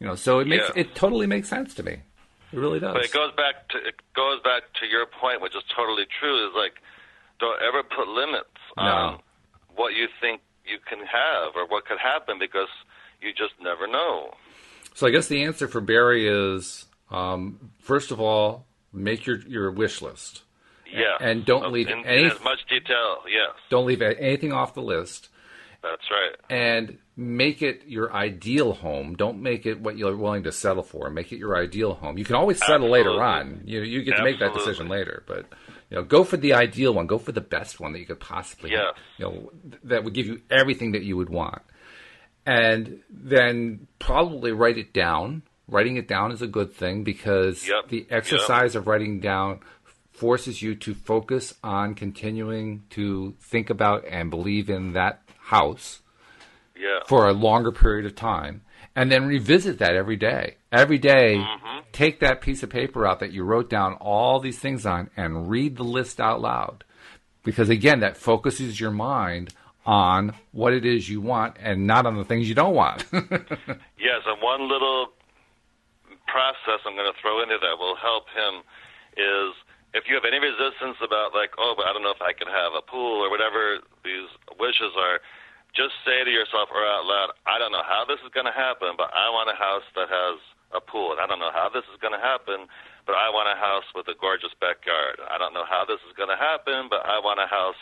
You 0.00 0.06
know. 0.06 0.14
So 0.14 0.38
it 0.38 0.46
makes 0.46 0.64
Yeah. 0.74 0.82
it 0.82 0.94
totally 0.94 1.26
makes 1.26 1.48
sense 1.48 1.74
to 1.74 1.82
me. 1.82 2.00
It 2.52 2.58
really 2.58 2.80
does. 2.80 2.94
But 2.94 3.04
it 3.04 3.12
goes 3.12 3.32
back 3.36 3.68
to 3.68 3.78
it 3.78 3.96
goes 4.16 4.40
back 4.42 4.62
to 4.80 4.86
your 4.86 5.04
point, 5.06 5.42
which 5.42 5.54
is 5.54 5.62
totally 5.76 6.06
true. 6.18 6.48
Is 6.48 6.54
like, 6.56 6.72
don't 7.40 7.60
ever 7.62 7.82
put 7.82 8.08
limits 8.08 8.48
on 8.76 9.18
what 9.76 9.94
you 9.94 10.06
think 10.20 10.40
you 10.64 10.78
can 10.88 10.98
have 11.00 11.54
or 11.56 11.66
what 11.66 11.86
could 11.86 11.98
happen 11.98 12.36
because 12.38 12.68
you 13.20 13.30
just 13.32 13.54
never 13.60 13.86
know. 13.86 14.34
So 14.94 15.06
I 15.06 15.10
guess 15.10 15.28
the 15.28 15.42
answer 15.44 15.68
for 15.68 15.80
Barry 15.80 16.26
is 16.28 16.86
um, 17.10 17.70
first 17.80 18.10
of 18.10 18.20
all, 18.20 18.66
make 18.92 19.26
your 19.26 19.38
your 19.46 19.70
wish 19.70 20.02
list. 20.02 20.42
Yeah, 20.90 21.16
And 21.20 21.44
don't 21.44 21.70
leave 21.70 21.88
in, 21.88 22.04
any- 22.06 22.24
in 22.24 22.30
as 22.30 22.40
much 22.42 22.60
detail. 22.68 23.18
Yes, 23.28 23.50
Don't 23.68 23.84
leave 23.84 24.00
anything 24.00 24.52
off 24.52 24.72
the 24.72 24.80
list. 24.80 25.28
that's 25.82 26.02
right. 26.10 26.34
and 26.48 26.96
make 27.14 27.60
it 27.60 27.82
your 27.86 28.10
ideal 28.12 28.72
home. 28.72 29.14
Don't 29.14 29.42
make 29.42 29.66
it 29.66 29.80
what 29.80 29.98
you're 29.98 30.16
willing 30.16 30.44
to 30.44 30.52
settle 30.52 30.82
for. 30.82 31.10
Make 31.10 31.30
it 31.30 31.36
your 31.38 31.56
ideal 31.58 31.92
home. 31.94 32.16
You 32.16 32.24
can 32.24 32.36
always 32.36 32.58
settle 32.64 32.88
later 32.90 33.22
on. 33.22 33.62
You 33.66 33.82
you 33.82 34.02
get 34.02 34.16
to 34.16 34.24
make 34.24 34.38
that 34.40 34.54
decision 34.54 34.88
later, 34.88 35.24
but 35.26 35.44
you 35.90 35.96
know, 35.96 36.02
go 36.04 36.22
for 36.24 36.36
the 36.36 36.52
ideal 36.54 36.92
one. 36.94 37.06
Go 37.06 37.18
for 37.18 37.32
the 37.32 37.40
best 37.40 37.80
one 37.80 37.92
that 37.92 37.98
you 37.98 38.06
could 38.06 38.20
possibly. 38.20 38.70
Yes. 38.72 38.94
You 39.18 39.24
know, 39.24 39.52
th- 39.70 39.82
that 39.84 40.04
would 40.04 40.14
give 40.14 40.26
you 40.26 40.40
everything 40.50 40.92
that 40.92 41.02
you 41.02 41.16
would 41.16 41.30
want, 41.30 41.62
and 42.46 43.00
then 43.10 43.86
probably 43.98 44.52
write 44.52 44.78
it 44.78 44.92
down. 44.92 45.42
Writing 45.70 45.96
it 45.98 46.08
down 46.08 46.32
is 46.32 46.40
a 46.40 46.46
good 46.46 46.72
thing 46.72 47.04
because 47.04 47.68
Yep. 47.68 47.88
the 47.88 48.06
exercise 48.10 48.74
of 48.74 48.86
writing 48.86 49.20
down 49.20 49.60
forces 50.12 50.62
you 50.62 50.74
to 50.74 50.94
focus 50.94 51.54
on 51.62 51.94
continuing 51.94 52.84
to 52.90 53.34
think 53.40 53.68
about 53.70 54.04
and 54.08 54.30
believe 54.30 54.68
in 54.70 54.94
that 54.94 55.20
house 55.38 56.00
Yeah, 56.74 57.00
for 57.06 57.28
a 57.28 57.32
longer 57.32 57.70
period 57.70 58.06
of 58.06 58.14
time 58.16 58.62
and 58.98 59.12
then 59.12 59.26
revisit 59.26 59.78
that 59.78 59.94
every 59.94 60.16
day. 60.16 60.56
Every 60.72 60.98
day, 60.98 61.36
Mm-hmm. 61.36 61.78
take 61.92 62.18
that 62.20 62.40
piece 62.40 62.62
of 62.64 62.70
paper 62.70 63.06
out 63.06 63.20
that 63.20 63.32
you 63.32 63.44
wrote 63.44 63.70
down 63.70 63.94
all 63.94 64.40
these 64.40 64.58
things 64.58 64.84
on 64.84 65.08
and 65.16 65.48
read 65.48 65.76
the 65.76 65.84
list 65.84 66.18
out 66.20 66.40
loud. 66.40 66.82
Because 67.44 67.68
again, 67.70 68.00
that 68.00 68.16
focuses 68.16 68.80
your 68.80 68.90
mind 68.90 69.54
on 69.86 70.34
what 70.50 70.72
it 70.74 70.84
is 70.84 71.08
you 71.08 71.20
want 71.20 71.56
and 71.60 71.86
not 71.86 72.06
on 72.06 72.16
the 72.16 72.24
things 72.24 72.48
you 72.48 72.54
don't 72.54 72.74
want. 72.74 73.06
yes. 73.12 74.20
And 74.26 74.38
one 74.42 74.68
little 74.68 75.06
process 76.26 76.80
I'm 76.84 76.94
going 76.98 77.10
to 77.10 77.18
throw 77.22 77.40
into 77.42 77.56
that 77.56 77.78
will 77.78 77.96
help 77.96 78.26
him 78.34 78.60
is 79.16 79.54
if 79.94 80.04
you 80.10 80.14
have 80.18 80.26
any 80.28 80.38
resistance 80.42 80.98
about 81.00 81.32
like, 81.32 81.54
oh, 81.56 81.72
but 81.76 81.86
I 81.86 81.92
don't 81.94 82.02
know 82.02 82.12
if 82.12 82.20
I 82.20 82.32
can 82.36 82.48
have 82.48 82.72
a 82.76 82.82
pool 82.84 83.22
or 83.24 83.30
whatever 83.30 83.78
these 84.04 84.28
wishes 84.60 84.92
are. 84.98 85.20
Just 85.76 85.94
say 86.02 86.24
to 86.24 86.32
yourself 86.32 86.72
or 86.72 86.82
out 86.82 87.04
loud, 87.04 87.36
I 87.46 87.60
don't 87.60 87.72
know 87.72 87.84
how 87.84 88.04
this 88.08 88.18
is 88.24 88.32
going 88.32 88.48
to 88.48 88.56
happen, 88.56 88.96
but 88.96 89.12
I 89.12 89.28
want 89.30 89.52
a 89.52 89.58
house 89.58 89.86
that 89.94 90.08
has 90.08 90.40
a 90.72 90.80
pool. 90.80 91.12
And 91.12 91.20
I 91.20 91.26
don't 91.26 91.38
know 91.38 91.52
how 91.52 91.68
this 91.68 91.84
is 91.92 91.96
going 92.00 92.16
to 92.16 92.20
happen, 92.20 92.68
but 93.06 93.16
I 93.16 93.30
want 93.30 93.48
a 93.48 93.56
house 93.56 93.88
with 93.94 94.08
a 94.08 94.16
gorgeous 94.18 94.52
backyard. 94.60 95.20
I 95.28 95.38
don't 95.38 95.54
know 95.54 95.64
how 95.68 95.84
this 95.84 96.00
is 96.08 96.12
going 96.16 96.28
to 96.28 96.40
happen, 96.40 96.88
but 96.90 97.04
I 97.04 97.20
want 97.20 97.40
a 97.40 97.48
house, 97.48 97.80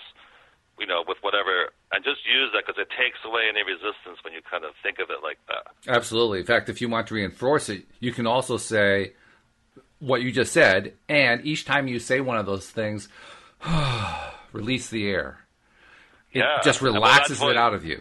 you 0.79 0.87
know, 0.87 1.03
with 1.07 1.19
whatever. 1.23 1.73
And 1.91 2.05
just 2.05 2.23
use 2.27 2.51
that 2.55 2.67
because 2.67 2.79
it 2.79 2.91
takes 2.95 3.19
away 3.25 3.49
any 3.51 3.63
resistance 3.63 4.23
when 4.23 4.35
you 4.35 4.43
kind 4.43 4.67
of 4.67 4.75
think 4.83 4.99
of 4.99 5.11
it 5.11 5.23
like 5.23 5.39
that. 5.49 5.71
Absolutely. 5.87 6.43
In 6.43 6.47
fact, 6.47 6.69
if 6.69 6.81
you 6.81 6.89
want 6.89 7.07
to 7.09 7.15
reinforce 7.15 7.69
it, 7.69 7.87
you 7.99 8.13
can 8.13 8.27
also 8.27 8.57
say 8.57 9.15
what 9.99 10.23
you 10.23 10.31
just 10.31 10.53
said, 10.53 10.95
and 11.09 11.45
each 11.45 11.65
time 11.65 11.89
you 11.89 11.99
say 11.99 12.21
one 12.21 12.37
of 12.37 12.47
those 12.47 12.69
things, 12.69 13.09
release 14.53 14.91
the 14.91 15.09
air. 15.09 15.46
It 16.37 16.41
Yeah. 16.45 16.61
just 16.63 16.83
Well, 16.83 16.93
relaxes 16.93 17.41
what- 17.41 17.51
it 17.53 17.57
out 17.57 17.73
of 17.75 17.85
you. 17.85 18.01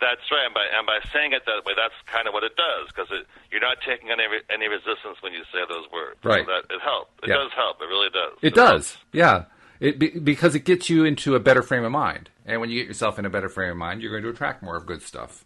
That's 0.00 0.30
right, 0.30 0.46
and 0.46 0.54
by 0.54 0.64
and 0.64 0.86
by 0.86 0.98
saying 1.12 1.32
it 1.32 1.44
that 1.44 1.64
way, 1.66 1.74
that's 1.76 1.94
kind 2.06 2.26
of 2.26 2.32
what 2.32 2.42
it 2.42 2.56
does 2.56 2.88
because 2.88 3.08
you're 3.50 3.60
not 3.60 3.76
taking 3.86 4.10
any 4.10 4.24
any 4.48 4.66
resistance 4.68 5.20
when 5.20 5.32
you 5.34 5.44
say 5.52 5.60
those 5.68 5.90
words. 5.92 6.16
Right. 6.24 6.44
So 6.46 6.52
that 6.52 6.74
it 6.74 6.80
helps. 6.80 7.12
It 7.22 7.28
Yeah. 7.28 7.34
does 7.36 7.52
help. 7.52 7.82
It 7.82 7.84
really 7.88 8.08
does. 8.08 8.32
It 8.40 8.54
does, 8.54 8.96
yeah. 9.12 9.44
It 9.78 9.98
be, 9.98 10.08
because 10.18 10.54
it 10.54 10.64
gets 10.64 10.88
you 10.88 11.04
into 11.04 11.34
a 11.34 11.40
better 11.40 11.62
frame 11.62 11.84
of 11.84 11.92
mind, 11.92 12.30
and 12.46 12.60
when 12.62 12.70
you 12.70 12.80
get 12.80 12.88
yourself 12.88 13.18
in 13.18 13.26
a 13.26 13.30
better 13.30 13.48
frame 13.50 13.70
of 13.72 13.76
mind, 13.76 14.00
you're 14.00 14.10
going 14.10 14.22
to 14.22 14.30
attract 14.30 14.62
more 14.62 14.76
of 14.76 14.86
good 14.86 15.02
stuff. 15.02 15.44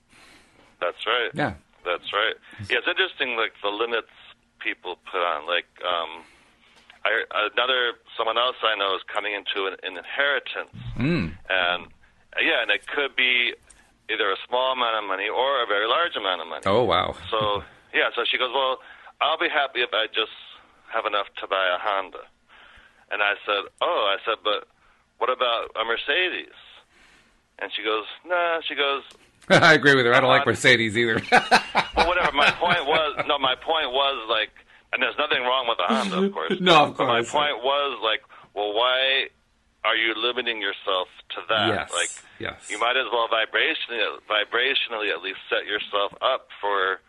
That's 0.81 1.05
right. 1.07 1.31
Yeah. 1.35 1.55
That's 1.85 2.13
right. 2.13 2.35
Yeah, 2.71 2.79
it's 2.79 2.87
interesting, 2.89 3.37
like 3.37 3.53
the 3.61 3.69
limits 3.71 4.11
people 4.61 4.99
put 5.11 5.21
on. 5.21 5.47
Like, 5.47 5.67
um, 5.85 6.25
I, 7.05 7.25
another 7.53 7.95
someone 8.17 8.39
else 8.39 8.57
I 8.63 8.75
know 8.77 8.95
is 8.95 9.03
coming 9.13 9.35
into 9.35 9.67
an, 9.67 9.77
an 9.83 9.97
inheritance, 9.99 10.75
Mm. 10.97 11.37
and 11.51 11.87
yeah, 12.41 12.63
and 12.63 12.71
it 12.71 12.87
could 12.87 13.15
be 13.17 13.55
either 14.11 14.31
a 14.31 14.37
small 14.49 14.73
amount 14.73 14.97
of 15.03 15.05
money 15.09 15.29
or 15.29 15.63
a 15.63 15.67
very 15.67 15.87
large 15.87 16.17
amount 16.17 16.41
of 16.43 16.49
money. 16.49 16.63
Oh 16.67 16.85
wow! 16.85 17.15
So 17.31 17.63
yeah, 17.93 18.11
so 18.15 18.25
she 18.31 18.39
goes, 18.39 18.51
well, 18.55 18.79
I'll 19.21 19.39
be 19.39 19.49
happy 19.49 19.81
if 19.81 19.91
I 19.93 20.07
just 20.09 20.35
have 20.93 21.07
enough 21.07 21.27
to 21.41 21.47
buy 21.47 21.67
a 21.75 21.79
Honda. 21.79 22.19
And 23.11 23.23
I 23.23 23.35
said, 23.47 23.71
oh, 23.83 24.11
I 24.11 24.17
said, 24.25 24.39
but 24.43 24.67
what 25.19 25.31
about 25.31 25.71
a 25.81 25.85
Mercedes? 25.85 26.55
And 27.61 27.71
she 27.75 27.83
goes, 27.85 28.05
nah. 28.27 28.61
She 28.67 28.75
goes, 28.75 29.03
I 29.49 29.75
agree 29.75 29.95
with 29.95 30.07
her. 30.07 30.15
I 30.15 30.21
don't 30.21 30.31
like 30.31 30.43
Uh, 30.43 30.51
Mercedes 30.51 30.97
either. 30.97 31.21
well, 31.33 32.09
whatever. 32.09 32.33
My 32.33 32.51
point 32.51 32.85
was, 32.87 33.25
no, 33.29 33.39
my 33.39 33.55
point 33.55 33.91
was 33.93 34.27
like, 34.29 34.51
and 34.93 35.03
there's 35.03 35.15
nothing 35.19 35.43
wrong 35.43 35.67
with 35.69 35.79
a 35.79 35.93
Honda, 35.93 36.27
of 36.27 36.33
course. 36.33 36.55
No, 36.61 36.85
of 36.87 36.97
But 36.97 37.07
my 37.07 37.23
point 37.23 37.63
was 37.63 38.01
like, 38.03 38.23
well, 38.55 38.73
why 38.75 39.29
are 39.85 39.97
you 39.97 40.15
limiting 40.17 40.61
yourself 40.61 41.09
to 41.31 41.43
that? 41.49 41.69
yes, 41.69 41.93
Like, 41.93 42.11
yes. 42.39 42.71
you 42.71 42.79
might 42.79 42.97
as 42.97 43.07
well 43.13 43.29
vibrationally, 43.29 44.01
vibrationally 44.29 45.11
at 45.13 45.23
least 45.23 45.39
set 45.51 45.67
yourself 45.67 46.13
up 46.23 46.49
for 46.61 47.01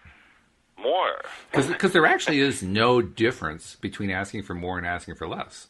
more. 0.78 1.22
Because 1.52 1.94
there 1.94 2.06
actually 2.06 2.40
is 2.40 2.62
no 2.62 3.02
difference 3.02 3.76
between 3.76 4.12
asking 4.12 4.44
for 4.44 4.54
more 4.54 4.78
and 4.78 4.86
asking 4.86 5.16
for 5.16 5.28
less. 5.28 5.68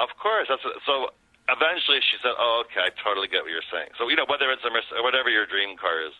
Of 0.00 0.08
course. 0.20 0.46
That's 0.48 0.64
what, 0.64 0.74
so. 0.86 1.10
Eventually, 1.48 1.98
she 1.98 2.16
said, 2.22 2.30
"Oh, 2.38 2.62
okay, 2.64 2.80
I 2.80 2.90
totally 3.02 3.26
get 3.26 3.42
what 3.42 3.50
you're 3.50 3.66
saying." 3.70 3.90
So 3.98 4.08
you 4.08 4.14
know, 4.14 4.24
whether 4.30 4.48
it's 4.52 4.62
a 4.64 5.02
whatever 5.02 5.28
your 5.28 5.44
dream 5.44 5.76
car 5.76 6.00
is, 6.06 6.14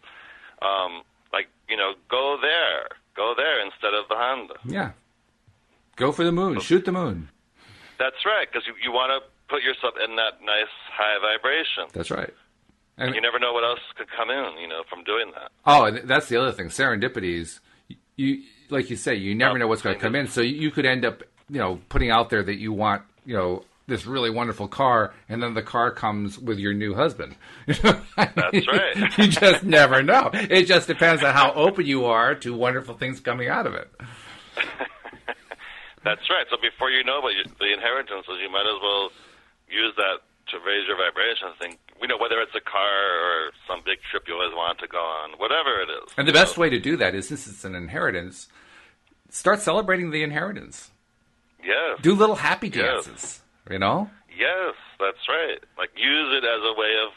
um, 0.60 1.02
like 1.32 1.46
you 1.70 1.76
know, 1.76 1.94
go 2.10 2.36
there, 2.42 2.88
go 3.16 3.32
there 3.34 3.64
instead 3.64 3.94
of 3.94 4.08
the 4.08 4.16
Honda. 4.16 4.54
Yeah. 4.66 4.90
Go 5.96 6.10
for 6.10 6.24
the 6.24 6.32
moon. 6.32 6.58
Shoot 6.60 6.84
the 6.84 6.92
moon. 6.92 7.28
That's 7.98 8.26
right, 8.26 8.48
because 8.50 8.66
you, 8.66 8.74
you 8.82 8.90
want 8.90 9.12
to 9.14 9.28
put 9.52 9.62
yourself 9.62 9.94
in 10.02 10.16
that 10.16 10.40
nice 10.40 10.72
high 10.90 11.20
vibration. 11.20 11.84
That's 11.92 12.10
right. 12.10 12.32
And 12.96 13.14
You 13.14 13.20
never 13.20 13.38
know 13.38 13.52
what 13.52 13.64
else 13.64 13.80
could 13.96 14.08
come 14.16 14.30
in, 14.30 14.58
you 14.58 14.68
know, 14.68 14.82
from 14.88 15.04
doing 15.04 15.30
that. 15.34 15.50
Oh, 15.66 15.84
and 15.84 16.08
that's 16.08 16.28
the 16.28 16.40
other 16.40 16.52
thing. 16.52 16.68
Serendipities, 16.68 17.60
you 18.16 18.42
like 18.70 18.88
you 18.88 18.96
say, 18.96 19.14
you 19.14 19.34
never 19.34 19.56
oh, 19.56 19.58
know 19.58 19.66
what's 19.66 19.82
going 19.82 19.94
to 19.94 20.00
come 20.00 20.14
in. 20.14 20.26
So 20.26 20.40
you 20.40 20.70
could 20.70 20.86
end 20.86 21.04
up, 21.04 21.22
you 21.50 21.58
know, 21.58 21.80
putting 21.90 22.10
out 22.10 22.30
there 22.30 22.42
that 22.42 22.56
you 22.56 22.72
want, 22.72 23.02
you 23.26 23.36
know, 23.36 23.64
this 23.86 24.06
really 24.06 24.30
wonderful 24.30 24.68
car, 24.68 25.12
and 25.28 25.42
then 25.42 25.54
the 25.54 25.62
car 25.62 25.90
comes 25.90 26.38
with 26.38 26.58
your 26.58 26.72
new 26.72 26.94
husband. 26.94 27.34
That's 27.66 27.84
right. 28.16 29.18
you 29.18 29.28
just 29.28 29.64
never 29.64 30.02
know. 30.02 30.30
It 30.32 30.64
just 30.64 30.86
depends 30.86 31.22
on 31.22 31.34
how 31.34 31.52
open 31.52 31.84
you 31.84 32.06
are 32.06 32.34
to 32.36 32.54
wonderful 32.54 32.94
things 32.94 33.20
coming 33.20 33.48
out 33.48 33.66
of 33.66 33.74
it. 33.74 33.90
That's 36.04 36.28
right. 36.30 36.46
So 36.50 36.56
before 36.60 36.90
you 36.90 37.04
know 37.04 37.20
what 37.20 37.34
the 37.58 37.72
inheritance 37.72 38.24
is, 38.28 38.38
you 38.42 38.50
might 38.50 38.66
as 38.66 38.80
well 38.82 39.10
use 39.72 39.94
that 39.96 40.20
to 40.50 40.58
raise 40.66 40.86
your 40.86 40.96
vibration. 40.96 41.48
Think, 41.58 41.78
you 42.00 42.08
know, 42.08 42.18
whether 42.18 42.40
it's 42.40 42.54
a 42.54 42.60
car 42.60 42.94
or 43.24 43.52
some 43.66 43.80
big 43.84 43.98
trip 44.10 44.24
you 44.28 44.34
always 44.34 44.52
want 44.54 44.78
to 44.80 44.86
go 44.88 44.98
on, 44.98 45.30
whatever 45.38 45.80
it 45.80 45.88
is. 45.88 46.12
And 46.16 46.28
the 46.28 46.32
best 46.32 46.58
way 46.58 46.68
to 46.70 46.78
do 46.78 46.96
that 46.98 47.14
is, 47.14 47.28
since 47.28 47.46
it's 47.46 47.64
an 47.64 47.74
inheritance, 47.74 48.48
start 49.30 49.60
celebrating 49.60 50.10
the 50.10 50.22
inheritance. 50.22 50.90
Yes. 51.62 51.98
Do 52.02 52.14
little 52.14 52.36
happy 52.36 52.68
Yes. 52.68 53.06
dances. 53.06 53.42
You 53.70 53.78
know. 53.78 54.10
Yes, 54.36 54.74
that's 54.98 55.28
right. 55.28 55.58
Like 55.78 55.90
use 55.96 56.34
it 56.34 56.44
as 56.44 56.60
a 56.64 56.74
way 56.78 56.94
of 57.06 57.12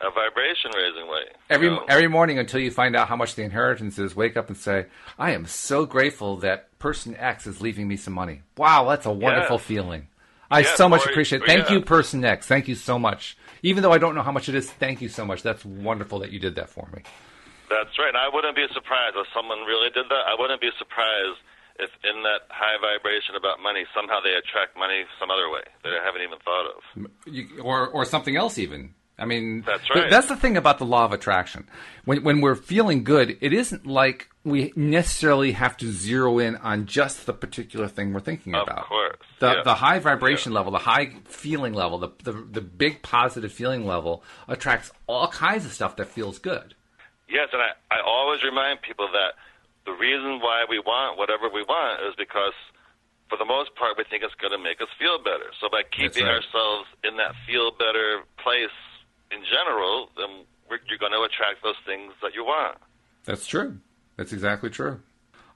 a 0.00 0.10
vibration 0.12 0.70
raising 0.76 1.08
way. 1.10 1.24
Every 1.50 1.70
know? 1.70 1.84
every 1.88 2.06
morning 2.06 2.38
until 2.38 2.60
you 2.60 2.70
find 2.70 2.94
out 2.94 3.08
how 3.08 3.16
much 3.16 3.34
the 3.34 3.42
inheritance 3.42 3.98
is, 3.98 4.14
wake 4.14 4.36
up 4.36 4.46
and 4.48 4.56
say, 4.56 4.86
"I 5.18 5.32
am 5.32 5.46
so 5.46 5.86
grateful 5.86 6.36
that 6.36 6.78
person 6.78 7.16
X 7.16 7.48
is 7.48 7.60
leaving 7.60 7.88
me 7.88 7.96
some 7.96 8.14
money." 8.14 8.42
Wow, 8.56 8.88
that's 8.88 9.06
a 9.06 9.10
wonderful 9.10 9.56
Yes. 9.56 9.66
feeling. 9.66 10.06
I 10.50 10.60
Yeah, 10.60 10.74
so 10.74 10.88
much 10.88 11.04
appreciate 11.04 11.42
it. 11.42 11.44
Oh, 11.44 11.46
thank 11.46 11.68
yeah. 11.68 11.76
you, 11.76 11.80
Person 11.82 12.24
X. 12.24 12.46
Thank 12.46 12.68
you 12.68 12.74
so 12.74 12.98
much. 12.98 13.36
Even 13.62 13.82
though 13.82 13.92
I 13.92 13.98
don't 13.98 14.14
know 14.14 14.22
how 14.22 14.32
much 14.32 14.48
it 14.48 14.54
is, 14.54 14.70
thank 14.70 15.02
you 15.02 15.08
so 15.08 15.24
much. 15.24 15.42
That's 15.42 15.64
wonderful 15.64 16.20
that 16.20 16.32
you 16.32 16.38
did 16.38 16.54
that 16.56 16.70
for 16.70 16.88
me. 16.94 17.02
That's 17.68 17.98
right. 17.98 18.08
And 18.08 18.16
I 18.16 18.28
wouldn't 18.32 18.56
be 18.56 18.66
surprised 18.72 19.16
if 19.16 19.26
someone 19.34 19.60
really 19.66 19.90
did 19.90 20.06
that. 20.08 20.24
I 20.26 20.34
wouldn't 20.38 20.60
be 20.60 20.70
surprised 20.78 21.38
if 21.78 21.90
in 22.02 22.22
that 22.22 22.48
high 22.50 22.76
vibration 22.80 23.36
about 23.36 23.60
money, 23.62 23.84
somehow 23.94 24.20
they 24.20 24.34
attract 24.34 24.76
money 24.76 25.04
some 25.20 25.30
other 25.30 25.48
way 25.50 25.62
that 25.84 25.92
I 25.92 26.04
haven't 26.04 26.22
even 26.22 26.38
thought 26.40 26.66
of. 26.66 26.80
You, 27.26 27.62
or 27.62 27.88
or 27.88 28.04
something 28.04 28.36
else 28.36 28.58
even. 28.58 28.94
I 29.18 29.24
mean, 29.24 29.62
That's 29.66 29.80
th- 29.82 29.90
right. 29.94 30.10
that's 30.10 30.28
the 30.28 30.36
thing 30.36 30.56
about 30.56 30.78
the 30.78 30.84
law 30.84 31.04
of 31.04 31.12
attraction. 31.12 31.68
When 32.04 32.22
when 32.22 32.40
we're 32.40 32.54
feeling 32.54 33.02
good, 33.04 33.36
it 33.40 33.52
isn't 33.52 33.86
like 33.86 34.28
we 34.44 34.72
necessarily 34.76 35.52
have 35.52 35.76
to 35.78 35.90
zero 35.90 36.38
in 36.38 36.56
on 36.56 36.86
just 36.86 37.26
the 37.26 37.32
particular 37.32 37.88
thing 37.88 38.12
we're 38.12 38.20
thinking 38.20 38.54
Of 38.54 38.62
about. 38.68 38.86
course, 38.86 39.16
The 39.40 39.54
yeah. 39.56 39.62
the 39.64 39.74
high 39.74 39.98
vibration 39.98 40.52
level, 40.52 40.70
the 40.72 40.78
high 40.78 41.14
feeling 41.24 41.74
level, 41.74 41.98
the, 41.98 42.10
the 42.22 42.32
the 42.32 42.60
big 42.60 43.02
positive 43.02 43.52
feeling 43.52 43.86
level 43.86 44.22
attracts 44.46 44.90
all 45.08 45.28
kinds 45.28 45.66
of 45.66 45.72
stuff 45.72 45.96
that 45.96 46.06
feels 46.06 46.38
good. 46.38 46.74
Yes, 47.28 47.48
and 47.52 47.60
I, 47.60 47.70
I 47.90 47.98
always 48.06 48.42
remind 48.44 48.80
people 48.82 49.08
that 49.12 49.34
the 49.84 49.92
reason 49.92 50.40
why 50.40 50.64
we 50.70 50.78
want 50.78 51.18
whatever 51.18 51.48
we 51.52 51.62
want 51.62 52.00
is 52.08 52.14
because, 52.16 52.54
for 53.28 53.36
the 53.36 53.44
most 53.44 53.74
part, 53.74 53.98
we 53.98 54.04
think 54.08 54.22
it's 54.22 54.34
going 54.40 54.52
to 54.52 54.58
make 54.62 54.80
us 54.80 54.88
feel 54.98 55.18
better. 55.18 55.50
So 55.60 55.68
by 55.68 55.82
keeping 55.90 56.24
right. 56.24 56.36
ourselves 56.40 56.86
in 57.04 57.16
that 57.18 57.34
feel 57.46 57.70
better 57.72 58.22
place 58.38 58.72
in 59.30 59.40
general, 59.44 60.10
then 60.16 60.44
you're 60.88 60.98
going 60.98 61.12
to 61.12 61.22
attract 61.22 61.62
those 61.62 61.76
things 61.86 62.12
that 62.22 62.34
you 62.34 62.44
want. 62.44 62.78
That's 63.24 63.46
true. 63.46 63.78
That's 64.16 64.32
exactly 64.32 64.70
true. 64.70 65.00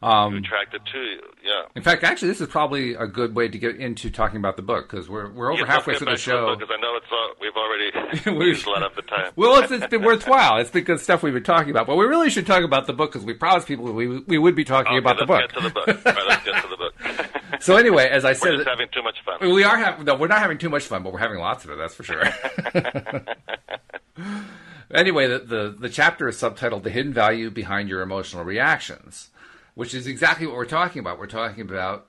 Um, 0.02 0.34
attract 0.38 0.74
it 0.74 0.82
to 0.92 0.98
you. 0.98 1.20
Yeah. 1.44 1.62
in 1.76 1.82
fact, 1.82 2.02
actually, 2.02 2.26
this 2.28 2.40
is 2.40 2.48
probably 2.48 2.94
a 2.94 3.06
good 3.06 3.36
way 3.36 3.46
to 3.48 3.56
get 3.56 3.76
into 3.76 4.10
talking 4.10 4.36
about 4.38 4.56
the 4.56 4.62
book 4.62 4.90
because 4.90 5.08
we're 5.08 5.30
we're 5.30 5.52
over 5.52 5.60
Yeah, 5.60 5.66
halfway 5.68 5.96
through 5.96 6.10
the 6.10 6.16
show. 6.16 6.56
because 6.56 6.74
I 6.76 6.80
know 6.80 6.96
it's 6.96 7.06
all, 7.12 7.32
we've 7.40 7.54
already 7.54 8.36
We- 8.38 8.46
used 8.48 8.66
a 8.66 8.70
lot 8.70 8.82
of 8.82 8.96
the 8.96 9.02
time. 9.02 9.30
Well, 9.36 9.62
it's, 9.62 9.70
it's 9.70 9.86
been 9.86 10.02
worthwhile. 10.02 10.58
It's 10.58 10.70
because 10.70 11.02
stuff 11.04 11.22
we've 11.22 11.32
been 11.32 11.44
talking 11.44 11.70
about. 11.70 11.86
But 11.86 11.94
we 11.96 12.04
really 12.06 12.30
should 12.30 12.46
talk 12.48 12.64
about 12.64 12.88
the 12.88 12.92
book 12.92 13.12
because 13.12 13.24
we 13.24 13.34
promised 13.34 13.68
people 13.68 13.92
we 13.92 14.18
we 14.20 14.38
would 14.38 14.56
be 14.56 14.64
talking 14.64 14.90
Okay, 14.90 14.98
about 14.98 15.18
the 15.20 15.26
book. 15.26 15.40
get 15.40 15.54
to 15.54 15.60
the 15.62 15.70
book. 15.70 15.86
All 15.88 15.94
right, 16.12 16.24
let's 16.28 16.44
get 16.44 16.62
to 16.62 16.68
the 16.68 16.76
book. 16.76 16.91
So 17.62 17.76
anyway, 17.76 18.08
as 18.08 18.24
I 18.24 18.30
We're 18.30 18.34
said, 18.34 18.56
just 18.56 18.68
having 18.68 18.88
too 18.92 19.02
much 19.02 19.16
fun. 19.24 19.54
we 19.54 19.64
are 19.64 19.76
having 19.78 20.04
no, 20.04 20.16
we're 20.16 20.26
not 20.28 20.40
having 20.40 20.58
too 20.58 20.68
much 20.68 20.84
fun, 20.84 21.02
but 21.02 21.12
we're 21.12 21.18
having 21.20 21.38
lots 21.38 21.64
of 21.64 21.70
it. 21.70 21.78
That's 21.78 21.94
for 21.94 22.02
sure. 22.02 22.22
anyway, 24.92 25.28
the, 25.28 25.38
the 25.38 25.76
the 25.78 25.88
chapter 25.88 26.28
is 26.28 26.36
subtitled 26.36 26.82
"The 26.82 26.90
Hidden 26.90 27.12
Value 27.12 27.50
Behind 27.50 27.88
Your 27.88 28.02
Emotional 28.02 28.44
Reactions," 28.44 29.30
which 29.74 29.94
is 29.94 30.06
exactly 30.06 30.46
what 30.46 30.56
we're 30.56 30.64
talking 30.66 31.00
about. 31.00 31.18
We're 31.18 31.26
talking 31.26 31.62
about 31.62 32.06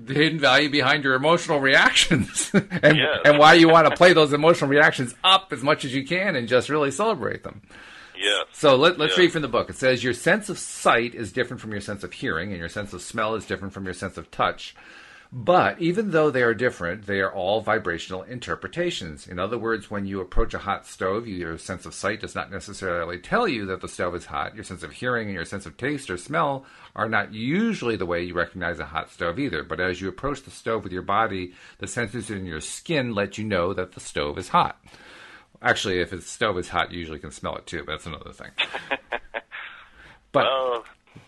the 0.00 0.14
hidden 0.14 0.38
value 0.38 0.70
behind 0.70 1.02
your 1.02 1.14
emotional 1.14 1.58
reactions 1.58 2.50
and 2.54 2.96
Yes. 2.96 3.18
and 3.24 3.36
why 3.38 3.54
you 3.54 3.68
want 3.68 3.88
to 3.88 3.96
play 3.96 4.12
those 4.12 4.32
emotional 4.32 4.70
reactions 4.70 5.12
up 5.24 5.52
as 5.52 5.62
much 5.62 5.84
as 5.84 5.92
you 5.94 6.06
can 6.06 6.36
and 6.36 6.46
just 6.46 6.68
really 6.68 6.90
celebrate 6.92 7.42
them. 7.42 7.62
Yes. 8.18 8.46
So 8.52 8.76
let, 8.76 8.98
let's 8.98 9.16
Yeah. 9.16 9.24
read 9.24 9.32
from 9.32 9.42
the 9.42 9.48
book. 9.48 9.70
It 9.70 9.76
says 9.76 10.02
your 10.02 10.14
sense 10.14 10.48
of 10.48 10.58
sight 10.58 11.14
is 11.14 11.32
different 11.32 11.60
from 11.60 11.72
your 11.72 11.80
sense 11.80 12.02
of 12.02 12.12
hearing, 12.12 12.50
and 12.50 12.58
your 12.58 12.68
sense 12.68 12.92
of 12.92 13.02
smell 13.02 13.34
is 13.34 13.46
different 13.46 13.72
from 13.72 13.84
your 13.84 13.94
sense 13.94 14.18
of 14.18 14.30
touch. 14.30 14.74
But 15.30 15.78
even 15.78 16.10
though 16.12 16.30
they 16.30 16.42
are 16.42 16.54
different, 16.54 17.04
they 17.04 17.20
are 17.20 17.30
all 17.30 17.60
vibrational 17.60 18.22
interpretations. 18.22 19.28
In 19.28 19.38
other 19.38 19.58
words, 19.58 19.90
when 19.90 20.06
you 20.06 20.20
approach 20.22 20.54
a 20.54 20.58
hot 20.58 20.86
stove, 20.86 21.28
your 21.28 21.58
sense 21.58 21.84
of 21.84 21.92
sight 21.92 22.22
does 22.22 22.34
not 22.34 22.50
necessarily 22.50 23.18
tell 23.18 23.46
you 23.46 23.66
that 23.66 23.82
the 23.82 23.88
stove 23.88 24.14
is 24.14 24.24
hot. 24.24 24.54
Your 24.54 24.64
sense 24.64 24.82
of 24.82 24.92
hearing 24.92 25.26
and 25.28 25.34
your 25.34 25.44
sense 25.44 25.66
of 25.66 25.76
taste 25.76 26.08
or 26.08 26.16
smell 26.16 26.64
are 26.96 27.10
not 27.10 27.34
usually 27.34 27.94
the 27.94 28.06
way 28.06 28.22
you 28.22 28.32
recognize 28.32 28.78
a 28.78 28.86
hot 28.86 29.10
stove 29.10 29.38
either. 29.38 29.62
But 29.62 29.80
as 29.80 30.00
you 30.00 30.08
approach 30.08 30.42
the 30.44 30.50
stove 30.50 30.82
with 30.82 30.94
your 30.94 31.02
body, 31.02 31.52
the 31.76 31.86
sensors 31.86 32.30
in 32.34 32.46
your 32.46 32.62
skin 32.62 33.14
let 33.14 33.36
you 33.36 33.44
know 33.44 33.74
that 33.74 33.92
the 33.92 34.00
stove 34.00 34.38
is 34.38 34.48
hot. 34.48 34.80
Actually, 35.60 36.00
if 36.00 36.10
the 36.10 36.20
stove 36.20 36.58
is 36.58 36.68
hot, 36.68 36.92
you 36.92 36.98
usually 37.00 37.18
can 37.18 37.30
smell 37.30 37.56
it 37.56 37.66
too, 37.66 37.82
but 37.84 37.92
that's 37.92 38.06
another 38.06 38.32
thing. 38.32 38.50
But 40.30 40.44
Well, 40.44 40.84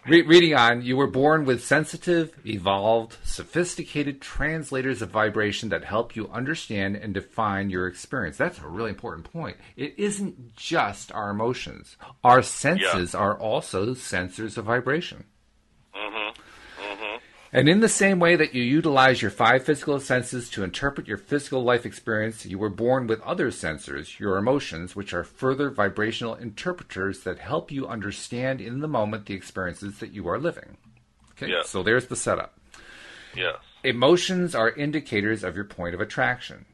re- 0.07 0.23
reading 0.23 0.55
on, 0.55 0.83
you 0.83 0.97
were 0.97 1.07
born 1.07 1.45
with 1.45 1.65
sensitive, 1.65 2.39
evolved, 2.45 3.17
sophisticated 3.25 4.21
translators 4.21 5.01
of 5.03 5.11
vibration 5.11 5.71
that 5.71 5.85
help 5.85 6.15
you 6.15 6.29
understand 6.29 6.97
and 6.97 7.15
define 7.15 7.71
your 7.71 7.87
experience. 7.87 8.37
That's 8.37 8.59
a 8.59 8.69
really 8.69 8.91
important 8.91 9.31
point. 9.33 9.57
It 9.77 9.95
isn't 9.99 10.55
just 10.55 11.11
our 11.13 11.31
emotions, 11.31 11.97
our 12.23 12.43
senses 12.43 13.15
are 13.15 13.39
also 13.39 13.95
sensors 13.95 14.59
of 14.59 14.67
vibration. 14.67 15.25
Mm-hmm. 15.95 16.83
Mm-hmm. 16.83 17.17
And 17.53 17.69
in 17.69 17.81
the 17.81 17.89
same 17.89 18.21
way 18.21 18.37
that 18.37 18.55
you 18.55 18.63
utilize 18.63 19.21
your 19.23 19.31
five 19.33 19.65
physical 19.65 19.99
senses 19.99 20.49
to 20.51 20.63
interpret 20.63 21.09
your 21.09 21.17
physical 21.19 21.65
life 21.65 21.85
experience, 21.85 22.47
you 22.47 22.59
were 22.61 22.69
born 22.69 23.09
with 23.09 23.21
other 23.23 23.51
sensors, 23.51 24.21
your 24.21 24.37
emotions, 24.37 24.95
which 24.95 25.13
are 25.13 25.25
further 25.25 25.69
vibrational 25.69 26.37
interpreters 26.37 27.25
that 27.25 27.41
help 27.41 27.73
you 27.73 27.89
understand 27.89 28.61
in 28.61 28.79
the 28.81 28.87
moment 28.89 29.27
the 29.27 29.35
experiences 29.35 29.99
that 29.99 30.13
you 30.13 30.29
are 30.29 30.39
living. 30.39 30.77
Okay, 31.33 31.51
Yeah. 31.51 31.63
so 31.65 31.83
there's 31.83 32.07
the 32.07 32.17
setup. 32.17 32.57
yes. 33.35 33.57
Emotions 33.83 34.55
are 34.55 34.71
indicators 34.71 35.43
of 35.43 35.57
your 35.57 35.65
point 35.65 35.95
of 35.95 36.01
attraction. 36.01 36.67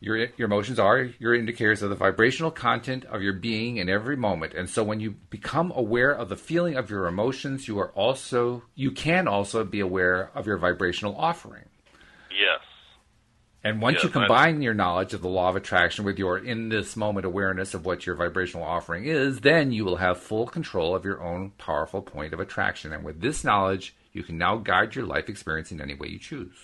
Your, 0.00 0.16
your 0.36 0.46
emotions 0.46 0.78
are 0.78 1.10
your 1.18 1.34
indicators 1.34 1.82
of 1.82 1.90
the 1.90 1.96
vibrational 1.96 2.52
content 2.52 3.04
of 3.06 3.20
your 3.20 3.32
being 3.32 3.78
in 3.78 3.88
every 3.88 4.16
moment. 4.16 4.54
And 4.54 4.70
so 4.70 4.84
when 4.84 5.00
you 5.00 5.16
become 5.28 5.72
aware 5.74 6.12
of 6.12 6.28
the 6.28 6.36
feeling 6.36 6.76
of 6.76 6.88
your 6.88 7.06
emotions, 7.06 7.66
you 7.66 7.78
are 7.80 7.90
also 7.90 8.62
you 8.76 8.92
can 8.92 9.26
also 9.26 9.64
be 9.64 9.80
aware 9.80 10.30
of 10.36 10.46
your 10.46 10.56
vibrational 10.56 11.16
offering. 11.16 11.64
Yes. 12.30 12.60
And 13.64 13.82
once 13.82 14.04
you 14.04 14.08
Yes, 14.08 14.16
I- 14.16 14.20
combine 14.20 14.62
your 14.62 14.72
knowledge 14.72 15.14
of 15.14 15.20
the 15.20 15.28
law 15.28 15.48
of 15.48 15.56
attraction 15.56 16.04
with 16.04 16.16
your 16.16 16.38
in 16.38 16.68
this 16.68 16.96
moment 16.96 17.26
awareness 17.26 17.74
of 17.74 17.84
what 17.84 18.06
your 18.06 18.14
vibrational 18.14 18.64
offering 18.64 19.04
is, 19.06 19.40
then 19.40 19.72
you 19.72 19.84
will 19.84 19.96
have 19.96 20.20
full 20.20 20.46
control 20.46 20.94
of 20.94 21.04
your 21.04 21.20
own 21.20 21.50
powerful 21.58 22.02
point 22.02 22.32
of 22.32 22.38
attraction. 22.38 22.92
And 22.92 23.04
with 23.04 23.20
this 23.20 23.42
knowledge, 23.42 23.96
you 24.12 24.22
can 24.22 24.38
now 24.38 24.58
guide 24.58 24.94
your 24.94 25.06
life 25.06 25.28
experience 25.28 25.72
in 25.72 25.80
any 25.80 25.94
way 25.94 26.06
you 26.06 26.20
choose. 26.20 26.56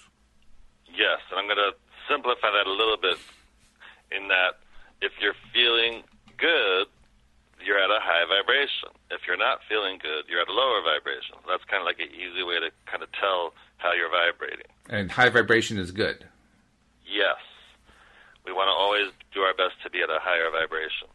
Yes, 0.86 1.18
and 1.30 1.40
I'm 1.40 1.46
going 1.46 1.56
to 1.56 1.72
simplify 2.08 2.50
that 2.50 2.66
a 2.66 2.72
little 2.72 2.96
bit 2.96 3.18
in 4.12 4.28
that 4.28 4.60
if 5.00 5.12
you're 5.20 5.36
feeling 5.52 6.02
good, 6.38 6.86
you're 7.64 7.78
at 7.78 7.90
a 7.90 8.00
high 8.00 8.24
vibration. 8.28 8.92
If 9.10 9.22
you're 9.26 9.40
not 9.40 9.60
feeling 9.68 9.98
good, 9.98 10.24
you're 10.28 10.40
at 10.40 10.48
a 10.48 10.52
lower 10.52 10.82
vibration. 10.82 11.36
That's 11.48 11.64
kind 11.64 11.80
of 11.80 11.86
like 11.86 11.98
an 12.00 12.12
easy 12.12 12.42
way 12.42 12.60
to 12.60 12.70
kind 12.90 13.02
of 13.02 13.08
tell 13.12 13.54
how 13.78 13.92
you're 13.92 14.10
vibrating. 14.10 14.68
And 14.88 15.10
high 15.10 15.30
vibration 15.30 15.78
is 15.78 15.90
good. 15.90 16.26
Yes. 17.06 17.40
We 18.44 18.52
want 18.52 18.68
to 18.68 18.76
always 18.76 19.12
do 19.32 19.40
our 19.40 19.54
best 19.54 19.80
to 19.84 19.90
be 19.90 20.02
at 20.02 20.10
a 20.10 20.18
higher 20.20 20.50
vibration. 20.50 21.08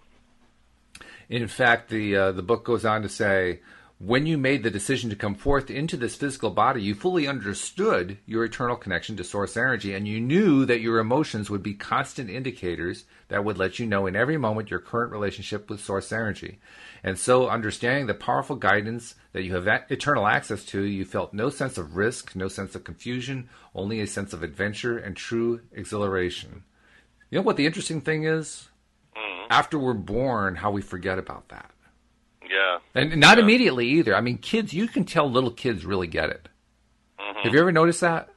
In 1.30 1.48
fact, 1.48 1.90
the 1.90 2.16
uh, 2.16 2.32
the 2.32 2.42
book 2.42 2.66
goes 2.66 2.86
on 2.86 3.04
to 3.04 3.10
say, 3.10 3.60
when 4.00 4.26
you 4.26 4.38
made 4.38 4.64
the 4.64 4.72
decision 4.72 5.10
to 5.10 5.16
come 5.18 5.36
forth 5.36 5.70
into 5.70 5.98
this 5.98 6.16
physical 6.16 6.52
body, 6.52 6.82
you 6.82 6.96
fully 6.96 7.28
understood 7.28 8.18
your 8.26 8.46
eternal 8.46 8.78
connection 8.78 9.18
to 9.18 9.26
source 9.26 9.58
energy, 9.58 9.94
and 9.94 10.08
you 10.08 10.22
knew 10.22 10.66
that 10.66 10.80
your 10.80 11.00
emotions 11.00 11.50
would 11.50 11.62
be 11.62 11.74
constant 11.74 12.30
indicators 12.30 13.04
that 13.28 13.44
would 13.44 13.58
let 13.58 13.78
you 13.78 13.86
know 13.86 14.08
in 14.08 14.16
every 14.16 14.38
moment 14.38 14.72
your 14.72 14.80
current 14.80 15.12
relationship 15.12 15.70
with 15.70 15.84
source 15.84 16.14
energy. 16.14 16.60
And 17.04 17.20
so, 17.20 17.50
understanding 17.50 18.08
the 18.08 18.14
powerful 18.14 18.56
guidance 18.56 19.16
that 19.34 19.44
you 19.44 19.54
have 19.56 19.68
eternal 19.90 20.28
access 20.28 20.64
to, 20.68 20.82
you 20.82 21.04
felt 21.04 21.34
no 21.34 21.50
sense 21.50 21.78
of 21.78 21.98
risk, 21.98 22.38
no 22.38 22.48
sense 22.48 22.76
of 22.76 22.86
confusion, 22.86 23.50
only 23.76 24.00
a 24.00 24.08
sense 24.08 24.32
of 24.32 24.44
adventure 24.44 24.98
and 24.98 25.18
true 25.18 25.60
exhilaration. 25.74 26.64
You 27.30 27.40
know 27.40 27.44
what 27.44 27.58
the 27.58 27.66
interesting 27.66 28.00
thing 28.00 28.24
is? 28.24 28.70
Mm-hmm. 29.18 29.48
After 29.50 29.78
we're 29.78 29.94
born, 29.94 30.56
how 30.56 30.72
we 30.72 30.82
forget 30.82 31.20
about 31.20 31.50
that. 31.50 31.72
Yeah. 32.50 32.80
And 32.96 33.18
not 33.18 33.38
Yeah. 33.38 33.44
immediately 33.44 33.88
either. 33.88 34.16
I 34.16 34.22
mean, 34.22 34.38
kids, 34.38 34.74
you 34.74 34.88
can 34.88 35.06
tell 35.06 35.30
little 35.30 35.52
kids 35.52 35.86
really 35.86 36.08
get 36.08 36.30
it. 36.30 36.48
Mm-hmm. 37.20 37.40
Have 37.44 37.54
you 37.54 37.60
ever 37.60 37.72
noticed 37.72 38.02
that? 38.02 38.30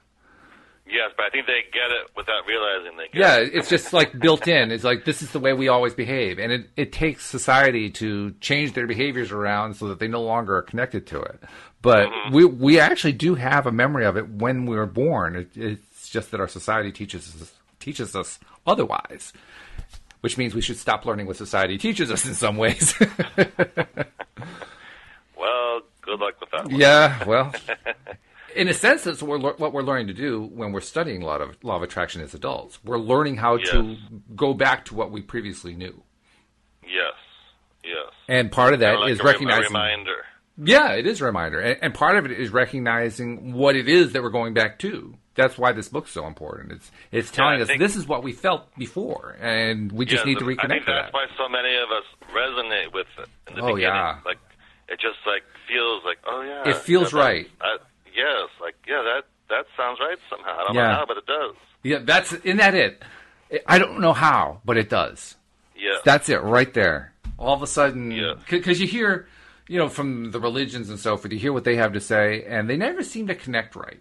Yes, 0.86 1.10
but 1.16 1.24
I 1.24 1.30
think 1.30 1.46
they 1.46 1.62
get 1.72 1.90
it 1.90 2.10
without 2.14 2.46
realizing 2.46 2.98
they 2.98 3.04
get 3.04 3.14
Yeah, 3.14 3.36
it. 3.36 3.52
Yeah, 3.52 3.58
it's 3.60 3.70
just 3.70 3.94
like 3.94 4.18
built 4.18 4.46
in. 4.46 4.70
It's 4.70 4.84
like 4.84 5.06
this 5.06 5.22
is 5.22 5.30
the 5.30 5.38
way 5.40 5.54
we 5.54 5.68
always 5.68 5.94
behave. 5.94 6.38
And 6.38 6.52
it, 6.52 6.68
it 6.76 6.92
takes 6.92 7.24
society 7.24 7.88
to 7.92 8.32
change 8.42 8.74
their 8.74 8.86
behaviors 8.86 9.32
around 9.32 9.74
so 9.74 9.88
that 9.88 9.98
they 10.00 10.08
no 10.08 10.20
longer 10.22 10.56
are 10.56 10.62
connected 10.62 11.06
to 11.06 11.20
it. 11.22 11.40
But 11.80 12.08
Mm-hmm. 12.08 12.34
we 12.34 12.44
we 12.44 12.78
actually 12.78 13.12
do 13.14 13.34
have 13.36 13.66
a 13.66 13.72
memory 13.72 14.04
of 14.04 14.16
it 14.18 14.28
when 14.28 14.66
we 14.66 14.76
were 14.76 14.86
born. 14.86 15.34
It, 15.36 15.56
it's 15.56 16.10
just 16.10 16.30
that 16.32 16.40
our 16.40 16.48
society 16.48 16.92
teaches 16.92 17.40
us, 17.40 17.52
teaches 17.80 18.14
us 18.14 18.38
otherwise. 18.66 19.32
Which 20.22 20.38
means 20.38 20.54
we 20.54 20.60
should 20.62 20.76
stop 20.78 21.04
learning 21.04 21.26
what 21.26 21.36
society 21.36 21.76
teaches 21.78 22.10
us 22.10 22.24
in 22.26 22.34
some 22.34 22.56
ways. 22.56 22.94
Well, 25.36 25.80
good 26.02 26.20
luck 26.20 26.34
with 26.40 26.50
that 26.52 26.66
one. 26.66 26.76
Yeah, 26.80 27.24
well, 27.24 27.52
in 28.56 28.68
a 28.68 28.74
sense, 28.74 29.04
that's 29.04 29.22
what 29.22 29.40
we're, 29.40 29.54
what 29.54 29.72
we're 29.72 29.82
learning 29.82 30.06
to 30.08 30.12
do 30.14 30.42
when 30.54 30.72
we're 30.72 30.80
studying 30.80 31.20
law 31.22 31.36
of 31.38 31.56
law 31.64 31.76
of 31.76 31.82
attraction 31.82 32.20
as 32.22 32.34
adults. 32.34 32.78
We're 32.84 32.98
learning 32.98 33.36
how 33.38 33.56
to 33.58 33.96
go 34.36 34.54
back 34.54 34.84
to 34.86 34.94
what 34.94 35.10
we 35.10 35.20
previously 35.22 35.74
knew, 35.74 36.02
Yes. 36.84 37.14
Yes. 37.82 38.12
and 38.28 38.52
part 38.52 38.74
of 38.74 38.80
that 38.80 38.98
Kinda 38.98 39.12
is 39.12 39.18
a, 39.20 39.24
recognizing. 39.24 39.64
reminder. 39.64 40.24
yeah, 40.56 40.92
it 40.92 41.06
is 41.06 41.20
a 41.20 41.24
reminder, 41.24 41.58
and, 41.58 41.78
and 41.82 41.94
part 41.94 42.16
of 42.16 42.24
it 42.26 42.30
is 42.32 42.50
recognizing 42.50 43.52
what 43.54 43.74
it 43.74 43.88
is 43.88 44.12
that 44.12 44.22
we're 44.22 44.30
going 44.30 44.54
back 44.54 44.78
to. 44.80 45.16
That's 45.34 45.56
why 45.58 45.72
this 45.72 45.88
book's 45.88 46.10
so 46.10 46.26
important. 46.26 46.72
It's 46.72 46.90
it's 47.10 47.30
telling 47.30 47.58
I 47.58 47.62
us 47.62 47.68
think- 47.68 47.80
this 47.80 47.96
is 47.96 48.06
what 48.06 48.22
we 48.22 48.32
felt 48.32 48.74
before, 48.76 49.36
and 49.40 49.90
we 49.92 50.04
just 50.06 50.24
Yeah, 50.24 50.32
need 50.32 50.38
to 50.40 50.44
reconnect 50.44 50.64
I 50.64 50.68
think 50.68 50.86
that's 50.86 51.06
that. 51.06 51.12
why 51.12 51.26
so 51.36 51.48
many 51.48 51.74
of 51.76 51.90
us 51.90 52.04
resonate 52.34 52.92
with 52.92 53.06
it 53.18 53.28
in 53.48 53.56
the 53.56 53.62
Oh, 53.62 53.74
beginning. 53.74 53.82
yeah. 53.94 54.18
Like 54.24 54.38
it 54.88 55.00
just 55.00 55.18
like 55.26 55.42
feels 55.68 56.02
like 56.04 56.18
oh 56.26 56.42
yeah. 56.42 56.68
It 56.70 56.76
feels 56.76 57.12
yeah, 57.12 57.18
right. 57.20 57.50
I, 57.60 57.76
yes, 58.14 58.48
like 58.60 58.74
yeah, 58.86 59.02
that 59.02 59.24
that 59.48 59.66
sounds 59.76 59.98
right 60.00 60.18
somehow. 60.30 60.56
I 60.60 60.64
don't 60.64 60.74
Yeah. 60.76 60.88
know 60.88 60.94
how, 60.94 61.06
but 61.06 61.16
it 61.18 61.26
does. 61.26 61.54
Yeah, 61.82 61.98
that's 62.02 62.32
isn't 62.32 62.56
that 62.58 62.74
it? 62.74 63.02
I 63.66 63.78
don't 63.78 64.00
know 64.00 64.12
how, 64.12 64.60
but 64.64 64.76
it 64.78 64.88
does. 64.88 65.36
Yeah. 65.76 65.98
That's 66.04 66.28
it 66.28 66.42
right 66.42 66.72
there. 66.72 67.12
All 67.38 67.54
of 67.54 67.62
a 67.62 67.66
sudden, 67.66 68.10
Yeah. 68.12 68.34
because 68.48 68.80
you 68.80 68.86
hear, 68.86 69.26
you 69.68 69.78
know, 69.78 69.88
from 69.88 70.30
the 70.30 70.38
religions 70.40 70.88
and 70.90 70.98
so 70.98 71.16
forth, 71.16 71.32
you 71.32 71.38
hear 71.38 71.52
what 71.52 71.64
they 71.64 71.74
have 71.76 71.92
to 71.94 72.00
say, 72.00 72.44
and 72.44 72.70
they 72.70 72.76
never 72.76 73.02
seem 73.02 73.26
to 73.26 73.34
connect 73.34 73.74
right. 73.74 74.00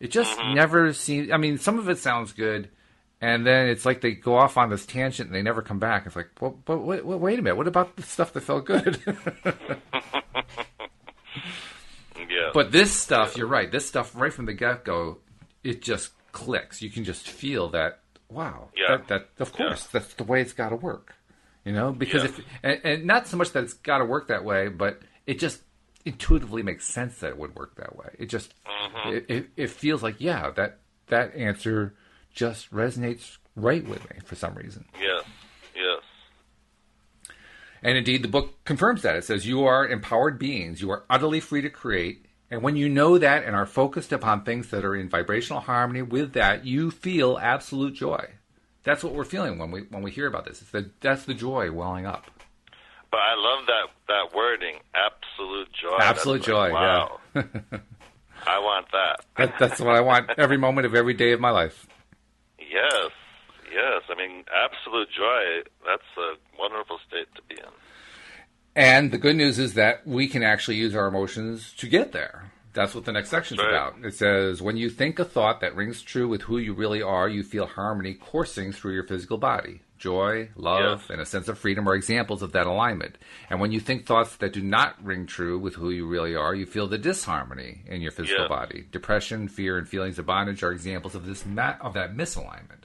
It 0.00 0.10
just 0.10 0.38
Mm-hmm. 0.38 0.54
never 0.54 0.92
seems. 0.94 1.30
I 1.30 1.36
mean, 1.36 1.58
some 1.58 1.78
of 1.78 1.88
it 1.90 1.98
sounds 1.98 2.32
good, 2.32 2.70
and 3.20 3.46
then 3.46 3.68
it's 3.68 3.84
like 3.84 4.00
they 4.00 4.12
go 4.12 4.34
off 4.36 4.56
on 4.56 4.70
this 4.70 4.86
tangent 4.86 5.28
and 5.28 5.34
they 5.36 5.42
never 5.42 5.60
come 5.62 5.78
back. 5.78 6.06
It's 6.06 6.16
like, 6.16 6.30
well, 6.40 6.58
but 6.64 6.78
wait, 6.78 7.04
wait, 7.04 7.20
wait 7.20 7.38
a 7.38 7.42
minute, 7.42 7.56
what 7.56 7.68
about 7.68 7.96
the 7.96 8.02
stuff 8.02 8.32
that 8.32 8.40
felt 8.40 8.64
good? 8.64 8.98
yeah. 12.16 12.50
but 12.54 12.72
this 12.72 12.92
stuff, 12.92 13.36
you're 13.36 13.46
right. 13.46 13.70
This 13.70 13.86
stuff, 13.86 14.12
right 14.14 14.32
from 14.32 14.46
the 14.46 14.54
get 14.54 14.84
go, 14.84 15.18
it 15.62 15.82
just 15.82 16.10
clicks. 16.32 16.80
You 16.82 16.90
can 16.90 17.04
just 17.04 17.28
feel 17.28 17.68
that. 17.70 18.00
Wow. 18.28 18.68
Yeah. 18.76 18.96
That, 18.98 19.08
that 19.08 19.28
of 19.42 19.52
course, 19.52 19.86
that's 19.86 20.14
the 20.14 20.24
way 20.24 20.40
it's 20.40 20.52
got 20.52 20.70
to 20.70 20.76
work. 20.76 21.14
You 21.64 21.72
know, 21.72 21.92
because 21.92 22.22
Yeah. 22.24 22.28
if 22.30 22.40
and, 22.62 22.80
and 22.84 23.04
not 23.04 23.26
so 23.26 23.36
much 23.36 23.52
that 23.52 23.64
it's 23.64 23.74
got 23.74 23.98
to 23.98 24.04
work 24.04 24.28
that 24.28 24.44
way, 24.44 24.68
but 24.68 25.00
it 25.26 25.38
just 25.38 25.60
intuitively 26.04 26.62
makes 26.62 26.86
sense 26.86 27.18
that 27.18 27.28
it 27.28 27.38
would 27.38 27.54
work 27.54 27.76
that 27.76 27.96
way. 27.96 28.14
It 28.18 28.26
just 28.26 28.54
Mm-hmm. 28.66 29.08
it, 29.14 29.26
it, 29.28 29.48
it 29.56 29.70
feels 29.70 30.02
like 30.02 30.16
yeah, 30.18 30.50
that 30.50 30.78
that 31.08 31.34
answer 31.36 31.94
just 32.32 32.72
resonates 32.72 33.38
right 33.56 33.86
with 33.86 34.08
me 34.10 34.18
for 34.24 34.34
some 34.36 34.54
reason. 34.54 34.84
yes. 35.00 35.24
Yes. 35.76 36.02
And 37.82 37.96
indeed, 37.96 38.22
the 38.22 38.28
book 38.28 38.62
confirms 38.64 39.02
that. 39.02 39.16
It 39.16 39.24
says, 39.24 39.46
You 39.46 39.64
are 39.64 39.86
empowered 39.88 40.38
beings. 40.38 40.80
You 40.82 40.90
are 40.90 41.04
utterly 41.08 41.40
free 41.40 41.62
to 41.62 41.70
create. 41.70 42.26
And 42.50 42.62
when 42.62 42.76
you 42.76 42.88
know 42.88 43.16
that 43.16 43.44
and 43.44 43.54
are 43.56 43.64
focused 43.66 44.12
upon 44.12 44.42
things 44.42 44.68
that 44.70 44.84
are 44.84 44.94
in 44.96 45.08
vibrational 45.08 45.60
harmony 45.62 46.02
with 46.02 46.32
that, 46.34 46.64
you 46.66 46.90
feel 46.90 47.38
absolute 47.40 47.94
joy. 47.94 48.26
That's 48.82 49.04
what 49.04 49.14
we're 49.14 49.24
feeling 49.24 49.58
when 49.58 49.70
we 49.70 49.82
when 49.82 50.02
we 50.02 50.10
hear 50.10 50.26
about 50.26 50.46
this. 50.46 50.60
It's 50.60 50.70
the, 50.70 50.90
that's 51.00 51.24
the 51.24 51.34
joy 51.34 51.70
welling 51.70 52.06
up. 52.06 52.30
But 53.10 53.20
I 53.20 53.34
love 53.36 53.66
that 53.66 53.86
that 54.08 54.36
wording, 54.36 54.76
absolute 54.94 55.68
joy. 55.72 55.96
Absolute 55.98 56.42
joy, 56.42 56.70
like, 56.70 56.72
wow. 56.72 57.20
yeah. 57.34 57.42
I 58.46 58.58
want 58.58 58.86
that. 58.92 59.24
That, 59.36 59.58
that's 59.58 59.80
what 59.80 59.96
I 59.96 60.00
want 60.00 60.30
every 60.38 60.56
moment 60.56 60.86
of 60.86 60.94
every 60.94 61.14
day 61.14 61.32
of 61.32 61.40
my 61.40 61.50
life. 61.50 61.86
Yes. 62.58 63.10
Yes. 63.72 64.02
I 64.08 64.14
mean, 64.16 64.44
absolute 64.54 65.08
joy. 65.10 65.68
That's 65.86 66.02
a 66.16 66.58
wonderful 66.58 66.98
state 67.06 67.26
to 67.34 67.42
be 67.48 67.56
in. 67.60 67.68
And 68.74 69.10
the 69.10 69.18
good 69.18 69.36
news 69.36 69.58
is 69.58 69.74
that 69.74 70.06
we 70.06 70.28
can 70.28 70.42
actually 70.42 70.76
use 70.76 70.94
our 70.94 71.06
emotions 71.06 71.74
to 71.78 71.88
get 71.88 72.12
there. 72.12 72.50
That's 72.72 72.94
what 72.94 73.04
the 73.04 73.12
next 73.12 73.30
section's 73.30 73.60
Right. 73.60 73.68
about. 73.68 74.04
It 74.04 74.14
says, 74.14 74.62
when 74.62 74.76
you 74.76 74.90
think 74.90 75.18
a 75.18 75.24
thought 75.24 75.60
that 75.60 75.74
rings 75.74 76.02
true 76.02 76.28
with 76.28 76.42
who 76.42 76.58
you 76.58 76.72
really 76.72 77.02
are, 77.02 77.28
you 77.28 77.42
feel 77.42 77.66
harmony 77.66 78.14
coursing 78.14 78.72
through 78.72 78.94
your 78.94 79.02
physical 79.04 79.38
body. 79.38 79.80
Joy, 80.00 80.48
love, 80.56 81.02
and 81.10 81.20
a 81.20 81.26
sense 81.26 81.46
of 81.48 81.58
freedom 81.58 81.86
are 81.86 81.94
examples 81.94 82.40
of 82.40 82.52
that 82.52 82.66
alignment. 82.66 83.18
And 83.50 83.60
when 83.60 83.70
you 83.70 83.80
think 83.80 84.06
thoughts 84.06 84.34
that 84.36 84.54
do 84.54 84.62
not 84.62 84.96
ring 85.04 85.26
true 85.26 85.58
with 85.58 85.74
who 85.74 85.90
you 85.90 86.06
really 86.06 86.34
are, 86.34 86.54
you 86.54 86.64
feel 86.64 86.86
the 86.86 86.96
disharmony 86.96 87.82
in 87.86 88.00
your 88.00 88.10
physical 88.10 88.44
body. 88.48 88.86
Depression, 88.90 89.46
fear, 89.46 89.76
and 89.76 89.86
feelings 89.86 90.18
of 90.18 90.24
bondage 90.24 90.62
are 90.62 90.72
examples 90.72 91.14
of 91.14 91.26
this 91.26 91.44
ma- 91.44 91.76
of 91.82 91.92
that 91.92 92.16
misalignment. 92.16 92.84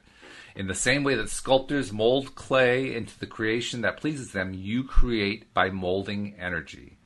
In 0.57 0.67
the 0.67 0.75
same 0.75 1.05
way 1.05 1.15
that 1.15 1.29
sculptors 1.29 1.93
mold 1.93 2.35
clay 2.35 2.93
into 2.93 3.17
the 3.17 3.27
creation 3.27 3.79
that 3.81 3.97
pleases 3.97 4.33
them, 4.33 4.53
you 4.53 4.83
create 4.83 5.53
by 5.53 5.69
molding 5.69 6.35
energy. 6.37 6.97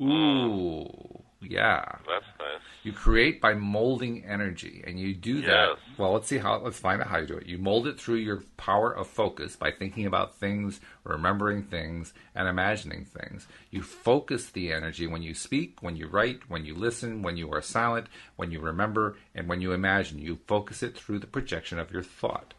Ooh, 0.00 1.22
yeah. 1.40 1.84
That's 2.08 2.26
nice. 2.40 2.61
You 2.82 2.92
create 2.92 3.40
by 3.40 3.54
molding 3.54 4.24
energy, 4.24 4.82
and 4.84 4.98
you 4.98 5.14
do 5.14 5.40
that. 5.42 5.76
Well, 5.98 6.14
let's 6.14 6.26
see 6.26 6.38
how. 6.38 6.58
Let's 6.58 6.80
find 6.80 7.00
out 7.00 7.06
how 7.06 7.18
you 7.18 7.26
do 7.26 7.36
it. 7.36 7.46
You 7.46 7.58
mold 7.58 7.86
it 7.86 7.98
through 7.98 8.16
your 8.16 8.42
power 8.56 8.90
of 8.92 9.06
focus 9.06 9.54
by 9.54 9.70
thinking 9.70 10.06
about 10.06 10.34
things, 10.40 10.80
remembering 11.04 11.62
things, 11.62 12.12
and 12.34 12.48
imagining 12.48 13.04
things. 13.04 13.46
You 13.70 13.82
focus 13.82 14.50
the 14.50 14.72
energy 14.72 15.06
when 15.06 15.22
you 15.22 15.32
speak, 15.32 15.80
when 15.80 15.94
you 15.94 16.08
write, 16.08 16.50
when 16.50 16.64
you 16.64 16.74
listen, 16.74 17.22
when 17.22 17.36
you 17.36 17.52
are 17.52 17.62
silent, 17.62 18.08
when 18.34 18.50
you 18.50 18.58
remember, 18.58 19.16
and 19.32 19.48
when 19.48 19.60
you 19.60 19.72
imagine. 19.72 20.18
You 20.18 20.40
focus 20.48 20.82
it 20.82 20.96
through 20.96 21.20
the 21.20 21.28
projection 21.28 21.78
of 21.78 21.92
your 21.92 22.02
thought. 22.02 22.52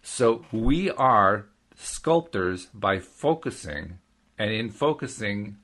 So 0.00 0.46
we 0.50 0.90
are 0.92 1.46
sculptors 1.76 2.66
by 2.72 3.00
focusing, 3.00 3.98
and 4.38 4.50
in 4.50 4.70
focusing, 4.70 5.58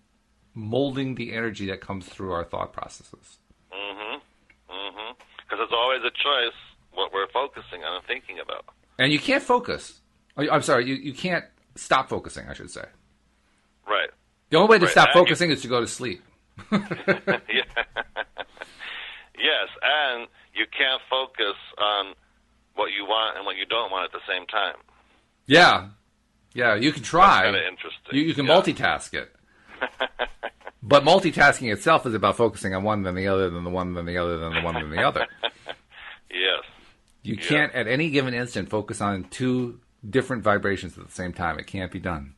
molding 0.52 1.14
the 1.14 1.32
energy 1.32 1.64
that 1.66 1.80
comes 1.80 2.07
through 2.07 2.32
our 2.32 2.44
thought 2.44 2.74
processes. 2.74 3.38
Mm-hmm. 4.95 5.12
Because 5.38 5.59
it's 5.62 5.72
always 5.74 6.01
a 6.03 6.11
choice 6.11 6.55
what 6.92 7.12
we're 7.12 7.28
focusing 7.28 7.82
on 7.84 7.97
and 7.97 8.05
thinking 8.07 8.38
about. 8.38 8.64
And 8.99 9.12
you 9.12 9.18
can't 9.18 9.42
focus. 9.42 10.01
Oh, 10.36 10.49
I'm 10.51 10.62
sorry, 10.62 10.86
you, 10.86 10.95
you 10.95 11.12
can't 11.12 11.45
stop 11.74 12.09
focusing, 12.09 12.49
I 12.49 12.55
should 12.55 12.70
say. 12.70 12.84
Right. 13.86 14.09
The 14.51 14.57
only 14.59 14.68
way 14.70 14.78
to 14.78 14.84
Right, 14.84 14.92
stop 14.92 15.09
and 15.09 15.16
you- 15.16 15.20
focusing 15.22 15.51
is 15.51 15.62
to 15.62 15.68
go 15.68 15.80
to 15.80 15.86
sleep. 15.86 16.22
yeah. 16.72 17.64
yes, 19.38 19.68
and 19.82 20.28
you 20.55 20.66
can't 20.76 21.03
focus 21.11 21.57
on 21.78 22.14
what 22.74 22.92
you 22.92 23.05
want 23.05 23.36
and 23.36 23.45
what 23.47 23.57
you 23.57 23.66
don't 23.66 23.90
want 23.90 24.05
at 24.05 24.12
the 24.12 24.20
same 24.32 24.47
time. 24.47 24.76
Yeah. 25.47 25.88
Yeah, 26.55 26.76
you 26.76 26.92
can 26.92 27.03
try. 27.03 27.42
Kind 27.45 27.57
of 27.57 27.62
interesting. 27.62 28.12
You, 28.12 28.22
you 28.22 28.34
can 28.34 28.47
Yeah. 28.47 28.55
multitask 28.61 29.14
it. 29.14 29.34
but 30.85 31.03
multitasking 31.03 31.72
itself 31.72 32.05
is 32.07 32.14
about 32.14 32.37
focusing 32.37 32.74
on 32.74 32.85
one, 32.85 33.03
then 33.03 33.14
the 33.14 33.26
other, 33.26 33.49
then 33.51 33.64
the 33.64 33.70
one, 33.70 33.95
then 33.95 34.05
the 34.05 34.18
other, 34.18 34.39
then 34.39 34.53
the 34.55 34.61
one, 34.61 34.74
then 34.74 34.91
the 34.91 35.03
other. 35.03 35.26
Yes. 36.30 36.64
You 37.22 37.37
can't, 37.37 37.72
at 37.74 37.87
any 37.87 38.11
given 38.11 38.35
instant, 38.35 38.68
focus 38.68 39.01
on 39.01 39.24
two 39.30 39.78
different 40.09 40.43
vibrations 40.43 40.99
at 40.99 41.07
the 41.07 41.12
same 41.12 41.32
time. 41.32 41.61
It 41.61 41.66
can't 41.68 41.93
be 41.93 42.01
done. 42.01 42.35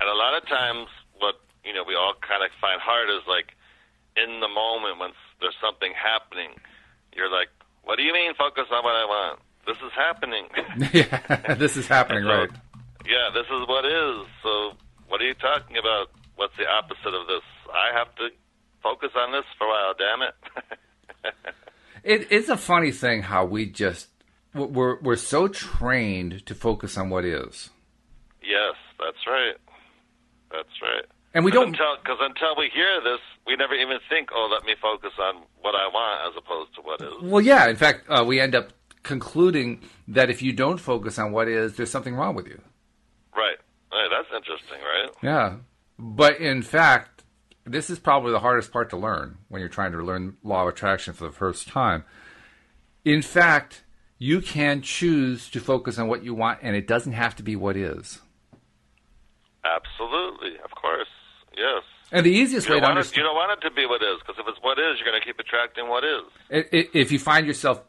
And 0.00 0.08
a 0.08 0.14
lot 0.14 0.40
of 0.40 0.48
times, 0.48 0.86
what 1.18 1.34
you 1.64 1.74
know, 1.74 1.82
we 1.86 1.96
all 1.96 2.14
kind 2.26 2.44
of 2.44 2.50
find 2.60 2.80
hard 2.80 3.08
is 3.10 3.26
like 3.26 3.54
in 4.16 4.38
the 4.40 4.46
moment 4.48 5.00
when 5.00 5.10
there's 5.40 5.56
something 5.60 5.92
happening, 5.98 6.50
you're 7.14 7.30
like, 7.30 7.48
"What 7.82 7.96
do 7.98 8.04
you 8.04 8.12
mean? 8.12 8.34
Focus 8.34 8.66
on 8.70 8.84
what 8.84 8.94
I 8.94 9.04
want. 9.04 9.40
This 9.66 9.76
is 9.78 9.92
happening. 9.94 10.46
yeah, 10.92 11.54
this 11.56 11.76
is 11.76 11.88
happening, 11.88 12.22
So, 12.22 12.28
right? 12.28 12.50
yeah, 13.04 13.30
this 13.34 13.46
is 13.46 13.66
what 13.68 13.84
is. 13.84 14.26
So, 14.44 14.72
what 15.08 15.20
are 15.20 15.26
you 15.26 15.34
talking 15.34 15.76
about? 15.76 16.08
What's 16.36 16.56
the 16.56 16.66
opposite 16.66 17.14
of 17.14 17.26
this? 17.26 17.42
I 17.72 17.96
have 17.96 18.14
to 18.16 18.28
focus 18.82 19.10
on 19.16 19.32
this 19.32 19.44
for 19.58 19.66
a 19.66 19.70
while. 19.70 19.94
Damn 19.96 20.22
it. 20.22 20.34
It, 22.04 22.28
it's 22.30 22.48
a 22.48 22.56
funny 22.56 22.90
thing 22.90 23.22
how 23.22 23.44
we 23.44 23.66
just 23.66 24.08
we're 24.54 25.00
we're 25.00 25.16
so 25.16 25.46
trained 25.48 26.44
to 26.46 26.54
focus 26.54 26.98
on 26.98 27.10
what 27.10 27.24
is, 27.24 27.70
yes, 28.42 28.74
that's 28.98 29.24
right. 29.26 29.54
That's 30.50 30.82
right. 30.82 31.04
and 31.32 31.44
we 31.44 31.50
don't. 31.50 31.68
until 31.68 31.96
because 32.02 32.18
until 32.20 32.56
we 32.58 32.70
hear 32.74 33.00
this, 33.02 33.20
we 33.46 33.54
never 33.56 33.74
even 33.74 33.98
think, 34.08 34.30
"Oh, 34.34 34.48
let 34.52 34.64
me 34.64 34.74
focus 34.82 35.12
on 35.18 35.44
what 35.60 35.74
I 35.74 35.86
want," 35.86 36.28
as 36.28 36.36
opposed 36.36 36.74
to 36.74 36.82
what 36.82 37.00
is. 37.00 37.30
Well, 37.30 37.40
yeah. 37.40 37.68
In 37.68 37.76
fact, 37.76 38.04
uh, 38.10 38.24
we 38.26 38.40
end 38.40 38.54
up 38.54 38.70
concluding 39.04 39.80
that 40.08 40.28
if 40.28 40.42
you 40.42 40.52
don't 40.52 40.78
focus 40.78 41.18
on 41.18 41.32
what 41.32 41.48
is, 41.48 41.76
there's 41.76 41.90
something 41.90 42.14
wrong 42.14 42.34
with 42.34 42.46
you. 42.46 42.60
Right. 43.34 43.56
Right. 43.92 44.08
That's 44.10 44.28
interesting, 44.36 44.80
right? 44.80 45.10
Yeah. 45.22 45.54
But 46.04 46.40
in 46.40 46.62
fact, 46.62 47.22
this 47.64 47.88
is 47.88 48.00
probably 48.00 48.32
the 48.32 48.40
hardest 48.40 48.72
part 48.72 48.90
to 48.90 48.96
learn 48.96 49.38
when 49.48 49.60
you're 49.60 49.68
trying 49.68 49.92
to 49.92 49.98
learn 49.98 50.36
law 50.42 50.62
of 50.62 50.68
attraction 50.68 51.14
for 51.14 51.24
the 51.24 51.32
first 51.32 51.68
time. 51.68 52.02
In 53.04 53.22
fact, 53.22 53.84
you 54.18 54.40
can 54.40 54.82
choose 54.82 55.48
to 55.50 55.60
focus 55.60 56.00
on 56.00 56.08
what 56.08 56.24
you 56.24 56.34
want, 56.34 56.58
and 56.60 56.74
it 56.74 56.88
doesn't 56.88 57.12
have 57.12 57.36
to 57.36 57.44
be 57.44 57.54
what 57.54 57.76
is. 57.76 58.20
Absolutely. 59.64 60.58
Of 60.64 60.72
course. 60.72 61.06
Yes. 61.56 61.84
And 62.10 62.26
the 62.26 62.32
easiest 62.32 62.68
way 62.68 62.80
to 62.80 62.82
want 62.82 62.96
it, 62.96 62.98
understand. 62.98 63.16
you 63.18 63.22
don't 63.22 63.36
want 63.36 63.56
it 63.56 63.68
to 63.68 63.72
be 63.72 63.86
what 63.86 64.02
is, 64.02 64.18
because 64.18 64.40
if 64.40 64.46
it's 64.48 64.58
what 64.60 64.80
is, 64.80 64.98
you're 64.98 65.08
going 65.08 65.20
to 65.20 65.24
keep 65.24 65.38
attracting 65.38 65.88
what 65.88 66.02
is. 66.02 66.88
If 66.92 67.12
you 67.12 67.20
find 67.20 67.46
yourself 67.46 67.80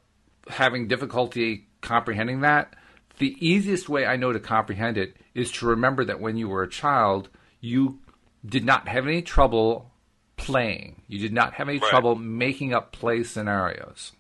having 0.48 0.88
difficulty 0.88 1.68
comprehending 1.82 2.42
that, 2.42 2.76
the 3.18 3.36
easiest 3.40 3.90
way 3.90 4.06
I 4.06 4.18
know 4.18 4.32
to 4.32 4.40
comprehend 4.40 5.00
it 5.00 5.18
is 5.34 5.52
to 5.54 5.66
remember 5.66 6.06
that 6.06 6.20
when 6.20 6.38
you 6.38 6.48
were 6.48 6.62
a 6.62 6.70
child, 6.70 7.30
you 7.60 8.00
did 8.46 8.66
not 8.66 8.88
have 8.88 9.06
any 9.08 9.22
trouble 9.22 9.92
playing. 10.38 11.02
You 11.08 11.20
did 11.20 11.34
not 11.34 11.54
have 11.54 11.70
any 11.70 11.78
Right. 11.80 11.90
trouble 11.90 12.16
making 12.16 12.74
up 12.74 12.92
play 12.92 13.24
scenarios. 13.24 14.12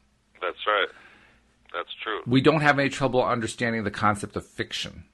That's 0.41 0.65
right. 0.67 0.87
That's 1.73 1.93
true. 2.03 2.21
We 2.25 2.39
don't 2.41 2.61
have 2.61 2.77
any 2.79 2.89
trouble 2.89 3.23
understanding 3.23 3.83
the 3.83 3.91
concept 3.91 4.35
of 4.35 4.45
fiction. 4.45 5.05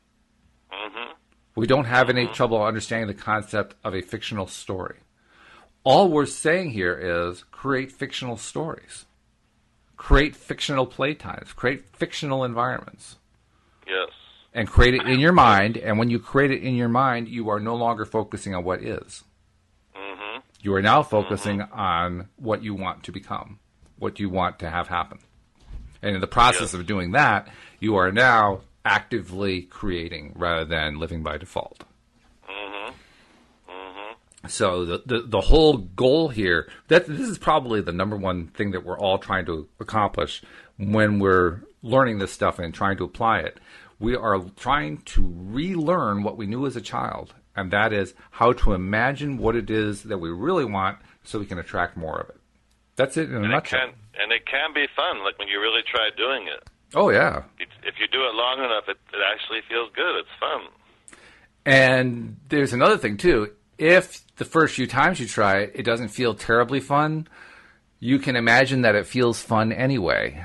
hmm 0.71 1.11
We 1.55 1.65
don't 1.67 1.85
have 1.85 2.09
any 2.09 2.27
trouble 2.27 2.63
understanding 2.63 3.07
the 3.07 3.21
concept 3.21 3.75
of 3.83 3.93
a 3.95 4.01
fictional 4.01 4.47
story. 4.47 4.99
All 5.83 6.09
we're 6.09 6.25
saying 6.25 6.71
here 6.71 6.93
is 6.97 7.43
create 7.45 7.91
fictional 7.91 8.37
stories. 8.37 9.05
create 9.97 10.33
fictional 10.35 10.87
playtimes, 10.87 11.53
create 11.53 11.83
fictional 11.95 12.45
environments, 12.45 13.17
Yes. 13.85 14.09
And 14.53 14.67
create 14.67 14.93
it 14.95 15.05
in 15.07 15.19
your 15.19 15.31
mind. 15.31 15.77
And 15.77 15.97
when 15.99 16.09
you 16.09 16.19
create 16.19 16.51
it 16.51 16.63
in 16.63 16.75
your 16.75 16.89
mind, 16.89 17.27
you 17.27 17.49
are 17.49 17.59
no 17.59 17.75
longer 17.75 18.05
focusing 18.05 18.55
on 18.55 18.63
what 18.63 18.81
is. 18.81 19.23
Mhm. 19.95 20.41
You 20.61 20.73
are 20.75 20.81
now 20.81 21.03
focusing 21.03 21.61
on 21.61 22.29
what 22.37 22.63
you 22.63 22.73
want 22.73 23.03
to 23.03 23.11
become, 23.11 23.59
what 23.97 24.19
you 24.19 24.29
want 24.29 24.59
to 24.59 24.69
have 24.69 24.87
happen. 24.87 25.19
And 26.01 26.15
in 26.15 26.21
the 26.21 26.27
process 26.27 26.61
Yes. 26.61 26.73
of 26.73 26.85
doing 26.87 27.11
that, 27.11 27.47
you 27.79 27.95
are 27.95 28.11
now 28.11 28.61
actively 28.85 29.63
creating 29.63 30.33
rather 30.35 30.65
than 30.65 30.97
living 30.97 31.21
by 31.21 31.37
default. 31.37 31.83
Mhm. 32.49 32.93
Mhm. 33.69 34.15
So 34.49 34.85
the, 34.85 35.03
the 35.05 35.21
the 35.21 35.41
whole 35.41 35.77
goal 35.77 36.29
here 36.29 36.69
that 36.87 37.05
this 37.07 37.27
is 37.27 37.37
probably 37.37 37.81
the 37.81 37.91
number 37.91 38.15
one 38.15 38.47
thing 38.47 38.71
that 38.71 38.85
we're 38.85 38.97
all 38.97 39.17
trying 39.19 39.45
to 39.45 39.67
accomplish 39.79 40.41
when 40.77 41.19
we're 41.19 41.61
learning 41.83 42.19
this 42.19 42.31
stuff 42.31 42.57
and 42.59 42.73
trying 42.73 42.97
to 42.97 43.03
apply 43.03 43.39
it. 43.39 43.59
We 43.99 44.15
are 44.15 44.39
trying 44.55 44.99
to 45.13 45.33
relearn 45.37 46.23
what 46.23 46.37
we 46.37 46.45
knew 46.47 46.65
as 46.65 46.75
a 46.75 46.81
child, 46.81 47.33
and 47.55 47.71
that 47.71 47.91
is 47.91 48.13
how 48.31 48.53
to 48.53 48.73
imagine 48.73 49.37
what 49.37 49.55
it 49.55 49.69
is 49.69 50.03
that 50.03 50.17
we 50.19 50.29
really 50.29 50.65
want 50.65 50.99
so 51.23 51.37
we 51.39 51.45
can 51.45 51.59
attract 51.59 51.97
more 51.97 52.19
of 52.21 52.29
it. 52.29 52.37
That's 52.95 53.17
it 53.17 53.29
in 53.29 53.35
a 53.35 53.37
And 53.37 53.45
it 53.45 53.49
nutshell. 53.49 53.79
can 53.79 53.89
and 54.21 54.31
it 54.31 54.45
can 54.45 54.73
be 54.73 54.85
fun, 54.95 55.23
like 55.23 55.37
when 55.39 55.47
you 55.47 55.59
really 55.61 55.81
try 55.89 56.09
doing 56.17 56.47
it. 56.47 56.67
Oh 56.95 57.09
yeah. 57.09 57.43
If 57.59 57.69
if 57.83 57.95
you 57.99 58.07
do 58.07 58.21
it 58.23 58.33
long 58.35 58.59
enough, 58.59 58.85
it, 58.87 58.97
it 59.13 59.19
actually 59.33 59.59
feels 59.69 59.89
good. 59.95 60.15
It's 60.19 60.29
fun. 60.39 60.61
And 61.65 62.37
there's 62.49 62.73
another 62.73 62.97
thing 62.97 63.17
too. 63.17 63.51
If 63.77 64.25
the 64.37 64.45
first 64.45 64.75
few 64.75 64.87
times 64.87 65.19
you 65.19 65.27
try 65.27 65.59
it, 65.59 65.71
it 65.75 65.83
doesn't 65.83 66.09
feel 66.09 66.33
terribly 66.33 66.79
fun, 66.79 67.27
you 67.99 68.19
can 68.19 68.35
imagine 68.35 68.81
that 68.81 68.95
it 68.95 69.05
feels 69.07 69.41
fun 69.41 69.71
anyway. 69.71 70.43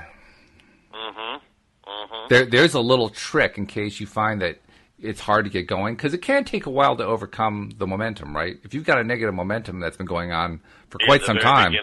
Mhm. 2.24 2.28
There, 2.28 2.44
there's 2.46 2.74
a 2.74 2.80
little 2.80 3.08
trick 3.10 3.58
in 3.58 3.66
case 3.66 4.00
you 4.00 4.06
find 4.06 4.40
that 4.42 4.60
it's 5.00 5.20
hard 5.20 5.44
to 5.44 5.50
get 5.50 5.66
going 5.66 5.96
because 5.96 6.14
it 6.14 6.18
can 6.22 6.44
take 6.44 6.66
a 6.66 6.70
while 6.70 6.96
to 6.96 7.04
overcome 7.04 7.70
the 7.78 7.86
momentum, 7.86 8.34
right? 8.34 8.56
If 8.62 8.72
you've 8.74 8.84
got 8.84 8.98
a 8.98 9.04
negative 9.04 9.34
momentum 9.34 9.80
that's 9.80 9.96
been 9.96 10.06
going 10.06 10.32
on 10.32 10.60
for 10.88 10.98
quite 11.06 11.22
some 11.22 11.36
time, 11.38 11.74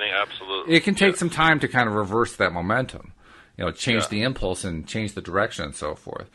it 0.68 0.84
can 0.84 0.96
take 0.96 1.12
Yes. 1.12 1.20
some 1.20 1.30
time 1.30 1.60
to 1.60 1.68
kind 1.68 1.88
of 1.88 1.94
reverse 1.96 2.36
that 2.38 2.54
momentum. 2.54 3.14
You 3.58 3.66
know, 3.66 3.72
change 3.72 4.04
Yeah. 4.04 4.10
the 4.10 4.22
impulse 4.24 4.64
and 4.64 4.88
change 4.88 5.14
the 5.14 5.22
direction 5.22 5.66
and 5.66 5.76
so 5.76 5.94
forth. 5.94 6.30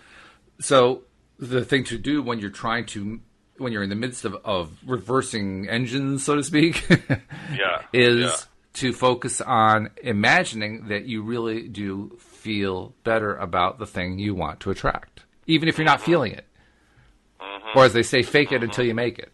So 0.61 1.03
the 1.39 1.65
thing 1.65 1.85
to 1.85 1.99
do 1.99 2.23
when 2.23 2.39
you're 2.39 2.51
trying 2.51 2.87
to 2.87 3.21
when 3.59 3.73
you're 3.73 3.83
in 3.83 3.89
the 3.89 3.97
midst 3.97 4.27
of, 4.27 4.37
of 4.45 4.71
reversing 4.87 5.67
engines, 5.67 6.23
so 6.23 6.37
to 6.37 6.45
speak, 6.45 6.87
Yeah. 7.51 7.81
is 7.95 8.21
Yeah. 8.31 8.37
to 8.75 8.93
focus 8.93 9.41
on 9.41 9.89
imagining 10.03 10.89
that 10.89 11.07
you 11.07 11.23
really 11.23 11.67
do 11.67 12.19
feel 12.47 12.95
better 13.03 13.35
about 13.35 13.81
the 13.81 13.87
thing 13.87 14.21
you 14.21 14.33
want 14.33 14.61
to 14.61 14.71
attract, 14.71 15.25
even 15.49 15.69
if 15.69 15.77
you're 15.79 15.85
not 15.85 16.01
feeling 16.01 16.31
it. 16.31 16.47
Mm-hmm. 17.41 17.77
Or 17.77 17.85
as 17.85 17.93
they 17.93 18.05
say, 18.05 18.23
fake 18.23 18.53
it 18.53 18.63
until 18.63 18.87
you 18.87 18.95
make 18.95 19.19
it. 19.19 19.33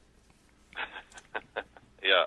Yeah, 2.03 2.25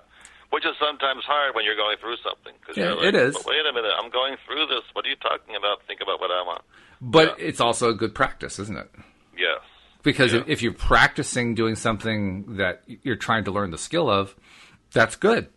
which 0.50 0.64
is 0.64 0.72
sometimes 0.80 1.22
hard 1.24 1.54
when 1.54 1.64
you're 1.66 1.76
going 1.76 1.96
through 2.00 2.16
something. 2.24 2.54
Cause 2.64 2.76
Yeah, 2.78 2.94
like, 2.94 3.08
it 3.08 3.14
is. 3.14 3.34
But 3.34 3.44
wait 3.46 3.60
a 3.68 3.72
minute, 3.74 3.90
I'm 4.00 4.10
going 4.10 4.36
through 4.46 4.66
this. 4.68 4.80
What 4.94 5.04
are 5.04 5.08
you 5.08 5.16
talking 5.16 5.54
about? 5.54 5.82
Think 5.86 6.00
about 6.00 6.18
what 6.18 6.30
I 6.30 6.40
want. 6.46 6.62
But 7.00 7.36
it's 7.38 7.60
also 7.60 7.90
a 7.90 7.94
good 7.94 8.14
practice, 8.14 8.58
isn't 8.60 8.78
it? 8.78 8.90
Yes. 9.36 9.60
Because 10.02 10.32
Yeah. 10.32 10.44
if 10.46 10.62
you're 10.62 10.72
practicing 10.72 11.54
doing 11.54 11.74
something 11.74 12.56
that 12.56 12.84
you're 12.86 13.16
trying 13.16 13.44
to 13.44 13.50
learn 13.50 13.70
the 13.70 13.76
skill 13.76 14.08
of, 14.08 14.34
that's 14.92 15.14
good. 15.16 15.48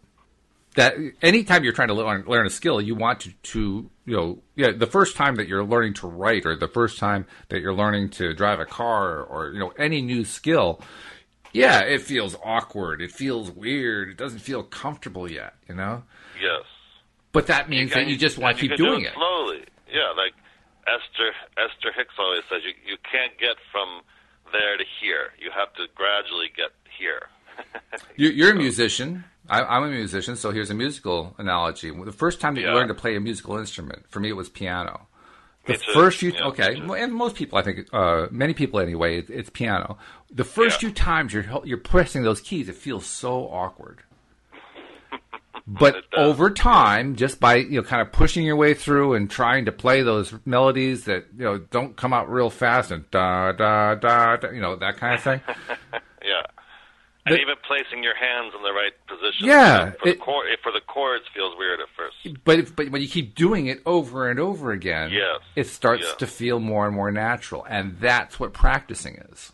That 0.75 0.95
anytime 1.21 1.63
you're 1.63 1.73
trying 1.73 1.87
to 1.87 1.95
learn, 1.95 2.25
learn 2.27 2.45
a 2.45 2.49
skill, 2.49 2.79
you 2.79 2.95
want 2.95 3.21
to, 3.21 3.31
to 3.31 3.89
you 4.05 4.15
know 4.15 4.39
yeah 4.55 4.71
the 4.71 4.85
first 4.85 5.15
time 5.15 5.35
that 5.35 5.47
you're 5.47 5.63
learning 5.63 5.95
to 5.95 6.07
write 6.07 6.45
or 6.45 6.55
the 6.55 6.67
first 6.67 6.99
time 6.99 7.25
that 7.49 7.61
you're 7.61 7.73
learning 7.73 8.09
to 8.11 8.33
drive 8.33 8.59
a 8.59 8.65
car 8.65 9.23
or 9.23 9.51
you 9.51 9.59
know 9.59 9.73
any 9.77 10.01
new 10.01 10.23
skill, 10.23 10.79
yeah, 11.53 11.81
it 11.81 12.01
feels 12.01 12.35
awkward, 12.43 13.01
it 13.01 13.11
feels 13.11 13.51
weird, 13.51 14.09
it 14.09 14.17
doesn't 14.17 14.39
feel 14.39 14.63
comfortable 14.63 15.29
yet, 15.29 15.55
you 15.67 15.75
know. 15.75 16.03
Yes. 16.39 16.63
But 17.31 17.47
that 17.47 17.69
means 17.69 17.93
that 17.93 18.07
you 18.07 18.17
just 18.17 18.37
want 18.37 18.57
to 18.57 18.67
keep 18.67 18.77
doing 18.77 19.01
do 19.01 19.07
it. 19.07 19.13
slowly. 19.13 19.63
Yeah, 19.91 20.13
like 20.15 20.33
Esther 20.87 21.33
Esther 21.57 21.91
Hicks 21.95 22.13
always 22.17 22.43
says, 22.49 22.61
you 22.63 22.73
you 22.85 22.97
can't 23.11 23.37
get 23.39 23.57
from 23.71 24.01
there 24.51 24.77
to 24.77 24.83
here. 25.01 25.33
You 25.39 25.51
have 25.51 25.73
to 25.73 25.85
gradually 25.95 26.49
get 26.55 26.71
here. 26.97 27.29
You- 28.15 28.29
You're 28.39 28.51
a 28.51 28.55
musician. 28.55 29.23
I, 29.49 29.61
I'm 29.63 29.83
a 29.83 29.87
musician, 29.89 30.35
so 30.35 30.51
here's 30.51 30.69
a 30.69 30.75
musical 30.75 31.33
analogy. 31.39 31.89
The 31.91 32.11
first 32.11 32.39
time 32.39 32.53
that 32.55 32.61
you 32.61 32.67
Yeah. 32.67 32.73
learned 32.75 32.89
to 32.89 32.93
play 32.93 33.15
a 33.15 33.19
musical 33.19 33.57
instrument, 33.57 34.05
for 34.09 34.19
me, 34.19 34.29
it 34.29 34.33
was 34.33 34.47
piano. 34.49 35.07
The 35.65 35.73
too. 35.77 35.91
first 35.93 36.19
few, 36.19 36.31
Yeah, 36.31 36.45
okay, 36.47 36.69
me 36.75 36.79
too. 36.81 36.87
well, 36.87 37.01
and 37.03 37.13
most 37.13 37.35
people, 37.35 37.57
I 37.57 37.63
think, 37.63 37.87
uh, 37.93 38.27
many 38.31 38.53
people 38.53 38.79
anyway, 38.79 39.17
it, 39.19 39.29
it's 39.29 39.49
piano. 39.49 39.97
The 40.31 40.43
first 40.43 40.75
Yeah. 40.77 40.89
few 40.89 40.91
times 40.95 41.33
you're 41.33 41.45
you're 41.63 41.77
pressing 41.79 42.21
those 42.23 42.41
keys, 42.41 42.69
it 42.69 42.75
feels 42.75 43.05
so 43.07 43.47
awkward. 43.49 43.99
But 45.67 46.03
over 46.17 46.49
time, 46.49 47.15
just 47.15 47.39
by 47.39 47.55
you 47.57 47.81
know, 47.81 47.83
kind 47.83 48.01
of 48.01 48.11
pushing 48.11 48.43
your 48.43 48.55
way 48.55 48.73
through 48.73 49.13
and 49.13 49.29
trying 49.29 49.65
to 49.65 49.71
play 49.71 50.01
those 50.01 50.33
melodies 50.45 51.05
that 51.05 51.25
you 51.37 51.43
know 51.43 51.57
don't 51.59 51.95
come 51.95 52.11
out 52.13 52.31
real 52.31 52.49
fast 52.49 52.89
and 52.89 53.09
da 53.11 53.51
da 53.51 53.93
da, 53.93 54.35
da 54.37 54.49
you 54.49 54.61
know 54.61 54.75
that 54.77 54.97
kind 54.97 55.13
of 55.15 55.21
thing. 55.21 55.41
And 57.31 57.39
even 57.41 57.55
placing 57.67 58.03
your 58.03 58.15
hands 58.15 58.53
in 58.55 58.63
the 58.63 58.71
right 58.73 58.93
position. 59.07 59.47
Yeah, 59.47 59.91
For 59.91 60.05
the, 60.05 60.11
it- 60.11 60.59
for 60.63 60.71
the 60.71 60.81
chords 60.87 61.25
feels 61.33 61.55
weird 61.57 61.79
at 61.79 61.87
first. 61.95 62.43
But 62.43 62.59
if, 62.59 62.75
but 62.75 62.89
when 62.91 63.01
you 63.01 63.07
keep 63.07 63.35
doing 63.35 63.67
it 63.67 63.81
over 63.85 64.29
and 64.29 64.39
over 64.39 64.71
again, 64.71 65.11
Yes. 65.11 65.41
it 65.55 65.67
starts 65.67 66.05
Yeah. 66.07 66.15
to 66.15 66.27
feel 66.27 66.59
more 66.59 66.85
and 66.87 66.95
more 66.95 67.11
natural, 67.11 67.65
and 67.69 67.97
that's 67.99 68.39
what 68.39 68.53
practicing 68.53 69.15
is. 69.31 69.51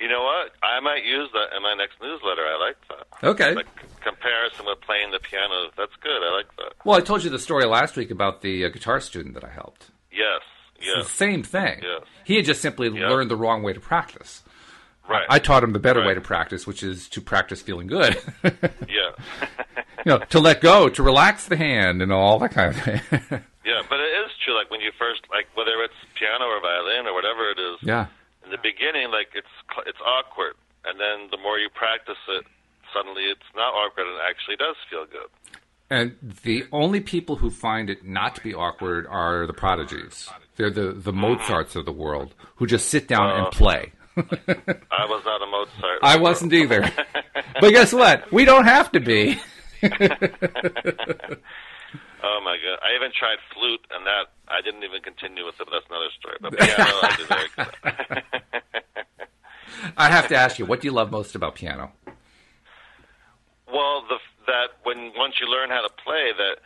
You 0.00 0.08
know 0.08 0.22
what? 0.22 0.52
I 0.62 0.78
might 0.80 1.04
use 1.06 1.30
that 1.32 1.56
in 1.56 1.62
my 1.62 1.72
next 1.74 1.94
newsletter. 2.02 2.42
I 2.42 2.58
like 2.58 2.76
that. 2.88 3.26
Okay. 3.28 3.54
Comparison 4.02 4.66
with 4.66 4.80
playing 4.82 5.10
the 5.10 5.18
piano. 5.20 5.70
That's 5.76 5.94
good. 6.02 6.22
I 6.22 6.36
like 6.36 6.54
that. 6.58 6.74
Well, 6.84 6.98
I 6.98 7.00
told 7.00 7.24
you 7.24 7.30
the 7.30 7.38
story 7.38 7.64
last 7.64 7.96
week 7.96 8.10
about 8.10 8.42
the 8.42 8.66
uh, 8.66 8.68
guitar 8.68 9.00
student 9.00 9.34
that 9.34 9.44
I 9.44 9.48
helped. 9.48 9.86
Yes. 10.12 10.42
It's 10.76 10.86
Yes. 10.86 11.04
the 11.06 11.10
same 11.10 11.42
thing. 11.42 11.80
Yes. 11.82 12.02
He 12.24 12.36
had 12.36 12.44
just 12.44 12.60
simply 12.60 12.90
learned 12.90 13.30
the 13.30 13.36
wrong 13.36 13.62
way 13.62 13.72
to 13.72 13.80
practice. 13.80 14.42
Right. 15.08 15.26
I 15.28 15.38
taught 15.38 15.62
him 15.62 15.72
the 15.72 15.78
better 15.78 16.04
way 16.04 16.14
to 16.14 16.20
practice, 16.20 16.66
which 16.66 16.82
is 16.82 17.08
to 17.10 17.20
practice 17.20 17.62
feeling 17.62 17.86
good. 17.86 18.16
yeah. 18.42 19.12
you 20.04 20.06
know, 20.06 20.18
to 20.18 20.40
let 20.40 20.60
go, 20.60 20.88
to 20.88 21.02
relax 21.02 21.46
the 21.46 21.56
hand, 21.56 22.02
and 22.02 22.12
all 22.12 22.38
that 22.40 22.50
kind 22.50 22.74
of 22.74 22.82
thing. 22.82 23.00
yeah. 23.64 23.82
But 23.88 24.00
it 24.00 24.12
is 24.24 24.30
true. 24.44 24.56
Like 24.56 24.70
when 24.70 24.80
you 24.80 24.90
first, 24.98 25.22
like 25.30 25.46
whether 25.54 25.82
it's 25.84 25.94
piano 26.18 26.44
or 26.46 26.60
violin 26.60 27.06
or 27.06 27.14
whatever 27.14 27.50
it 27.50 27.58
is, 27.58 27.78
yeah. 27.82 28.06
in 28.44 28.50
the 28.50 28.58
beginning, 28.58 29.10
like 29.10 29.28
it's 29.34 29.46
it's 29.86 30.00
awkward, 30.04 30.54
and 30.84 30.98
then 30.98 31.28
the 31.30 31.38
more 31.38 31.58
you 31.58 31.68
practice 31.70 32.18
it, 32.28 32.44
suddenly 32.92 33.24
it's 33.24 33.46
not 33.54 33.74
awkward 33.74 34.06
and 34.06 34.16
it 34.16 34.22
actually 34.28 34.56
does 34.56 34.76
feel 34.90 35.04
good. 35.06 35.28
And 35.88 36.16
the 36.42 36.64
only 36.72 37.00
people 37.00 37.36
who 37.36 37.50
find 37.50 37.88
it 37.88 38.04
not 38.04 38.34
to 38.36 38.40
be 38.40 38.52
awkward 38.54 39.06
are 39.06 39.46
the 39.46 39.52
prodigies. 39.52 40.28
They're 40.56 40.70
the, 40.70 40.92
the 40.92 41.12
Mozarts 41.12 41.76
of 41.76 41.84
the 41.84 41.92
world 41.92 42.34
who 42.56 42.66
just 42.66 42.88
sit 42.88 43.06
down 43.06 43.30
and 43.30 43.46
Uh, 43.46 43.50
play. 43.50 43.92
I 44.16 45.06
was 45.06 45.22
not 45.24 45.42
a 45.42 45.46
Mozart. 45.46 45.98
I 46.02 46.16
wasn't 46.16 46.52
either. 46.52 46.90
but 47.60 47.70
guess 47.70 47.92
what? 47.92 48.30
We 48.32 48.44
don't 48.44 48.64
have 48.64 48.90
to 48.92 49.00
be. 49.00 49.40
Oh 52.26 52.40
my 52.42 52.56
god! 52.56 52.78
I 52.82 52.96
even 52.96 53.12
tried 53.16 53.38
flute, 53.54 53.86
and 53.90 54.04
that 54.04 54.32
I 54.48 54.60
didn't 54.60 54.82
even 54.82 55.00
continue 55.00 55.46
with 55.46 55.54
it. 55.60 55.66
But 55.70 55.78
that's 55.78 55.86
another 55.88 56.10
story. 56.18 56.36
But 56.40 56.58
piano, 56.58 56.98
I 57.02 57.16
did 57.16 57.28
very 57.28 57.48
good. 57.56 58.22
I 59.96 60.10
have 60.10 60.26
to 60.28 60.36
ask 60.36 60.58
you, 60.58 60.66
what 60.66 60.80
do 60.80 60.88
you 60.88 60.92
love 60.92 61.12
most 61.12 61.36
about 61.36 61.54
piano? 61.54 61.92
Well, 63.72 64.02
the 64.08 64.18
that 64.46 64.68
when 64.82 65.12
once 65.16 65.34
you 65.40 65.46
learn 65.46 65.70
how 65.70 65.82
to 65.82 65.92
play, 66.02 66.32
that 66.36 66.56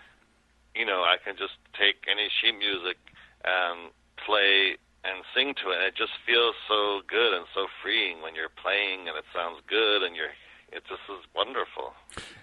you 0.75 0.87
know, 0.87 1.03
I 1.03 1.17
can 1.23 1.37
just 1.37 1.59
take 1.79 2.07
any 2.11 2.29
sheet 2.41 2.57
music 2.57 2.97
and 3.45 3.91
play 4.25 4.77
and 5.05 5.25
sing 5.35 5.55
to 5.63 5.71
it. 5.71 5.77
And 5.79 5.87
it 5.87 5.97
just 5.97 6.13
feels 6.27 6.55
so 6.69 7.01
good 7.09 7.35
and 7.35 7.47
so 7.55 7.67
freeing 7.83 8.23
when 8.23 8.35
you're 8.35 8.53
playing, 8.53 9.09
and 9.09 9.17
it 9.17 9.25
sounds 9.35 9.61
good, 9.69 10.03
and 10.03 10.15
you're. 10.17 10.33
It 10.73 10.85
just 10.89 11.03
is 11.11 11.27
wonderful. 11.35 11.95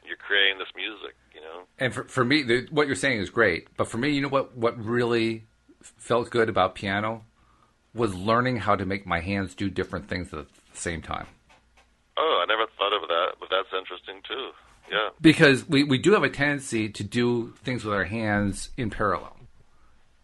You're 0.05 0.17
creating 0.17 0.59
this 0.59 0.67
music, 0.75 1.15
you 1.33 1.39
know. 1.39 1.63
And 1.79 1.93
for, 1.93 2.03
for 2.03 2.25
me, 2.25 2.43
the, 2.43 2.67
what 2.71 2.85
you're 2.87 2.97
saying 2.97 3.21
is 3.21 3.29
great. 3.29 3.69
But 3.77 3.87
for 3.87 3.97
me, 3.97 4.09
you 4.09 4.19
know 4.19 4.27
what, 4.27 4.53
what 4.57 4.77
really 4.77 5.45
felt 5.81 6.29
good 6.29 6.49
about 6.49 6.75
piano 6.75 7.23
was 7.93 8.13
learning 8.13 8.57
how 8.57 8.75
to 8.75 8.85
make 8.85 9.07
my 9.07 9.21
hands 9.21 9.55
do 9.55 9.69
different 9.69 10.09
things 10.09 10.33
at 10.33 10.45
the 10.45 10.77
same 10.77 11.01
time. 11.01 11.27
Oh, 12.17 12.43
I 12.43 12.45
never 12.47 12.65
thought 12.77 12.91
of 12.91 13.07
that, 13.07 13.35
but 13.39 13.47
that's 13.49 13.69
interesting 13.71 14.21
too. 14.27 14.49
Yeah. 14.91 15.09
because 15.19 15.67
we, 15.67 15.83
we 15.83 15.97
do 15.97 16.13
have 16.13 16.23
a 16.23 16.29
tendency 16.29 16.87
to 16.87 17.03
do 17.03 17.53
things 17.63 17.83
with 17.83 17.93
our 17.93 18.05
hands 18.05 18.69
in 18.77 18.89
parallel. 18.89 19.36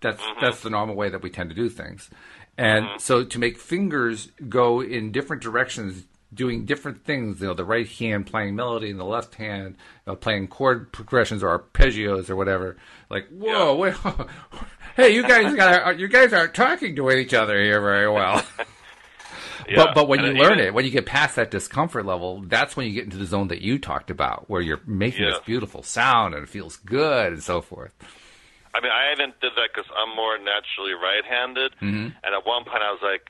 That's 0.03 0.21
mm-hmm. 0.21 0.39
that's 0.39 0.61
the 0.61 0.69
normal 0.69 0.95
way 0.95 1.09
that 1.09 1.23
we 1.23 1.29
tend 1.31 1.49
to 1.49 1.55
do 1.55 1.69
things, 1.69 2.09
and 2.57 2.85
mm-hmm. 2.85 2.97
so 2.99 3.23
to 3.23 3.39
make 3.39 3.57
fingers 3.57 4.29
go 4.47 4.81
in 4.81 5.11
different 5.11 5.41
directions 5.41 6.03
doing 6.33 6.65
different 6.65 7.03
things. 7.03 7.41
You 7.41 7.47
know, 7.47 7.53
the 7.53 7.65
right 7.65 7.87
hand 7.87 8.27
playing 8.27 8.55
melody 8.55 8.91
and 8.91 8.99
the 8.99 9.05
left 9.05 9.35
hand 9.35 9.77
you 10.05 10.11
know, 10.11 10.15
playing 10.15 10.47
chord 10.47 10.91
progressions 10.91 11.41
or 11.41 11.57
arpeggios 11.57 12.29
or 12.29 12.35
whatever. 12.35 12.77
Like, 13.09 13.27
whoa, 13.29 13.75
wait, 13.75 13.95
hey, 14.95 15.15
you 15.15 15.23
guys 15.23 15.55
got 15.55 15.99
you 15.99 16.07
guys 16.07 16.33
aren't 16.33 16.53
talking 16.53 16.95
to 16.95 17.09
each 17.11 17.33
other 17.33 17.59
here 17.59 17.81
very 17.81 18.09
well. 18.09 18.43
Yeah. 19.69 19.85
But 19.85 19.95
but 19.95 20.07
when 20.09 20.19
And 20.19 20.35
you 20.35 20.43
learn 20.43 20.53
even- 20.53 20.65
it, 20.65 20.73
when 20.73 20.83
you 20.83 20.91
get 20.91 21.05
past 21.05 21.37
that 21.37 21.51
discomfort 21.51 22.05
level, 22.05 22.41
that's 22.41 22.75
when 22.75 22.85
you 22.85 22.93
get 22.93 23.05
into 23.05 23.17
the 23.17 23.25
zone 23.25 23.47
that 23.47 23.61
you 23.61 23.79
talked 23.79 24.09
about, 24.09 24.49
where 24.49 24.61
you're 24.61 24.81
making 24.85 25.25
this 25.25 25.39
beautiful 25.45 25.83
sound 25.83 26.33
and 26.33 26.43
it 26.43 26.49
feels 26.49 26.77
good 26.77 27.33
and 27.33 27.41
so 27.41 27.61
forth. 27.61 27.93
I 28.73 28.81
mean, 28.81 28.91
I 28.91 29.13
even 29.13 29.33
did 29.41 29.53
that 29.55 29.69
because 29.73 29.89
I'm 29.95 30.15
more 30.15 30.37
naturally 30.37 30.93
right-handed, 30.97 31.73
Mm-hmm. 31.81 32.09
and 32.25 32.31
at 32.33 32.45
one 32.45 32.63
point 32.65 32.81
I 32.81 32.91
was 32.91 33.01
like, 33.05 33.29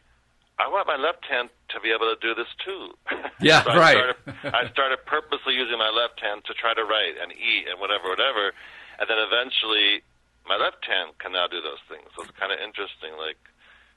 I 0.60 0.70
want 0.70 0.88
my 0.88 0.96
left 0.96 1.26
hand 1.26 1.50
to 1.74 1.80
be 1.82 1.90
able 1.90 2.08
to 2.14 2.18
do 2.22 2.34
this 2.36 2.48
too. 2.64 2.94
Yeah, 3.44 3.64
so 3.64 3.72
I 3.72 3.78
right. 3.78 3.98
Started, 3.98 4.56
I 4.56 4.72
started 4.72 5.00
purposely 5.06 5.56
using 5.56 5.78
my 5.78 5.90
left 5.90 6.22
hand 6.22 6.46
to 6.48 6.54
try 6.54 6.74
to 6.74 6.84
write 6.86 7.20
and 7.22 7.34
eat 7.34 7.68
and 7.68 7.76
whatever, 7.82 8.08
whatever, 8.08 8.54
and 9.00 9.10
then 9.10 9.18
eventually 9.20 10.00
my 10.48 10.56
left 10.56 10.86
hand 10.88 11.12
can 11.20 11.34
now 11.34 11.48
do 11.48 11.60
those 11.60 11.82
things. 11.90 12.08
So 12.16 12.24
it's 12.24 12.32
kind 12.40 12.54
of 12.54 12.60
interesting. 12.64 13.12
Like 13.20 13.36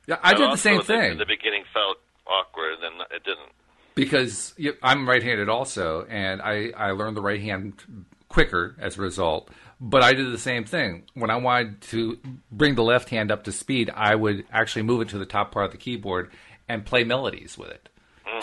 Yeah, 0.08 0.18
I 0.22 0.34
did 0.34 0.50
the 0.50 0.56
same 0.56 0.82
thing. 0.82 1.12
In 1.12 1.18
the 1.18 1.26
beginning, 1.26 1.62
felt 1.72 1.98
awkward, 2.26 2.78
then 2.82 2.92
it 3.14 3.22
didn't. 3.22 3.52
because 3.94 4.54
I'm 4.82 5.08
right-handed 5.08 5.48
also, 5.48 6.06
and 6.08 6.42
I, 6.42 6.72
I 6.76 6.90
learned 6.90 7.16
the 7.16 7.22
right 7.22 7.40
hand 7.40 7.74
quicker 8.28 8.74
as 8.80 8.98
a 8.98 9.02
result. 9.02 9.50
But 9.78 10.02
I 10.02 10.14
did 10.14 10.32
the 10.32 10.38
same 10.38 10.64
thing 10.64 11.04
when 11.14 11.30
I 11.30 11.36
wanted 11.36 11.82
to 11.82 12.18
bring 12.50 12.76
the 12.76 12.82
left 12.82 13.10
hand 13.10 13.30
up 13.30 13.44
to 13.44 13.52
speed. 13.52 13.90
I 13.94 14.14
would 14.14 14.46
actually 14.50 14.82
move 14.82 15.02
it 15.02 15.08
to 15.10 15.18
the 15.18 15.26
top 15.26 15.52
part 15.52 15.66
of 15.66 15.72
the 15.72 15.78
keyboard 15.78 16.30
and 16.68 16.84
play 16.84 17.04
melodies 17.04 17.58
with 17.58 17.70
it 17.70 17.88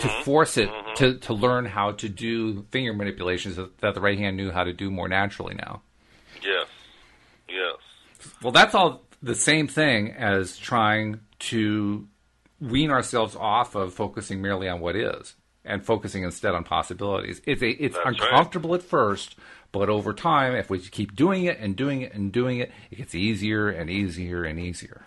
to 0.00 0.08
mm-hmm. 0.08 0.22
force 0.22 0.56
it 0.56 0.68
mm-hmm. 0.68 0.94
to, 0.94 1.18
to 1.18 1.34
learn 1.34 1.64
how 1.66 1.92
to 1.92 2.08
do 2.08 2.62
finger 2.70 2.92
manipulations 2.92 3.56
that, 3.56 3.78
that 3.78 3.94
the 3.94 4.00
right 4.00 4.18
hand 4.18 4.36
knew 4.36 4.50
how 4.50 4.64
to 4.64 4.72
do 4.72 4.90
more 4.90 5.08
naturally 5.08 5.54
now. 5.54 5.82
Yes, 6.42 6.66
yes, 7.48 7.76
Well, 8.42 8.52
that's 8.52 8.74
all 8.74 9.02
the 9.22 9.34
same 9.34 9.68
thing 9.68 10.12
as 10.12 10.56
trying 10.56 11.20
to 11.40 12.06
wean 12.60 12.90
ourselves 12.90 13.36
off 13.36 13.74
of 13.74 13.94
focusing 13.94 14.42
merely 14.42 14.68
on 14.68 14.80
what 14.80 14.96
is 14.96 15.34
and 15.64 15.84
focusing 15.84 16.24
instead 16.24 16.54
on 16.54 16.64
possibilities. 16.64 17.40
It's 17.46 17.62
a, 17.62 17.70
it's 17.70 17.94
That's 17.94 18.20
right. 18.20 18.20
uncomfortable 18.20 18.74
at 18.74 18.82
first, 18.82 19.36
but 19.74 19.90
over 19.90 20.14
time, 20.14 20.54
if 20.54 20.70
we 20.70 20.78
keep 20.78 21.14
doing 21.16 21.44
it 21.44 21.58
and 21.58 21.74
doing 21.74 22.02
it 22.02 22.14
and 22.14 22.30
doing 22.32 22.58
it, 22.58 22.70
it 22.90 22.96
gets 22.96 23.14
easier 23.14 23.68
and 23.68 23.90
easier 23.90 24.44
and 24.44 24.58
easier. 24.58 25.02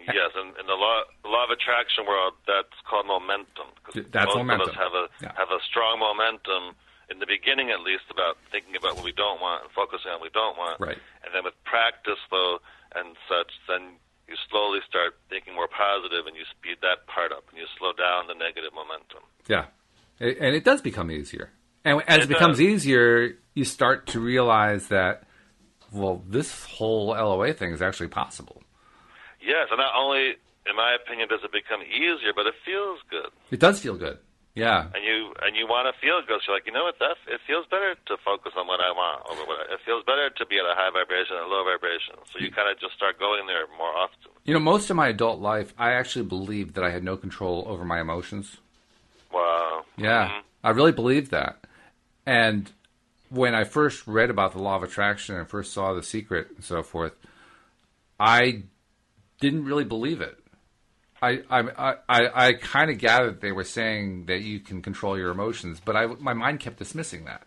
yes. 0.00 0.30
And 0.34 0.50
in 0.58 0.66
the 0.66 0.74
law, 0.74 1.02
law 1.24 1.44
of 1.44 1.50
attraction 1.50 2.04
world, 2.06 2.34
that's 2.46 2.74
called 2.90 3.06
momentum. 3.06 3.68
That's 4.10 4.26
most 4.26 4.36
momentum. 4.36 4.68
of 4.68 4.74
us 4.74 4.74
have 4.76 4.92
a 4.94 5.06
Yeah. 5.22 5.32
have 5.38 5.50
a 5.50 5.60
strong 5.70 5.98
momentum 5.98 6.74
in 7.10 7.18
the 7.20 7.26
beginning, 7.26 7.70
at 7.70 7.80
least, 7.80 8.04
about 8.10 8.36
thinking 8.50 8.74
about 8.76 8.96
what 8.96 9.04
we 9.04 9.12
don't 9.12 9.40
want 9.40 9.62
and 9.62 9.70
focusing 9.72 10.10
on 10.10 10.18
what 10.20 10.28
we 10.28 10.34
don't 10.34 10.56
want. 10.58 10.80
Right. 10.80 10.98
And 11.22 11.32
then 11.34 11.44
with 11.44 11.54
practice, 11.64 12.18
though, 12.30 12.58
and 12.96 13.16
such, 13.28 13.52
then 13.68 13.96
you 14.28 14.36
slowly 14.50 14.80
start 14.88 15.14
thinking 15.28 15.54
more 15.54 15.68
positive, 15.68 16.26
and 16.26 16.34
you 16.34 16.44
speed 16.50 16.78
that 16.82 17.06
part 17.06 17.30
up, 17.30 17.44
and 17.50 17.58
you 17.60 17.66
slow 17.78 17.92
down 17.92 18.26
the 18.26 18.34
negative 18.34 18.72
momentum. 18.74 19.22
Yeah, 19.48 19.66
and 20.18 20.54
it 20.56 20.64
does 20.64 20.80
become 20.80 21.10
easier. 21.10 21.50
And 21.84 22.02
as 22.08 22.18
it, 22.18 22.22
It 22.24 22.28
becomes 22.28 22.58
does. 22.58 22.66
easier, 22.66 23.36
you 23.54 23.64
start 23.64 24.06
to 24.08 24.20
realize 24.20 24.88
that, 24.88 25.24
well, 25.92 26.22
this 26.26 26.64
whole 26.64 27.08
LOA 27.08 27.52
thing 27.52 27.72
is 27.72 27.82
actually 27.82 28.08
possible. 28.08 28.62
Yes, 29.40 29.68
and 29.70 29.78
not 29.78 29.94
only, 29.94 30.36
in 30.66 30.74
my 30.76 30.94
opinion, 30.94 31.28
does 31.28 31.40
it 31.44 31.52
become 31.52 31.82
easier, 31.82 32.32
but 32.34 32.46
it 32.46 32.54
feels 32.64 33.00
good. 33.10 33.28
It 33.50 33.60
does 33.60 33.80
feel 33.80 33.96
good. 33.96 34.18
Yeah. 34.56 34.86
and 34.94 35.02
you 35.04 35.34
and 35.42 35.56
you 35.56 35.66
want 35.66 35.92
to 35.92 36.00
feel 36.00 36.20
good. 36.22 36.38
So 36.46 36.52
you're 36.52 36.56
like, 36.56 36.66
you 36.66 36.72
know 36.72 36.84
what? 36.84 37.00
That 37.00 37.16
it 37.26 37.40
feels 37.44 37.66
better 37.66 37.96
to 38.06 38.16
focus 38.24 38.52
on 38.56 38.68
what 38.68 38.78
I 38.78 38.92
want 38.92 39.26
over 39.28 39.42
what 39.48 39.68
I, 39.68 39.74
it 39.74 39.80
feels 39.84 40.04
better 40.04 40.30
to 40.30 40.46
be 40.46 40.58
at 40.58 40.64
a 40.64 40.74
high 40.76 40.90
vibration 40.94 41.34
and 41.34 41.46
a 41.46 41.48
low 41.48 41.64
vibration. 41.64 42.14
So 42.32 42.38
you 42.38 42.52
kind 42.52 42.70
of 42.70 42.78
just 42.78 42.94
start 42.94 43.18
going 43.18 43.48
there 43.48 43.66
more 43.76 43.90
often. 43.90 44.30
You 44.44 44.54
know, 44.54 44.60
most 44.60 44.88
of 44.90 44.94
my 44.96 45.08
adult 45.08 45.40
life, 45.40 45.74
I 45.76 45.90
actually 45.94 46.26
believed 46.26 46.76
that 46.76 46.84
I 46.84 46.90
had 46.90 47.02
no 47.02 47.16
control 47.16 47.64
over 47.66 47.84
my 47.84 48.00
emotions. 48.00 48.58
Wow. 49.32 49.82
Yeah, 49.96 50.28
Mhm. 50.28 50.42
I 50.62 50.70
really 50.70 50.92
believed 50.92 51.32
that. 51.32 51.58
And 52.26 52.70
when 53.28 53.54
I 53.54 53.64
first 53.64 54.06
read 54.06 54.30
about 54.30 54.52
the 54.52 54.62
law 54.62 54.76
of 54.76 54.82
attraction 54.82 55.36
and 55.36 55.48
first 55.48 55.72
saw 55.72 55.92
The 55.94 56.02
Secret 56.02 56.48
and 56.54 56.64
so 56.64 56.82
forth, 56.82 57.12
I 58.18 58.62
didn't 59.40 59.64
really 59.64 59.84
believe 59.84 60.20
it. 60.20 60.38
I 61.22 61.40
I 61.50 61.94
I, 62.08 62.48
I 62.48 62.52
kind 62.54 62.90
of 62.90 62.98
gathered 62.98 63.40
they 63.40 63.52
were 63.52 63.64
saying 63.64 64.26
that 64.26 64.42
you 64.42 64.60
can 64.60 64.82
control 64.82 65.16
your 65.18 65.30
emotions, 65.30 65.80
but 65.84 65.96
I 65.96 66.06
my 66.06 66.34
mind 66.34 66.60
kept 66.60 66.78
dismissing 66.78 67.24
that, 67.24 67.46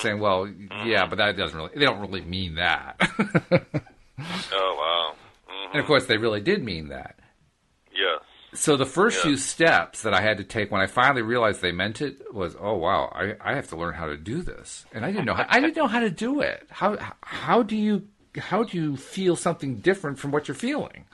saying, 0.00 0.18
"Well, 0.20 0.48
yeah, 0.84 1.06
but 1.06 1.16
that 1.18 1.36
doesn't 1.36 1.56
really. 1.56 1.70
They 1.74 1.84
don't 1.84 2.00
really 2.00 2.22
mean 2.22 2.56
that." 2.56 3.00
Oh 4.18 4.74
wow. 4.78 5.14
hmm 5.46 5.72
and 5.72 5.80
of 5.80 5.86
course, 5.86 6.06
they 6.06 6.16
really 6.16 6.40
did 6.40 6.64
mean 6.64 6.88
that. 6.88 7.18
So 8.56 8.76
the 8.76 8.86
first 8.86 9.18
Yeah. 9.18 9.22
few 9.24 9.36
steps 9.36 10.02
that 10.02 10.14
I 10.14 10.20
had 10.20 10.38
to 10.38 10.44
take 10.44 10.70
when 10.70 10.80
I 10.80 10.86
finally 10.86 11.22
realized 11.22 11.60
they 11.60 11.72
meant 11.72 12.00
it 12.00 12.32
was, 12.34 12.56
oh 12.58 12.76
wow, 12.76 13.12
I, 13.14 13.34
I 13.40 13.54
have 13.54 13.68
to 13.68 13.76
learn 13.76 13.94
how 13.94 14.06
to 14.06 14.16
do 14.16 14.42
this, 14.42 14.86
and 14.92 15.04
I 15.04 15.12
didn't 15.12 15.26
know 15.26 15.34
how, 15.34 15.46
I 15.48 15.60
didn't 15.60 15.76
know 15.76 15.86
how 15.86 16.00
to 16.00 16.10
do 16.10 16.40
it. 16.40 16.66
How 16.70 16.96
how 17.20 17.62
do 17.62 17.76
you 17.76 18.08
how 18.38 18.64
do 18.64 18.76
you 18.76 18.96
feel 18.96 19.34
something 19.36 19.76
different 19.76 20.18
from 20.18 20.30
what 20.30 20.48
you're 20.48 20.54
feeling? 20.54 21.04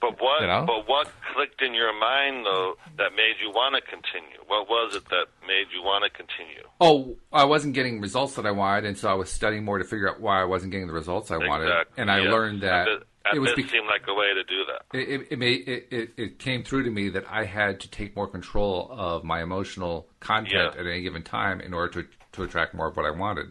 But 0.00 0.20
what? 0.20 0.42
You 0.42 0.46
know? 0.46 0.64
But 0.64 0.88
what 0.88 1.08
clicked 1.34 1.60
in 1.60 1.74
your 1.74 1.92
mind 1.98 2.46
though 2.46 2.76
that 2.98 3.10
made 3.16 3.34
you 3.42 3.50
want 3.50 3.74
to 3.74 3.80
continue? 3.80 4.38
What 4.46 4.68
was 4.68 4.94
it 4.94 5.04
that 5.08 5.26
made 5.46 5.66
you 5.74 5.82
want 5.82 6.04
to 6.04 6.10
continue? 6.10 6.62
Oh, 6.80 7.16
I 7.32 7.44
wasn't 7.44 7.74
getting 7.74 8.00
results 8.00 8.34
that 8.36 8.46
I 8.46 8.52
wanted, 8.52 8.84
and 8.86 8.96
so 8.96 9.08
I 9.08 9.14
was 9.14 9.30
studying 9.30 9.64
more 9.64 9.78
to 9.78 9.84
figure 9.84 10.08
out 10.08 10.20
why 10.20 10.40
I 10.40 10.44
wasn't 10.44 10.70
getting 10.72 10.86
the 10.86 10.92
results 10.92 11.30
I 11.30 11.38
wanted, 11.38 11.72
and 11.96 12.10
I 12.10 12.20
learned 12.20 12.62
that 12.62 12.86
and, 12.88 13.00
this, 13.00 13.08
and 13.17 13.17
it 13.34 13.38
was 13.40 13.52
because. 13.54 13.70
seemed 13.72 13.86
like 13.86 14.02
a 14.08 14.14
way 14.14 14.26
to 14.34 14.44
do 14.44 14.64
that. 14.66 14.98
it, 14.98 15.08
it, 15.20 15.26
it, 15.32 15.38
made, 15.38 15.68
it, 15.68 15.88
it, 15.90 16.10
it 16.16 16.38
came 16.38 16.62
through 16.64 16.84
to 16.84 16.90
me 16.90 17.08
that 17.10 17.24
I 17.30 17.44
had 17.44 17.80
to 17.80 17.90
take 17.90 18.14
more 18.16 18.26
control 18.28 18.88
of 18.90 19.24
my 19.24 19.42
emotional 19.42 20.06
content 20.20 20.74
Yeah. 20.74 20.80
at 20.80 20.86
any 20.86 21.02
given 21.02 21.22
time 21.22 21.60
in 21.60 21.72
order 21.74 22.02
to 22.02 22.08
to 22.32 22.42
attract 22.42 22.74
more 22.74 22.88
of 22.88 22.96
what 22.96 23.06
I 23.06 23.10
wanted. 23.10 23.50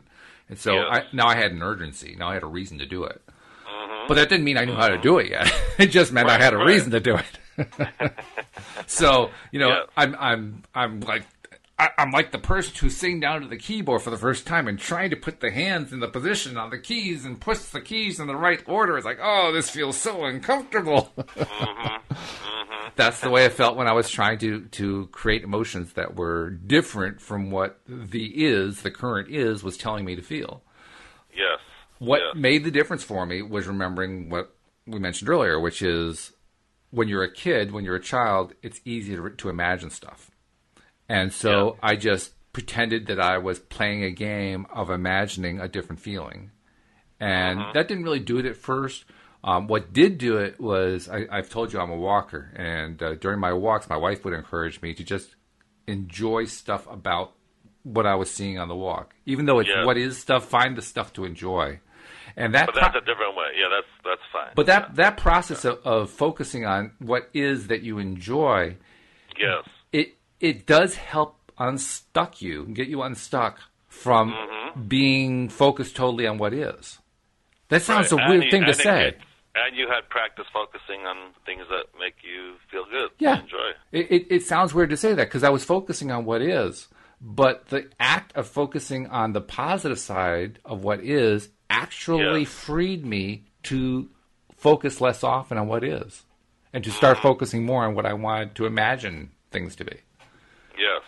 And 0.49 0.57
so 0.57 0.75
Yes. 0.75 0.85
I, 0.91 1.03
now 1.15 1.27
I 1.27 1.35
had 1.35 1.51
an 1.51 1.61
urgency. 1.63 2.15
Now 2.17 2.29
I 2.29 2.35
had 2.35 2.43
a 2.43 2.47
reason 2.47 2.77
to 2.79 2.85
do 2.85 3.03
it. 3.03 3.21
Mm-hmm. 3.67 4.07
But 4.07 4.13
that 4.15 4.29
didn't 4.29 4.45
mean 4.45 4.57
I 4.57 4.65
knew 4.65 4.75
how 4.75 4.87
to 4.87 4.97
do 4.97 5.17
it 5.19 5.29
yet. 5.29 5.51
it 5.77 5.87
just 5.87 6.13
meant 6.13 6.29
I 6.29 6.37
had 6.37 6.53
a 6.53 6.57
right. 6.57 6.67
reason 6.67 6.91
to 6.91 6.99
do 6.99 7.17
it. 7.17 7.39
so 8.87 9.29
you 9.51 9.59
know, 9.59 9.69
Yeah. 9.69 9.83
I'm 9.97 10.15
I'm 10.19 10.63
I'm 10.75 10.99
like. 11.01 11.23
I- 11.79 11.91
I'm 11.97 12.11
like 12.11 12.31
the 12.31 12.39
person 12.39 12.73
who's 12.79 12.97
sitting 12.97 13.19
down 13.19 13.41
to 13.41 13.47
the 13.47 13.57
keyboard 13.57 14.01
for 14.01 14.09
the 14.09 14.17
first 14.17 14.47
time 14.47 14.67
and 14.67 14.79
trying 14.79 15.11
to 15.11 15.15
put 15.15 15.39
the 15.41 15.51
hands 15.51 15.93
in 15.93 15.99
the 15.99 16.07
position 16.07 16.57
on 16.57 16.71
the 16.71 16.79
keys 16.79 17.23
and 17.23 17.39
push 17.39 17.59
the 17.59 17.81
keys 17.81 18.19
in 18.19 18.27
the 18.27 18.35
right 18.35 18.61
order. 18.67 18.97
It's 18.97 19.05
like, 19.05 19.19
oh, 19.21 19.51
this 19.53 19.69
feels 19.69 19.95
so 19.95 20.25
uncomfortable. 20.25 21.13
That's 22.95 23.19
the 23.19 23.29
way 23.29 23.45
I 23.45 23.49
felt 23.49 23.77
when 23.77 23.87
I 23.87 23.93
was 23.93 24.09
trying 24.09 24.39
to 24.39 24.61
to 24.61 25.07
create 25.11 25.43
emotions 25.43 25.93
that 25.93 26.15
were 26.15 26.49
different 26.49 27.21
from 27.21 27.51
what 27.51 27.79
the 27.87 28.45
is, 28.45 28.81
the 28.81 28.89
current 28.89 29.29
is, 29.29 29.63
was 29.63 29.77
telling 29.77 30.03
me 30.03 30.15
to 30.15 30.23
feel. 30.23 30.63
Yes. 31.31 31.59
What 31.99 32.21
yes. 32.21 32.35
made 32.35 32.63
the 32.63 32.71
difference 32.71 33.03
for 33.03 33.25
me 33.27 33.43
was 33.43 33.67
remembering 33.67 34.29
what 34.29 34.55
we 34.87 34.97
mentioned 34.97 35.29
earlier, 35.29 35.59
which 35.59 35.83
is 35.83 36.31
when 36.89 37.07
you're 37.07 37.23
a 37.23 37.31
kid, 37.31 37.71
when 37.71 37.83
you're 37.83 37.95
a 37.95 38.01
child, 38.01 38.53
it's 38.63 38.81
easy 38.83 39.15
to, 39.15 39.29
to 39.29 39.49
imagine 39.49 39.91
stuff. 39.91 40.31
And 41.09 41.31
so 41.31 41.77
I 41.81 41.95
just 41.95 42.33
pretended 42.53 43.07
that 43.07 43.19
I 43.19 43.37
was 43.37 43.59
playing 43.59 44.03
a 44.03 44.11
game 44.11 44.65
of 44.73 44.89
imagining 44.89 45.59
a 45.59 45.67
different 45.67 46.01
feeling. 46.01 46.51
And 47.19 47.59
that 47.73 47.87
didn't 47.87 48.03
really 48.03 48.19
do 48.19 48.37
it 48.37 48.45
at 48.45 48.55
first. 48.57 49.05
Um, 49.43 49.67
what 49.67 49.93
did 49.93 50.17
do 50.17 50.37
it 50.37 50.59
was 50.59 51.07
I, 51.09 51.25
I've 51.31 51.49
told 51.49 51.71
you 51.71 51.79
I'm 51.79 51.91
a 51.91 51.95
walker, 51.95 52.51
and 52.55 53.01
uh, 53.01 53.15
during 53.15 53.39
my 53.39 53.53
walks, 53.53 53.87
my 53.89 53.95
wife 53.97 54.25
would 54.25 54.33
encourage 54.33 54.81
me 54.81 54.93
to 54.95 55.03
just 55.03 55.35
enjoy 55.87 56.45
stuff 56.45 56.85
about 56.91 57.33
what 57.83 58.05
I 58.05 58.15
was 58.15 58.29
seeing 58.29 58.59
on 58.59 58.67
the 58.67 58.75
walk, 58.75 59.15
even 59.25 59.45
though 59.45 59.59
it's 59.59 59.69
Yeah. 59.69 59.85
what 59.85 59.95
is 59.97 60.17
stuff. 60.17 60.45
Find 60.49 60.75
the 60.75 60.81
stuff 60.81 61.13
to 61.13 61.23
enjoy, 61.23 61.79
and 62.35 62.53
that. 62.55 62.65
But 62.65 62.73
pro- 62.75 62.81
that's 62.83 62.95
a 62.97 62.99
different 63.05 63.35
way. 63.37 63.45
Yeah, 63.57 63.67
that's 63.69 63.87
that's 64.03 64.21
fine. 64.33 64.51
but 64.55 64.65
that 64.65 64.95
that 64.95 65.17
process 65.17 65.63
of, 65.65 65.79
of 65.85 66.09
focusing 66.09 66.65
on 66.65 66.91
what 66.99 67.29
is 67.33 67.67
that 67.67 67.83
you 67.83 67.99
enjoy, 67.99 68.75
yes. 69.39 69.63
It 70.39 70.65
does 70.65 70.95
help 70.95 71.35
unstuck 71.57 72.41
you, 72.41 72.65
get 72.73 72.87
you 72.87 73.01
unstuck 73.01 73.59
from 73.87 74.31
Mm-hmm. 74.31 74.87
being 74.87 75.49
focused 75.49 75.95
totally 75.95 76.27
on 76.27 76.37
what 76.37 76.53
is. 76.53 76.99
That 77.69 77.81
sounds 77.81 78.11
Right. 78.11 78.25
a 78.25 78.29
weird 78.29 78.45
you- 78.45 78.51
thing 78.51 78.63
to 78.65 78.69
it 78.69 78.75
say. 78.77 79.15
and 79.55 79.75
you 79.75 79.87
had 79.87 80.07
practice 80.09 80.45
focusing 80.53 81.01
on 81.07 81.17
things 81.45 81.63
that 81.69 81.85
make 81.99 82.15
you 82.23 82.55
feel 82.69 82.85
good. 82.91 83.09
Yeah. 83.17 83.39
Enjoy. 83.41 83.71
It, 83.91 84.11
it, 84.11 84.27
it 84.29 84.43
sounds 84.43 84.73
weird 84.73 84.91
to 84.91 84.97
say 84.97 85.13
that 85.15 85.25
because 85.27 85.43
I 85.43 85.49
was 85.49 85.63
focusing 85.65 86.11
on 86.11 86.25
what 86.25 86.41
is, 86.43 86.87
but 87.19 87.67
the 87.69 87.89
act 87.99 88.35
of 88.37 88.47
focusing 88.47 89.07
on 89.07 89.33
the 89.33 89.41
positive 89.41 89.97
side 89.97 90.59
of 90.63 90.83
what 90.83 90.99
is 90.99 91.49
actually 91.71 92.41
Yeah. 92.41 92.45
freed 92.47 93.03
me 93.03 93.45
to 93.63 94.09
focus 94.55 95.01
less 95.01 95.23
often 95.23 95.57
on 95.57 95.67
what 95.67 95.83
is 95.83 96.23
and 96.71 96.83
to 96.83 96.89
Mm-hmm. 96.91 96.97
start 96.97 97.17
focusing 97.19 97.65
more 97.65 97.83
on 97.83 97.95
what 97.95 98.05
I 98.05 98.13
wanted 98.13 98.53
to 98.55 98.65
imagine 98.67 99.31
things 99.49 99.75
to 99.77 99.85
be. 99.85 99.97
Yes. 100.77 101.01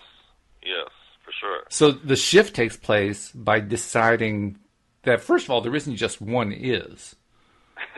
Yes, 0.63 0.89
for 1.23 1.31
sure. 1.31 1.61
So 1.69 1.91
the 1.91 2.15
shift 2.15 2.55
takes 2.55 2.75
place 2.77 3.31
by 3.31 3.59
deciding 3.59 4.57
that 5.03 5.21
first 5.21 5.45
of 5.45 5.51
all, 5.51 5.61
there 5.61 5.75
isn't 5.75 5.95
just 5.95 6.19
one 6.21 6.51
is. 6.51 7.15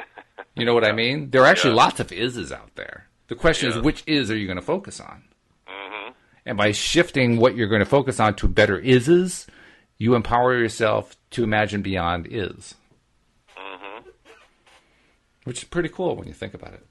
You 0.53 0.65
know 0.65 0.73
what 0.73 0.83
I 0.83 0.91
mean? 0.91 1.29
There 1.29 1.41
are 1.43 1.47
actually 1.47 1.71
Yeah. 1.71 1.83
lots 1.85 1.99
of 2.01 2.07
ises 2.07 2.51
out 2.51 2.75
there. 2.75 3.07
The 3.29 3.35
question 3.35 3.69
is, 3.69 3.77
which 3.79 4.03
is 4.05 4.29
are 4.29 4.35
you 4.37 4.45
going 4.47 4.59
to 4.59 4.61
focus 4.61 4.99
on? 4.99 5.23
hmm 5.65 6.11
And 6.45 6.57
by 6.57 6.73
shifting 6.73 7.37
what 7.37 7.55
you're 7.55 7.69
going 7.69 7.79
to 7.79 7.85
focus 7.85 8.19
on 8.19 8.35
to 8.35 8.49
better 8.49 8.79
ises, 8.81 9.47
you 9.97 10.13
empower 10.13 10.57
yourself 10.57 11.15
to 11.31 11.43
imagine 11.45 11.81
beyond 11.81 12.27
is, 12.29 12.75
Mm-hmm. 13.57 14.09
which 15.45 15.59
is 15.59 15.63
pretty 15.63 15.87
cool 15.89 16.17
when 16.17 16.27
you 16.27 16.33
think 16.33 16.53
about 16.53 16.73
it. 16.73 16.85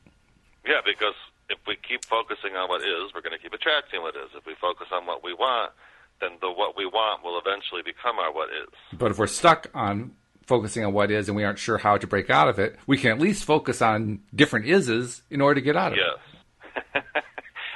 Yeah, 0.66 0.80
because 0.84 1.14
if 1.50 1.58
we 1.66 1.76
keep 1.86 2.04
focusing 2.06 2.56
on 2.56 2.68
what 2.68 2.80
is, 2.80 3.12
we're 3.14 3.20
going 3.20 3.36
to 3.36 3.42
keep 3.42 3.52
attracting 3.52 4.00
what 4.02 4.14
is. 4.16 4.30
If 4.36 4.46
we 4.46 4.54
focus 4.60 4.86
on 4.92 5.04
what 5.06 5.22
we 5.22 5.34
want, 5.34 5.72
then 6.20 6.30
the 6.40 6.50
what 6.50 6.76
we 6.76 6.86
want 6.86 7.22
will 7.24 7.38
eventually 7.38 7.82
become 7.82 8.18
our 8.18 8.32
what 8.32 8.48
is. 8.50 8.72
But 8.98 9.10
if 9.10 9.18
we're 9.18 9.26
stuck 9.26 9.68
on 9.74 10.12
focusing 10.46 10.84
on 10.84 10.92
what 10.92 11.10
is 11.10 11.28
and 11.28 11.36
we 11.36 11.44
aren't 11.44 11.58
sure 11.58 11.78
how 11.78 11.96
to 11.96 12.06
break 12.06 12.30
out 12.30 12.48
of 12.48 12.58
it, 12.58 12.76
we 12.86 12.96
can 12.96 13.10
at 13.12 13.20
least 13.20 13.44
focus 13.44 13.80
on 13.82 14.20
different 14.34 14.66
ises 14.66 15.22
in 15.30 15.40
order 15.40 15.56
to 15.56 15.64
get 15.64 15.76
out 15.76 15.92
of 15.92 15.98
it. 15.98 16.04
Yes. 16.04 17.02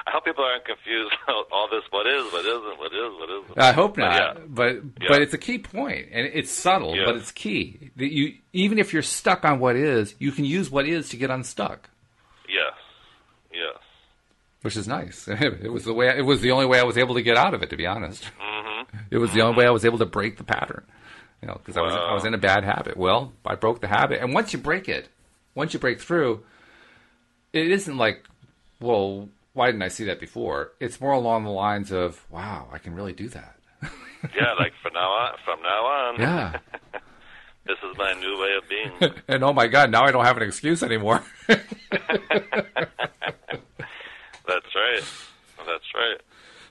I 0.07 0.11
hope 0.11 0.25
people 0.27 0.45
aren't 0.45 0.65
confused 0.65 1.13
about 1.25 1.47
all 1.51 1.69
this 1.71 1.83
what 1.91 2.07
is, 2.07 2.33
what 2.33 2.45
isn't, 2.45 2.79
what 2.79 2.93
is, 2.93 3.13
what 3.19 3.31
isn't. 3.31 3.59
I 3.59 3.73
hope 3.73 3.97
But 3.97 4.03
not, 4.03 4.37
yeah. 4.37 4.43
but 4.47 4.75
Yeah. 5.01 5.09
but 5.09 5.23
it's 5.23 5.35
a 5.35 5.39
key 5.39 5.59
point, 5.59 6.09
and 6.13 6.27
it's 6.33 6.51
subtle, 6.51 6.95
Yeah. 6.95 7.05
but 7.07 7.17
it's 7.17 7.33
key. 7.33 7.91
That 7.97 8.13
you 8.13 8.35
even 8.53 8.79
if 8.79 8.93
you're 8.93 9.03
stuck 9.03 9.45
on 9.45 9.59
what 9.61 9.77
is, 9.77 10.15
you 10.19 10.31
can 10.33 10.45
use 10.45 10.71
what 10.71 10.87
is 10.87 11.09
to 11.11 11.17
get 11.17 11.31
unstuck, 11.31 11.89
Yes. 12.49 12.75
Yes. 13.55 13.79
which 14.63 14.77
is 14.77 14.89
nice. 14.89 15.29
It 15.29 15.73
was 15.73 15.85
the 15.85 15.95
way 15.95 16.09
it 16.09 16.23
was 16.25 16.41
the 16.41 16.51
only 16.51 16.67
way 16.67 16.81
I 16.81 16.85
was 16.85 16.99
able 16.99 17.15
to 17.15 17.23
get 17.23 17.37
out 17.37 17.55
of 17.55 17.63
it. 17.63 17.71
To 17.71 17.77
be 17.77 17.87
honest, 17.87 18.25
hmm 18.39 18.83
it 19.11 19.19
was 19.19 19.33
the 19.33 19.41
only 19.43 19.57
way 19.59 19.67
I 19.67 19.71
was 19.71 19.85
able 19.85 19.99
to 19.99 20.07
break 20.07 20.37
the 20.37 20.45
pattern. 20.45 20.85
You 21.43 21.49
know, 21.49 21.55
because 21.55 21.77
I 21.77 21.83
was 21.83 21.95
I 21.95 22.13
was 22.15 22.25
in 22.25 22.35
a 22.35 22.39
bad 22.39 22.65
habit. 22.65 22.97
Well, 22.97 23.33
I 23.45 23.55
broke 23.55 23.81
the 23.81 23.89
habit, 23.89 24.21
and 24.23 24.33
once 24.35 24.53
you 24.53 24.59
break 24.59 24.89
it, 24.89 25.09
once 25.55 25.73
you 25.75 25.79
break 25.81 26.01
through, 26.01 26.43
it 27.53 27.71
isn't 27.71 27.97
like, 27.97 28.25
well, 28.81 29.29
why 29.53 29.67
didn't 29.67 29.83
I 29.83 29.89
see 29.89 30.05
that 30.05 30.21
before? 30.21 30.73
It's 30.81 31.01
more 31.01 31.13
along 31.13 31.45
the 31.45 31.51
lines 31.51 31.93
of, 31.93 32.25
wow, 32.31 32.69
I 32.73 32.79
can 32.79 32.95
really 32.95 33.13
do 33.13 33.29
that. 33.29 33.57
Yeah, 34.35 34.55
like 34.59 34.73
from 34.83 34.95
now 34.95 35.11
on, 35.11 35.33
from 35.45 35.61
now 35.63 35.85
on, 35.85 36.19
Yeah. 36.21 36.59
this 37.67 37.77
is 37.89 37.95
my 37.99 38.15
new 38.15 38.41
way 38.41 38.55
of 38.57 38.69
being. 38.71 39.13
and 39.29 39.45
oh 39.45 39.53
my 39.53 39.67
God, 39.67 39.91
now 39.91 40.05
I 40.05 40.13
don't 40.13 40.25
have 40.25 40.39
an 40.39 40.43
excuse 40.45 40.83
anymore. 40.83 41.23
That's 44.47 44.67
right. 44.75 45.03
That's 45.67 45.85
right. 45.95 46.21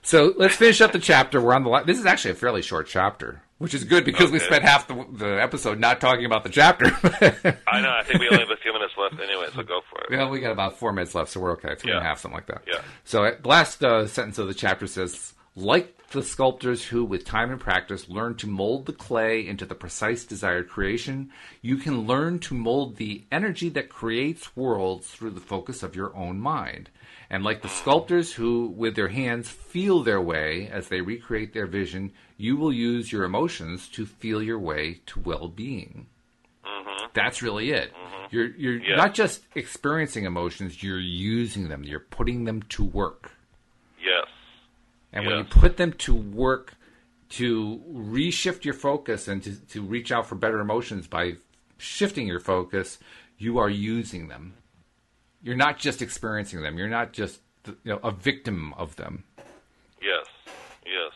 so 0.02 0.34
let's 0.36 0.54
finish 0.56 0.80
up 0.80 0.92
the 0.92 0.98
chapter. 0.98 1.40
We're 1.40 1.54
on 1.54 1.64
the. 1.64 1.70
Li- 1.70 1.82
this 1.86 1.98
is 1.98 2.06
actually 2.06 2.32
a 2.32 2.34
fairly 2.36 2.62
short 2.62 2.86
chapter, 2.86 3.42
which 3.58 3.74
is 3.74 3.82
good 3.84 4.04
because 4.04 4.30
we 4.30 4.38
spent 4.38 4.62
half 4.62 4.86
the, 4.86 5.06
the 5.12 5.42
episode 5.42 5.78
not 5.80 6.00
talking 6.00 6.24
about 6.26 6.44
the 6.44 6.50
chapter. 6.50 6.86
I 7.66 7.80
know. 7.80 7.90
I 7.90 8.02
think 8.04 8.20
we 8.20 8.28
only 8.28 8.40
have 8.40 8.50
a 8.50 8.56
few 8.56 8.72
minutes 8.72 8.92
left 8.98 9.14
anyway, 9.20 9.46
so 9.54 9.62
go 9.62 9.80
for 9.90 10.00
it. 10.02 10.10
Well, 10.16 10.30
we 10.30 10.40
got 10.40 10.52
about 10.52 10.78
four 10.78 10.92
minutes 10.92 11.14
left, 11.14 11.30
so 11.30 11.40
we're 11.40 11.52
okay. 11.52 11.74
Three 11.76 11.90
and 11.92 12.00
a 12.00 12.02
Yeah. 12.02 12.08
half, 12.08 12.20
something 12.20 12.36
like 12.36 12.46
that. 12.46 12.62
Yeah. 12.66 12.80
So 13.04 13.22
the 13.40 13.48
last 13.48 13.82
uh, 13.82 14.06
sentence 14.06 14.38
of 14.38 14.46
the 14.46 14.54
chapter 14.54 14.86
says, 14.86 15.32
like 15.56 15.90
the 16.10 16.22
sculptors 16.22 16.84
who, 16.84 17.04
with 17.04 17.24
time 17.24 17.50
and 17.50 17.60
practice, 17.60 18.08
learn 18.08 18.34
to 18.36 18.46
mold 18.46 18.86
the 18.86 18.92
clay 18.92 19.44
into 19.46 19.64
the 19.66 19.74
precise 19.74 20.24
desired 20.24 20.68
creation, 20.68 21.30
you 21.62 21.76
can 21.78 22.06
learn 22.06 22.38
to 22.40 22.54
mold 22.54 22.96
the 22.96 23.24
energy 23.32 23.68
that 23.70 23.88
creates 23.88 24.54
worlds 24.54 25.08
through 25.08 25.30
the 25.30 25.40
focus 25.40 25.82
of 25.82 25.96
your 25.96 26.14
own 26.14 26.38
mind. 26.38 26.90
And 27.30 27.42
like 27.42 27.62
the 27.62 27.68
sculptors 27.68 28.32
who, 28.32 28.66
with 28.68 28.94
their 28.96 29.08
hands, 29.08 29.48
feel 29.48 30.02
their 30.02 30.20
way 30.20 30.68
as 30.70 30.88
they 30.88 31.00
recreate 31.00 31.52
their 31.54 31.66
vision, 31.66 32.12
you 32.36 32.56
will 32.56 32.72
use 32.72 33.10
your 33.10 33.24
emotions 33.24 33.88
to 33.88 34.04
feel 34.06 34.42
your 34.42 34.58
way 34.58 35.00
to 35.06 35.20
well-being. 35.20 36.06
Mm-hmm. 36.64 37.06
That's 37.14 37.42
really 37.42 37.70
it. 37.70 37.92
Mm-hmm. 37.92 38.26
You're 38.30 38.56
you're 38.56 38.82
Yeah. 38.82 38.96
not 38.96 39.14
just 39.14 39.42
experiencing 39.54 40.24
emotions; 40.24 40.82
you're 40.82 40.98
using 40.98 41.68
them. 41.68 41.84
You're 41.84 42.00
putting 42.00 42.44
them 42.44 42.62
to 42.70 42.84
work. 42.84 43.32
Yes. 44.02 44.26
And 45.12 45.26
when 45.26 45.38
you 45.38 45.44
put 45.44 45.76
them 45.76 45.92
to 45.92 46.14
work 46.14 46.74
to 47.30 47.82
reshift 47.92 48.64
your 48.64 48.74
focus 48.74 49.28
and 49.28 49.42
to, 49.42 49.56
to 49.66 49.82
reach 49.82 50.12
out 50.12 50.26
for 50.26 50.34
better 50.34 50.60
emotions 50.60 51.06
by 51.06 51.34
shifting 51.78 52.26
your 52.26 52.40
focus, 52.40 52.98
you 53.38 53.58
are 53.58 53.70
using 53.70 54.28
them. 54.28 54.54
You're 55.44 55.56
not 55.56 55.78
just 55.78 56.00
experiencing 56.00 56.62
them. 56.62 56.78
You're 56.78 56.88
not 56.88 57.12
just 57.12 57.40
you 57.66 57.76
know, 57.84 58.00
a 58.02 58.10
victim 58.10 58.72
of 58.78 58.96
them. 58.96 59.24
Yes. 60.02 60.26
Yes. 60.86 61.12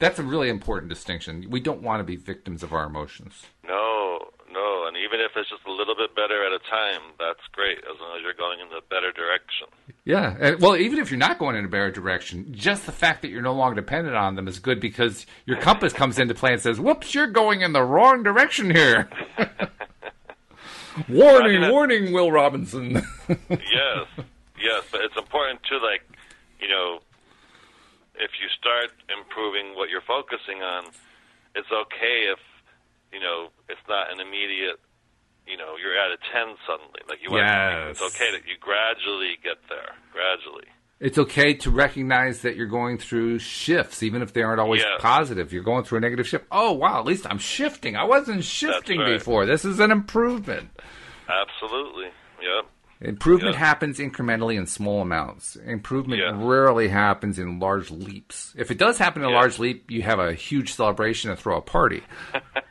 That's 0.00 0.18
a 0.18 0.24
really 0.24 0.48
important 0.48 0.90
distinction. 0.90 1.46
We 1.48 1.60
don't 1.60 1.80
want 1.80 2.00
to 2.00 2.04
be 2.04 2.16
victims 2.16 2.64
of 2.64 2.72
our 2.72 2.86
emotions. 2.86 3.46
No, 3.64 4.18
no, 4.52 4.86
and 4.88 4.96
even 4.96 5.20
if 5.20 5.32
it's 5.36 5.48
just 5.48 5.62
a 5.64 5.72
little 5.72 5.94
bit 5.94 6.14
better 6.16 6.44
at 6.44 6.52
a 6.52 6.58
time, 6.68 7.12
that's 7.20 7.40
great 7.52 7.78
as 7.78 8.00
long 8.00 8.16
as 8.16 8.22
you're 8.22 8.34
going 8.34 8.58
in 8.58 8.68
the 8.68 8.80
better 8.90 9.12
direction. 9.12 9.68
Yeah. 10.04 10.36
And, 10.40 10.60
well, 10.60 10.76
even 10.76 10.98
if 10.98 11.12
you're 11.12 11.18
not 11.18 11.38
going 11.38 11.54
in 11.54 11.64
a 11.64 11.68
better 11.68 11.92
direction, 11.92 12.52
just 12.52 12.84
the 12.84 12.92
fact 12.92 13.22
that 13.22 13.28
you're 13.28 13.42
no 13.42 13.54
longer 13.54 13.80
dependent 13.80 14.16
on 14.16 14.34
them 14.34 14.48
is 14.48 14.58
good 14.58 14.80
because 14.80 15.24
your 15.46 15.60
compass 15.60 15.92
comes 15.92 16.18
into 16.18 16.34
play 16.34 16.52
and 16.52 16.60
says, 16.60 16.80
whoops, 16.80 17.14
you're 17.14 17.28
going 17.28 17.60
in 17.60 17.72
the 17.72 17.82
wrong 17.82 18.24
direction 18.24 18.74
here. 18.74 19.08
warning, 21.08 21.70
warning, 21.70 22.12
Will 22.12 22.30
Robinson. 22.32 22.92
yes, 23.28 24.06
yes, 24.60 24.84
but 24.90 25.00
it's 25.02 25.16
important 25.16 25.60
to 25.70 25.78
like, 25.78 26.02
you 26.60 26.68
know, 26.68 27.00
if 28.16 28.30
you 28.40 28.48
start 28.58 28.90
improving 29.16 29.74
what 29.76 29.90
you're 29.90 30.00
focusing 30.06 30.62
on, 30.62 30.84
it's 31.54 31.70
okay 31.70 32.26
if, 32.32 32.38
you 33.12 33.20
know, 33.20 33.48
it's 33.68 33.80
not 33.88 34.12
an 34.12 34.20
immediate, 34.20 34.80
you 35.46 35.56
know, 35.56 35.76
you're 35.80 35.96
at 35.96 36.10
a 36.10 36.18
ten 36.32 36.56
suddenly. 36.66 37.00
Like 37.08 37.18
you, 37.22 37.30
want 37.30 37.46
Yes. 37.46 37.90
it's 38.00 38.02
okay 38.14 38.30
that 38.32 38.46
you 38.46 38.56
gradually 38.60 39.38
get 39.42 39.58
there, 39.68 39.94
gradually. 40.12 40.66
It's 41.00 41.18
okay 41.18 41.54
to 41.54 41.70
recognize 41.70 42.42
that 42.42 42.56
you're 42.56 42.66
going 42.66 42.98
through 42.98 43.38
shifts, 43.38 44.02
even 44.02 44.22
if 44.22 44.32
they 44.32 44.42
aren't 44.42 44.60
always 44.60 44.82
Yes. 44.82 45.00
positive. 45.00 45.52
You're 45.52 45.62
going 45.62 45.84
through 45.84 45.98
a 45.98 46.00
negative 46.00 46.26
shift. 46.26 46.44
Oh, 46.50 46.72
wow, 46.72 46.98
at 46.98 47.06
least 47.06 47.26
I'm 47.28 47.38
shifting. 47.38 47.96
I 47.96 48.04
wasn't 48.04 48.42
shifting 48.44 48.98
right. 49.00 49.12
before. 49.18 49.46
This 49.46 49.64
is 49.64 49.78
an 49.80 49.90
improvement. 49.90 50.70
Absolutely. 51.28 52.06
Yep. 52.42 52.70
Improvement 53.00 53.52
Yeah. 53.54 53.60
happens 53.60 53.98
incrementally 54.00 54.56
in 54.56 54.66
small 54.66 55.02
amounts. 55.02 55.54
Improvement 55.54 56.20
Yeah. 56.20 56.32
rarely 56.34 56.88
happens 56.88 57.38
in 57.38 57.60
large 57.60 57.92
leaps. 57.92 58.52
If 58.56 58.72
it 58.72 58.78
does 58.78 58.98
happen 58.98 59.22
in 59.22 59.28
a 59.28 59.32
large 59.32 59.60
leap, 59.60 59.88
you 59.90 60.02
have 60.02 60.18
a 60.18 60.32
huge 60.32 60.72
celebration 60.72 61.30
and 61.30 61.38
throw 61.38 61.56
a 61.56 61.60
party. 61.60 62.02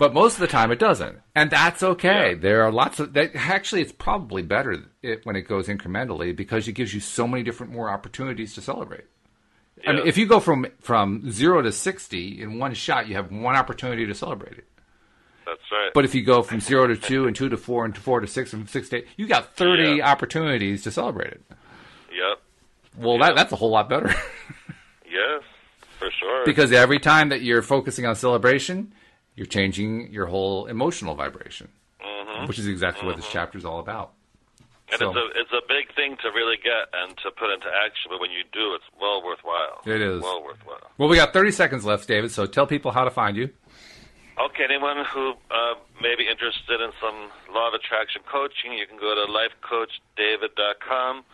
but 0.00 0.14
most 0.14 0.34
of 0.34 0.40
the 0.40 0.46
time, 0.48 0.72
it 0.72 0.78
doesn't, 0.80 1.20
and 1.36 1.50
that's 1.50 1.82
okay. 1.82 2.30
Yeah. 2.30 2.38
There 2.40 2.62
are 2.64 2.72
lots 2.72 2.98
of 2.98 3.12
that. 3.12 3.32
Actually, 3.36 3.82
it's 3.82 3.92
probably 3.92 4.42
better 4.42 4.82
it, 5.02 5.24
when 5.24 5.36
it 5.36 5.42
goes 5.42 5.68
incrementally 5.68 6.34
because 6.34 6.66
it 6.66 6.72
gives 6.72 6.92
you 6.94 7.00
so 7.00 7.28
many 7.28 7.42
different 7.44 7.70
more 7.72 7.90
opportunities 7.90 8.54
to 8.54 8.62
celebrate. 8.62 9.04
I 9.86 9.92
mean, 9.92 10.06
if 10.06 10.16
you 10.18 10.26
go 10.26 10.40
from 10.40 10.66
from 10.80 11.30
zero 11.30 11.62
to 11.62 11.70
sixty 11.70 12.40
in 12.42 12.58
one 12.58 12.72
shot, 12.74 13.08
you 13.08 13.14
have 13.14 13.30
one 13.30 13.54
opportunity 13.56 14.06
to 14.06 14.14
celebrate 14.14 14.58
it. 14.58 14.64
That's 15.46 15.60
right. 15.70 15.90
But 15.94 16.04
if 16.04 16.14
you 16.14 16.22
go 16.22 16.42
from 16.42 16.60
zero 16.60 16.86
to 16.86 16.96
two 16.96 17.26
and 17.26 17.36
two 17.36 17.48
to 17.50 17.56
four 17.56 17.84
and 17.84 17.96
four 17.96 18.20
to 18.20 18.26
six 18.26 18.52
and 18.54 18.68
six 18.70 18.88
to 18.90 18.96
eight, 18.98 19.06
you 19.16 19.26
got 19.26 19.54
30 19.56 19.96
Yeah. 19.98 20.10
opportunities 20.10 20.82
to 20.84 20.90
celebrate 20.90 21.32
it. 21.32 21.42
yep. 22.10 22.40
Well, 22.96 23.16
Yeah. 23.18 23.26
that, 23.28 23.36
that's 23.36 23.52
a 23.52 23.56
whole 23.56 23.70
lot 23.70 23.88
better 23.88 24.08
Yes. 25.04 25.42
For 25.98 26.10
sure. 26.10 26.44
because 26.46 26.72
every 26.72 26.98
time 26.98 27.28
that 27.30 27.42
you're 27.42 27.62
focusing 27.62 28.06
on 28.06 28.14
celebration, 28.16 28.92
you're 29.36 29.46
changing 29.46 30.12
your 30.12 30.26
whole 30.26 30.66
emotional 30.66 31.14
vibration, 31.14 31.68
hmm 32.00 32.46
which 32.46 32.58
is 32.58 32.66
exactly 32.66 33.06
what 33.06 33.16
this 33.16 33.28
chapter 33.30 33.58
is 33.58 33.64
all 33.64 33.80
about. 33.80 34.12
And 34.90 34.98
So- 34.98 35.10
it's 35.10 35.16
a 35.18 35.40
it's 35.40 35.52
a 35.52 35.62
big 35.68 35.94
thing 35.94 36.16
to 36.22 36.30
really 36.32 36.56
get 36.56 36.88
and 36.92 37.16
to 37.18 37.30
put 37.30 37.50
into 37.50 37.68
action, 37.68 38.08
but 38.10 38.20
when 38.20 38.30
you 38.30 38.42
do, 38.52 38.74
it's 38.74 38.84
well 39.00 39.22
worthwhile. 39.22 39.82
It 39.86 40.00
is. 40.00 40.22
well 40.22 40.42
worthwhile. 40.42 40.90
Well, 40.98 41.08
we 41.08 41.16
got 41.16 41.32
30 41.32 41.50
seconds 41.52 41.84
left, 41.84 42.08
David, 42.08 42.30
so 42.32 42.46
tell 42.46 42.66
people 42.66 42.90
how 42.90 43.04
to 43.04 43.10
find 43.10 43.36
you. 43.36 43.50
Okay, 44.38 44.64
anyone 44.64 45.04
who 45.04 45.34
uh, 45.50 45.74
may 46.00 46.14
be 46.16 46.26
interested 46.26 46.80
in 46.80 46.90
some 47.00 47.28
law 47.54 47.68
of 47.68 47.74
attraction 47.74 48.22
coaching, 48.26 48.72
you 48.72 48.86
can 48.86 48.96
go 48.96 49.14
to 49.14 49.30
lifecoachdavid.com 49.30 51.24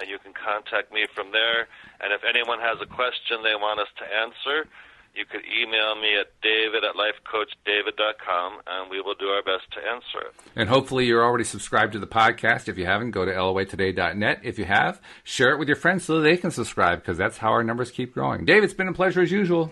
and 0.00 0.08
you 0.10 0.18
can 0.18 0.32
contact 0.32 0.92
me 0.92 1.06
from 1.14 1.30
there. 1.30 1.68
And 2.00 2.12
if 2.12 2.22
anyone 2.24 2.58
has 2.60 2.78
a 2.80 2.86
question 2.86 3.42
they 3.42 3.54
want 3.54 3.80
us 3.80 3.88
to 3.98 4.04
answer, 4.04 4.66
you 5.14 5.24
could 5.24 5.42
email 5.46 5.94
me 5.96 6.18
at 6.18 6.28
david 6.42 6.84
at 6.84 6.94
lifecoachdavid.com 6.94 8.60
and 8.66 8.90
we 8.90 9.00
will 9.00 9.14
do 9.14 9.26
our 9.26 9.42
best 9.42 9.70
to 9.72 9.78
answer 9.78 10.26
it. 10.26 10.34
And 10.56 10.68
hopefully 10.68 11.06
you're 11.06 11.24
already 11.24 11.44
subscribed 11.44 11.92
to 11.92 11.98
the 11.98 12.06
podcast. 12.06 12.68
If 12.68 12.78
you 12.78 12.86
haven't, 12.86 13.12
go 13.12 13.24
to 13.24 13.32
loatoday.net. 13.32 14.40
If 14.42 14.58
you 14.58 14.64
have, 14.64 15.00
share 15.22 15.52
it 15.52 15.58
with 15.58 15.68
your 15.68 15.76
friends 15.76 16.04
so 16.04 16.20
they 16.20 16.36
can 16.36 16.50
subscribe 16.50 17.00
because 17.00 17.18
that's 17.18 17.38
how 17.38 17.50
our 17.50 17.64
numbers 17.64 17.90
keep 17.90 18.14
growing. 18.14 18.44
Dave, 18.44 18.64
it's 18.64 18.74
been 18.74 18.88
a 18.88 18.92
pleasure 18.92 19.22
as 19.22 19.30
usual. 19.30 19.70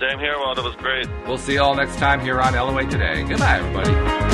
Same 0.00 0.18
here, 0.18 0.36
Walt. 0.38 0.58
It 0.58 0.64
was 0.64 0.74
great. 0.76 1.06
We'll 1.26 1.38
see 1.38 1.54
you 1.54 1.62
all 1.62 1.74
next 1.74 1.96
time 1.96 2.20
here 2.20 2.40
on 2.40 2.54
LOA 2.54 2.84
Today. 2.86 3.22
Goodbye, 3.22 3.58
everybody. 3.58 4.31